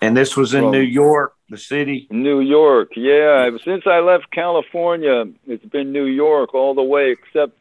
And 0.00 0.16
this 0.16 0.36
was 0.36 0.54
in 0.54 0.62
Well- 0.64 0.72
New 0.72 0.80
York, 0.80 1.34
the 1.50 1.58
city. 1.58 2.06
New 2.10 2.38
York. 2.40 2.90
Yeah, 2.96 3.50
since 3.64 3.84
I 3.86 3.98
left 3.98 4.30
California, 4.30 5.24
it's 5.46 5.64
been 5.64 5.90
New 5.92 6.04
York 6.06 6.54
all 6.54 6.74
the 6.74 6.82
way, 6.84 7.10
except 7.10 7.58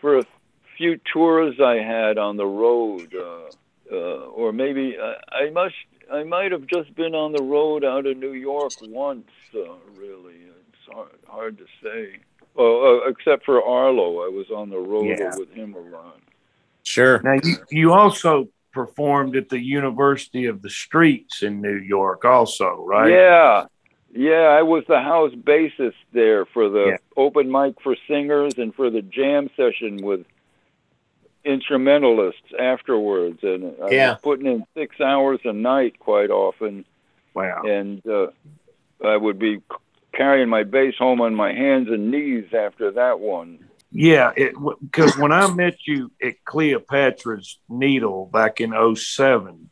for 0.00 0.18
a 0.18 0.24
few 0.76 0.98
tours 1.12 1.60
I 1.60 1.76
had 1.76 2.18
on 2.18 2.36
the 2.36 2.46
road, 2.46 3.14
uh, 3.14 3.50
uh, 3.92 3.96
or 4.40 4.52
maybe 4.52 4.96
I, 5.00 5.44
I 5.44 5.50
must. 5.50 5.74
I 6.12 6.24
might 6.24 6.52
have 6.52 6.66
just 6.66 6.94
been 6.94 7.14
on 7.14 7.32
the 7.32 7.42
road 7.42 7.84
out 7.84 8.06
of 8.06 8.16
New 8.16 8.32
York 8.32 8.72
once. 8.82 9.28
Uh, 9.54 9.60
really, 9.96 10.34
it's 10.68 10.92
hard, 10.94 11.08
hard 11.28 11.58
to 11.58 11.64
say. 11.82 12.18
Oh, 12.56 13.02
uh, 13.04 13.08
except 13.08 13.44
for 13.44 13.62
Arlo, 13.62 14.24
I 14.24 14.28
was 14.28 14.46
on 14.50 14.70
the 14.70 14.78
road 14.78 15.06
Yeah. 15.18 15.36
with 15.36 15.52
him 15.52 15.74
a 15.74 15.78
lot. 15.78 16.18
Sure. 16.82 17.20
Now 17.22 17.34
you, 17.42 17.56
you 17.70 17.92
also 17.92 18.48
performed 18.72 19.36
at 19.36 19.48
the 19.48 19.60
University 19.60 20.46
of 20.46 20.62
the 20.62 20.70
Streets 20.70 21.42
in 21.42 21.60
New 21.60 21.76
York, 21.76 22.24
also, 22.24 22.84
right? 22.86 23.10
Yeah. 23.10 23.66
Yeah, 24.12 24.48
I 24.58 24.62
was 24.62 24.82
the 24.88 24.98
house 25.00 25.32
bassist 25.34 25.94
there 26.12 26.44
for 26.44 26.68
the 26.68 26.86
Yeah. 26.86 26.96
open 27.16 27.50
mic 27.50 27.80
for 27.80 27.94
singers 28.08 28.54
and 28.58 28.74
for 28.74 28.90
the 28.90 29.02
jam 29.02 29.48
session 29.56 29.98
with 30.02 30.24
instrumentalists 31.44 32.52
afterwards. 32.58 33.40
And 33.42 33.74
I 33.82 33.90
Yeah. 33.90 34.10
was 34.10 34.20
putting 34.22 34.46
in 34.46 34.64
six 34.74 35.00
hours 35.00 35.40
a 35.44 35.52
night 35.52 35.98
quite 35.98 36.30
often. 36.30 36.84
Wow. 37.34 37.62
And 37.64 38.06
uh, 38.06 38.28
I 39.04 39.16
would 39.16 39.38
be 39.38 39.60
carrying 40.12 40.48
my 40.48 40.64
bass 40.64 40.94
home 40.98 41.20
on 41.20 41.34
my 41.34 41.52
hands 41.52 41.88
and 41.88 42.10
knees 42.10 42.52
after 42.52 42.90
that 42.92 43.20
one. 43.20 43.64
Yeah, 43.92 44.32
because 44.80 45.16
when 45.16 45.32
I 45.32 45.48
met 45.48 45.74
you 45.86 46.12
at 46.22 46.44
Cleopatra's 46.44 47.58
Needle 47.68 48.26
back 48.26 48.60
in 48.60 48.72
07, 48.94 49.70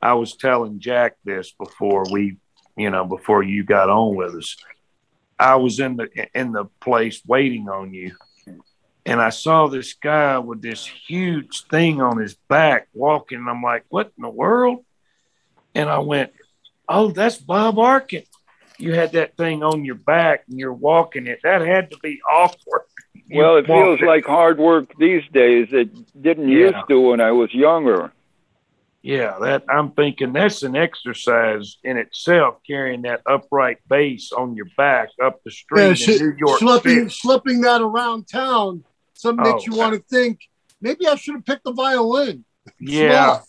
I 0.00 0.14
was 0.14 0.36
telling 0.36 0.80
Jack 0.80 1.16
this 1.24 1.52
before 1.52 2.10
we, 2.10 2.38
you 2.76 2.88
know, 2.88 3.04
before 3.04 3.42
you 3.42 3.64
got 3.64 3.90
on 3.90 4.16
with 4.16 4.34
us. 4.36 4.56
I 5.38 5.56
was 5.56 5.80
in 5.80 5.96
the 5.96 6.08
in 6.34 6.52
the 6.52 6.66
place 6.80 7.22
waiting 7.26 7.68
on 7.68 7.92
you, 7.92 8.16
and 9.08 9.20
I 9.22 9.30
saw 9.30 9.66
this 9.68 9.94
guy 9.94 10.38
with 10.38 10.60
this 10.60 10.86
huge 10.86 11.64
thing 11.70 12.02
on 12.02 12.18
his 12.18 12.34
back 12.48 12.88
walking. 12.92 13.38
And 13.38 13.48
I'm 13.48 13.62
like, 13.62 13.84
what 13.88 14.12
in 14.18 14.22
the 14.22 14.28
world? 14.28 14.84
And 15.74 15.88
I 15.88 15.98
went, 16.00 16.32
oh, 16.88 17.10
that's 17.10 17.36
Bob 17.38 17.78
Arkin. 17.78 18.24
You 18.78 18.92
had 18.94 19.12
that 19.12 19.36
thing 19.36 19.62
on 19.62 19.84
your 19.84 19.94
back 19.96 20.44
and 20.48 20.58
you're 20.58 20.72
walking 20.72 21.26
it. 21.26 21.40
That 21.42 21.62
had 21.62 21.90
to 21.92 21.98
be 22.02 22.20
awkward. 22.30 22.82
You 23.14 23.22
Well, 23.38 23.56
it 23.56 23.66
feels 23.66 23.98
walked 23.98 24.02
like 24.02 24.24
hard 24.26 24.58
work 24.58 24.92
these 24.98 25.22
days. 25.32 25.68
It 25.72 25.90
didn't 26.20 26.48
Yeah. 26.48 26.58
used 26.72 26.88
to 26.90 27.00
when 27.00 27.20
I 27.20 27.32
was 27.32 27.52
younger. 27.54 28.12
Yeah, 29.00 29.38
that 29.40 29.64
I'm 29.70 29.92
thinking 29.92 30.32
that's 30.34 30.62
an 30.64 30.76
exercise 30.76 31.78
in 31.84 31.96
itself, 31.96 32.56
carrying 32.66 33.02
that 33.02 33.22
upright 33.26 33.78
bass 33.88 34.32
on 34.32 34.54
your 34.54 34.66
back 34.76 35.08
up 35.22 35.40
the 35.44 35.50
street 35.50 35.80
Yeah, 35.82 35.88
in 35.90 35.94
sh- 35.94 36.20
New 36.20 36.34
York 36.36 36.58
slipping, 36.58 36.98
City. 36.98 37.10
slipping 37.10 37.60
that 37.62 37.80
around 37.80 38.28
town. 38.28 38.84
Some 39.18 39.34
makes 39.34 39.48
Oh, 39.50 39.64
you 39.66 39.76
want 39.76 39.94
to 39.94 40.00
think 40.08 40.38
maybe 40.80 41.08
I 41.08 41.16
should 41.16 41.34
have 41.34 41.44
picked 41.44 41.64
the 41.64 41.72
violin. 41.72 42.44
Yeah, 42.78 43.40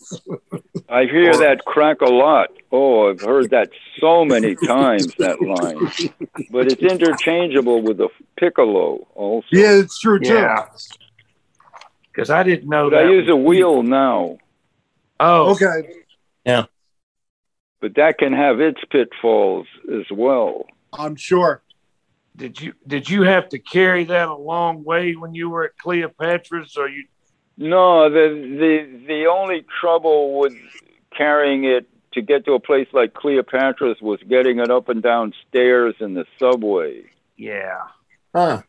I 0.88 1.04
hear 1.04 1.34
that 1.36 1.66
crack 1.66 2.00
a 2.00 2.06
lot. 2.10 2.52
Oh, 2.72 3.10
I've 3.10 3.20
heard 3.20 3.50
that 3.50 3.70
so 4.00 4.24
many 4.24 4.56
times, 4.56 5.14
that 5.20 5.42
line. 5.42 5.92
But 6.50 6.68
it's 6.72 6.82
interchangeable 6.82 7.82
with 7.82 7.98
the 7.98 8.08
piccolo 8.40 9.06
also. 9.16 9.46
Yeah, 9.52 9.74
it's 9.74 10.00
true 10.00 10.20
too. 10.20 10.34
yeah. 10.36 10.68
Because 12.10 12.30
I 12.30 12.44
didn't 12.44 12.70
know 12.70 12.90
But 12.90 12.96
that. 13.02 13.06
I 13.08 13.12
use 13.12 13.28
a 13.30 13.36
wheel 13.36 13.84
now. 13.84 14.38
Oh, 15.20 15.52
Okay, 15.52 15.90
Yeah. 16.46 16.66
But 17.82 17.96
that 17.96 18.18
can 18.20 18.32
have 18.32 18.62
its 18.62 18.80
pitfalls 18.90 19.68
as 19.94 20.06
well. 20.10 20.66
I'm 20.94 21.18
sure. 21.18 21.62
Did 22.40 22.60
you 22.60 22.74
did 22.88 23.10
you 23.10 23.24
have 23.24 23.50
to 23.50 23.60
carry 23.60 24.06
that 24.06 24.28
a 24.30 24.36
long 24.36 24.84
way 24.84 25.14
when 25.14 25.36
you 25.36 25.50
were 25.50 25.66
at 25.66 25.78
Cleopatra's, 25.78 26.78
or 26.78 26.88
you? 26.88 27.06
No, 27.58 28.10
the 28.10 28.30
the 28.58 29.06
the 29.06 29.26
only 29.26 29.66
trouble 29.82 30.40
with 30.40 30.54
carrying 31.16 31.66
it 31.66 31.88
to 32.14 32.22
get 32.22 32.46
to 32.46 32.54
a 32.54 32.60
place 32.60 32.88
like 32.94 33.14
Cleopatra's 33.14 34.02
was 34.02 34.20
getting 34.28 34.60
it 34.60 34.72
up 34.72 34.90
and 34.90 35.04
down 35.04 35.34
stairs 35.48 35.96
in 36.00 36.14
the 36.16 36.26
subway. 36.40 37.04
Yeah, 37.38 37.82
Huh. 38.34 38.62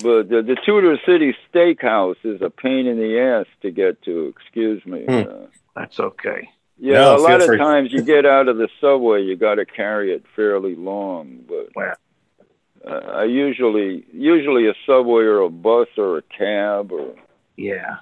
But 0.00 0.28
the, 0.28 0.42
the 0.42 0.56
Tudor 0.64 0.96
City 1.04 1.34
Steakhouse 1.52 2.16
is 2.22 2.40
a 2.40 2.50
pain 2.50 2.86
in 2.86 2.98
the 2.98 3.18
ass 3.18 3.46
to 3.62 3.70
get 3.72 4.00
to. 4.02 4.32
Excuse 4.36 4.84
me. 4.86 5.04
Hmm. 5.04 5.12
Uh, 5.28 5.46
that's 5.74 5.98
okay. 5.98 6.48
yeah, 6.78 6.94
No, 6.94 7.16
a 7.16 7.18
lot 7.18 7.40
of 7.40 7.46
free. 7.46 7.58
times 7.58 7.92
you 7.92 8.02
get 8.02 8.24
out 8.24 8.46
of 8.48 8.58
the 8.58 8.68
subway, 8.80 9.22
you 9.22 9.34
got 9.36 9.56
to 9.56 9.66
carry 9.66 10.12
it 10.12 10.24
fairly 10.36 10.76
long. 10.76 11.40
But 11.48 11.70
Wow. 11.74 11.94
Uh, 12.86 12.90
I 12.90 13.24
usually 13.24 14.04
usually 14.12 14.68
a 14.68 14.74
subway 14.86 15.22
or 15.24 15.40
a 15.40 15.50
bus 15.50 15.88
or 15.96 16.18
a 16.18 16.22
cab 16.22 16.92
or. 16.92 17.14
Yeah, 17.56 17.96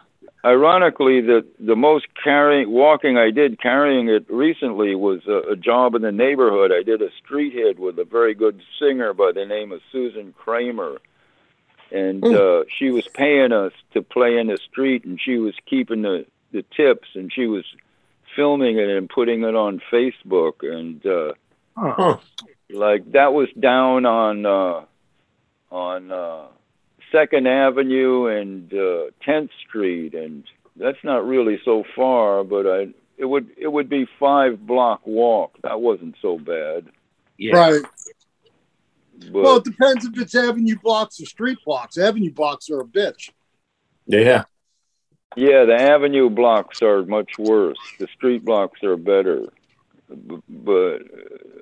Ironically, 0.44 1.20
the 1.22 1.44
the 1.58 1.74
most 1.74 2.06
carrying 2.22 2.70
walking 2.70 3.18
I 3.18 3.30
did 3.32 3.60
carrying 3.60 4.08
it 4.08 4.26
recently 4.30 4.94
was 4.94 5.26
a, 5.26 5.52
a 5.52 5.56
job 5.56 5.94
in 5.96 6.02
the 6.02 6.12
neighborhood. 6.12 6.70
I 6.72 6.84
did 6.84 7.02
a 7.02 7.08
street 7.24 7.52
hit 7.52 7.78
with 7.80 7.98
a 7.98 8.04
very 8.04 8.34
good 8.34 8.62
singer 8.78 9.12
by 9.12 9.32
the 9.34 9.44
name 9.44 9.72
of 9.72 9.80
Susan 9.90 10.32
Kramer, 10.38 10.98
and 11.90 12.22
Hmm. 12.22 12.34
uh, 12.34 12.64
she 12.78 12.90
was 12.90 13.08
paying 13.08 13.50
us 13.52 13.72
to 13.94 14.02
play 14.02 14.38
in 14.38 14.46
the 14.46 14.58
street, 14.70 15.04
and 15.04 15.20
she 15.20 15.38
was 15.38 15.54
keeping 15.68 16.02
the 16.02 16.26
the 16.52 16.62
tips, 16.76 17.08
and 17.14 17.32
she 17.32 17.46
was 17.46 17.64
filming 18.36 18.78
it 18.78 18.88
and 18.88 19.08
putting 19.08 19.42
it 19.42 19.56
on 19.56 19.80
Facebook, 19.90 20.62
and 20.62 21.04
uh, 21.06 21.32
Huh. 21.76 22.18
Huh. 22.72 22.78
like 22.78 23.12
that 23.12 23.32
was 23.32 23.48
down 23.58 24.06
on 24.06 24.46
uh, 24.46 24.84
on 25.70 26.10
uh, 26.12 26.46
Second 27.12 27.46
Avenue 27.46 28.26
and 28.26 28.72
uh, 28.72 29.04
Tenth 29.22 29.50
Street, 29.68 30.14
and 30.14 30.44
that's 30.76 30.98
not 31.04 31.26
really 31.26 31.58
so 31.64 31.84
far, 31.94 32.44
but 32.44 32.66
I 32.66 32.88
it 33.18 33.24
would 33.24 33.48
it 33.56 33.68
would 33.68 33.88
be 33.88 34.06
five 34.18 34.66
block 34.66 35.06
walk. 35.06 35.56
That 35.62 35.80
wasn't 35.80 36.16
so 36.20 36.38
bad. 36.38 36.86
yeah. 37.38 37.56
Right. 37.56 37.82
But 39.32 39.32
Well, 39.32 39.56
it 39.56 39.64
depends 39.64 40.04
if 40.04 40.18
it's 40.18 40.34
avenue 40.34 40.76
blocks 40.78 41.18
or 41.22 41.24
street 41.24 41.58
blocks. 41.64 41.96
Avenue 41.96 42.30
blocks 42.32 42.68
are 42.68 42.80
a 42.80 42.84
bitch. 42.84 43.30
Yeah. 44.06 44.44
yeah, 45.36 45.64
the 45.64 45.74
avenue 45.74 46.28
blocks 46.28 46.82
are 46.82 47.02
much 47.02 47.38
worse. 47.38 47.78
The 47.98 48.08
street 48.14 48.44
blocks 48.44 48.82
are 48.84 48.98
better. 48.98 49.46
B- 50.10 50.36
But 50.50 50.96
uh, 51.00 51.55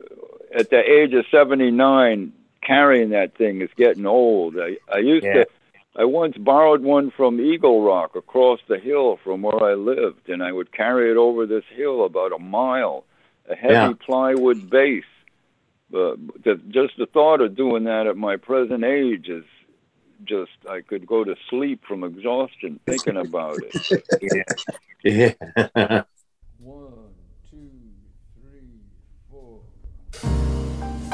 at 0.54 0.70
the 0.70 0.78
age 0.78 1.12
of 1.14 1.24
seventy 1.30 1.70
nine, 1.70 2.32
carrying 2.62 3.10
that 3.10 3.36
thing 3.36 3.60
is 3.62 3.70
getting 3.76 4.06
old. 4.06 4.56
I 4.58 4.78
I 4.92 4.98
used 4.98 5.24
Yeah. 5.24 5.44
to. 5.44 5.46
I 5.96 6.04
once 6.04 6.36
borrowed 6.36 6.82
one 6.82 7.12
from 7.12 7.40
Eagle 7.40 7.82
Rock 7.84 8.16
across 8.16 8.58
the 8.66 8.78
hill 8.78 9.16
from 9.22 9.42
where 9.42 9.62
I 9.62 9.74
lived, 9.74 10.28
and 10.28 10.42
I 10.42 10.50
would 10.50 10.72
carry 10.72 11.10
it 11.10 11.16
over 11.16 11.46
this 11.46 11.62
hill 11.70 12.04
about 12.04 12.32
a 12.32 12.38
mile, 12.38 13.04
a 13.48 13.54
heavy 13.54 13.74
Yeah. 13.74 13.92
plywood 14.04 14.68
bass. 14.68 15.04
But 15.90 16.16
the, 16.42 16.56
just 16.68 16.96
the 16.98 17.06
thought 17.06 17.40
of 17.40 17.54
doing 17.54 17.84
that 17.84 18.08
at 18.08 18.16
my 18.16 18.36
present 18.36 18.82
age 18.82 19.28
is 19.28 19.44
just 20.24 20.50
I 20.68 20.80
could 20.80 21.06
go 21.06 21.22
to 21.22 21.36
sleep 21.48 21.84
from 21.86 22.02
exhaustion 22.02 22.80
thinking 22.86 23.16
about 23.16 23.62
it. 23.62 23.74
Yeah. 25.04 26.02
One, 26.58 26.86
two, 26.92 27.03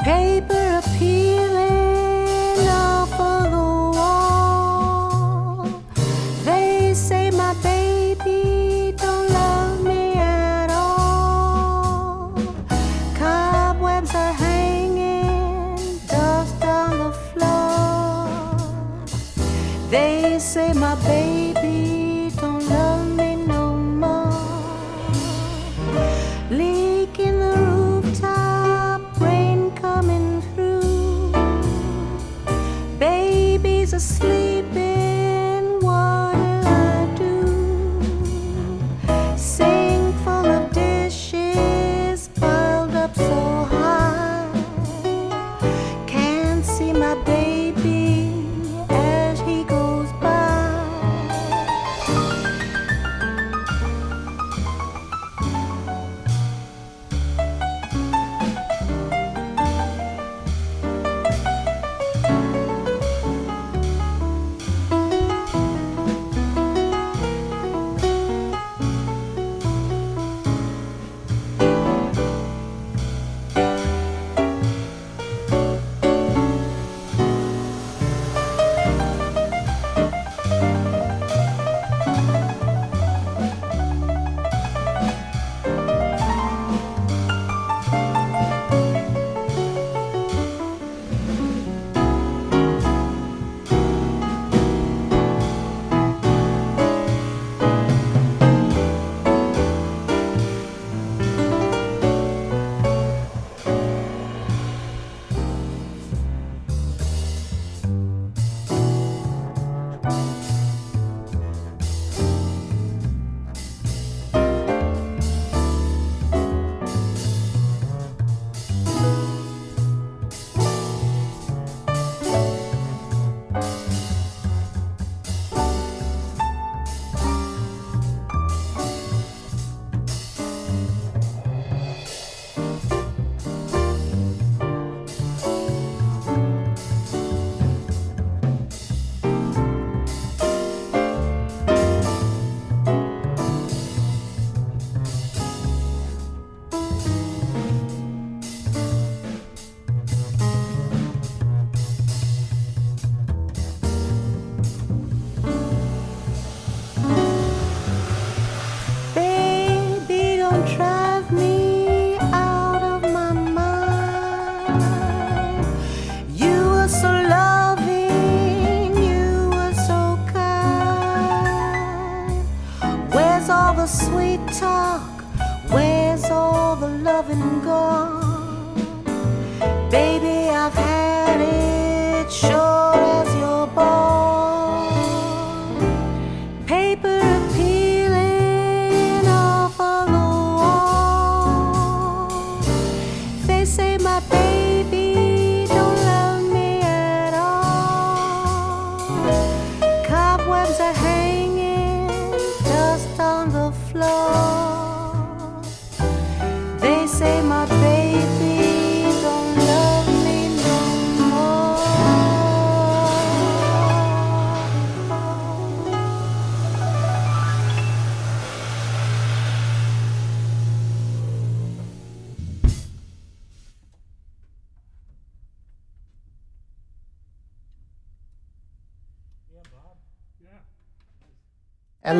Paper 0.03 0.81
peeling 0.97 1.90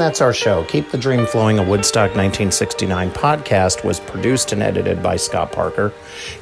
that's 0.02 0.19
our 0.19 0.34
show. 0.34 0.64
Keep 0.64 0.90
the 0.90 0.98
Dream 0.98 1.28
Flowing, 1.28 1.60
a 1.60 1.64
Woodstock 1.64 2.15
1969 2.15 3.11
podcast, 3.11 3.84
was 3.84 3.99
produced 3.99 4.52
and 4.52 4.64
edited 4.64 5.03
by 5.03 5.15
Scott 5.15 5.52
Parker. 5.52 5.94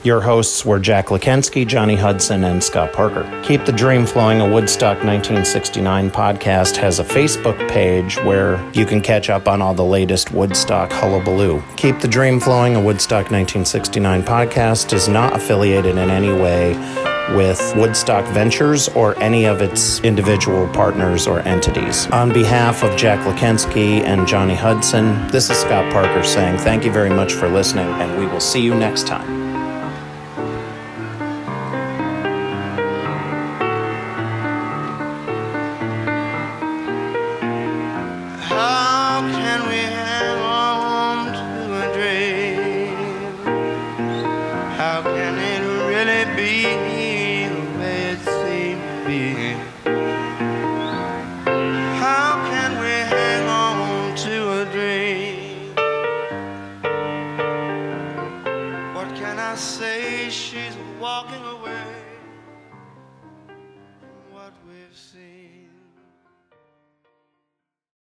Your 0.02 0.22
hosts 0.22 0.66
were 0.66 0.80
Jack 0.80 1.08
Lakensky, 1.08 1.68
Johnny 1.68 1.98
Hudson, 1.98 2.46
and 2.46 2.64
Scott 2.64 2.94
Parker. 2.94 3.30
Keep 3.44 3.66
the 3.66 3.74
Dream 3.74 4.06
Flowing, 4.06 4.40
a 4.40 4.50
Woodstock 4.50 5.04
1969 5.04 6.10
podcast 6.10 6.78
has 6.78 7.00
a 7.00 7.04
Facebook 7.04 7.70
page 7.70 8.16
where 8.20 8.66
you 8.72 8.86
can 8.86 9.02
catch 9.02 9.30
up 9.30 9.50
on 9.50 9.62
all 9.62 9.74
the 9.74 9.84
latest 9.84 10.32
Woodstock 10.32 10.92
hullabaloo. 10.94 11.62
Keep 11.76 12.00
the 12.00 12.08
Dream 12.08 12.40
Flowing, 12.40 12.78
a 12.78 12.82
Woodstock 12.82 13.30
1969 13.30 14.24
podcast 14.24 14.94
is 14.94 15.10
not 15.10 15.36
affiliated 15.36 15.98
in 15.98 16.10
any 16.10 16.32
way 16.32 17.09
with 17.36 17.76
Woodstock 17.76 18.26
Ventures 18.34 18.90
or 18.90 19.18
any 19.20 19.46
of 19.46 19.62
its 19.62 20.00
individual 20.02 20.68
partners 20.70 21.28
or 21.28 21.40
entities. 21.42 22.08
On 22.08 22.32
behalf 22.32 22.84
of 22.84 22.98
Jack 22.98 23.20
Lakensky 23.26 24.02
and 24.04 24.28
Johnny 24.28 24.56
Hudson, 24.56 25.28
this 25.28 25.50
is 25.50 25.58
Scott 25.58 25.92
Parker 25.92 26.24
saying 26.24 26.58
thank 26.58 26.84
you 26.84 26.92
very 26.92 27.10
much 27.10 27.34
for 27.34 27.48
listening, 27.48 27.88
and 27.88 28.20
we 28.20 28.26
will 28.26 28.40
see 28.40 28.62
you 28.62 28.76
next 28.76 29.08
time. 29.08 29.39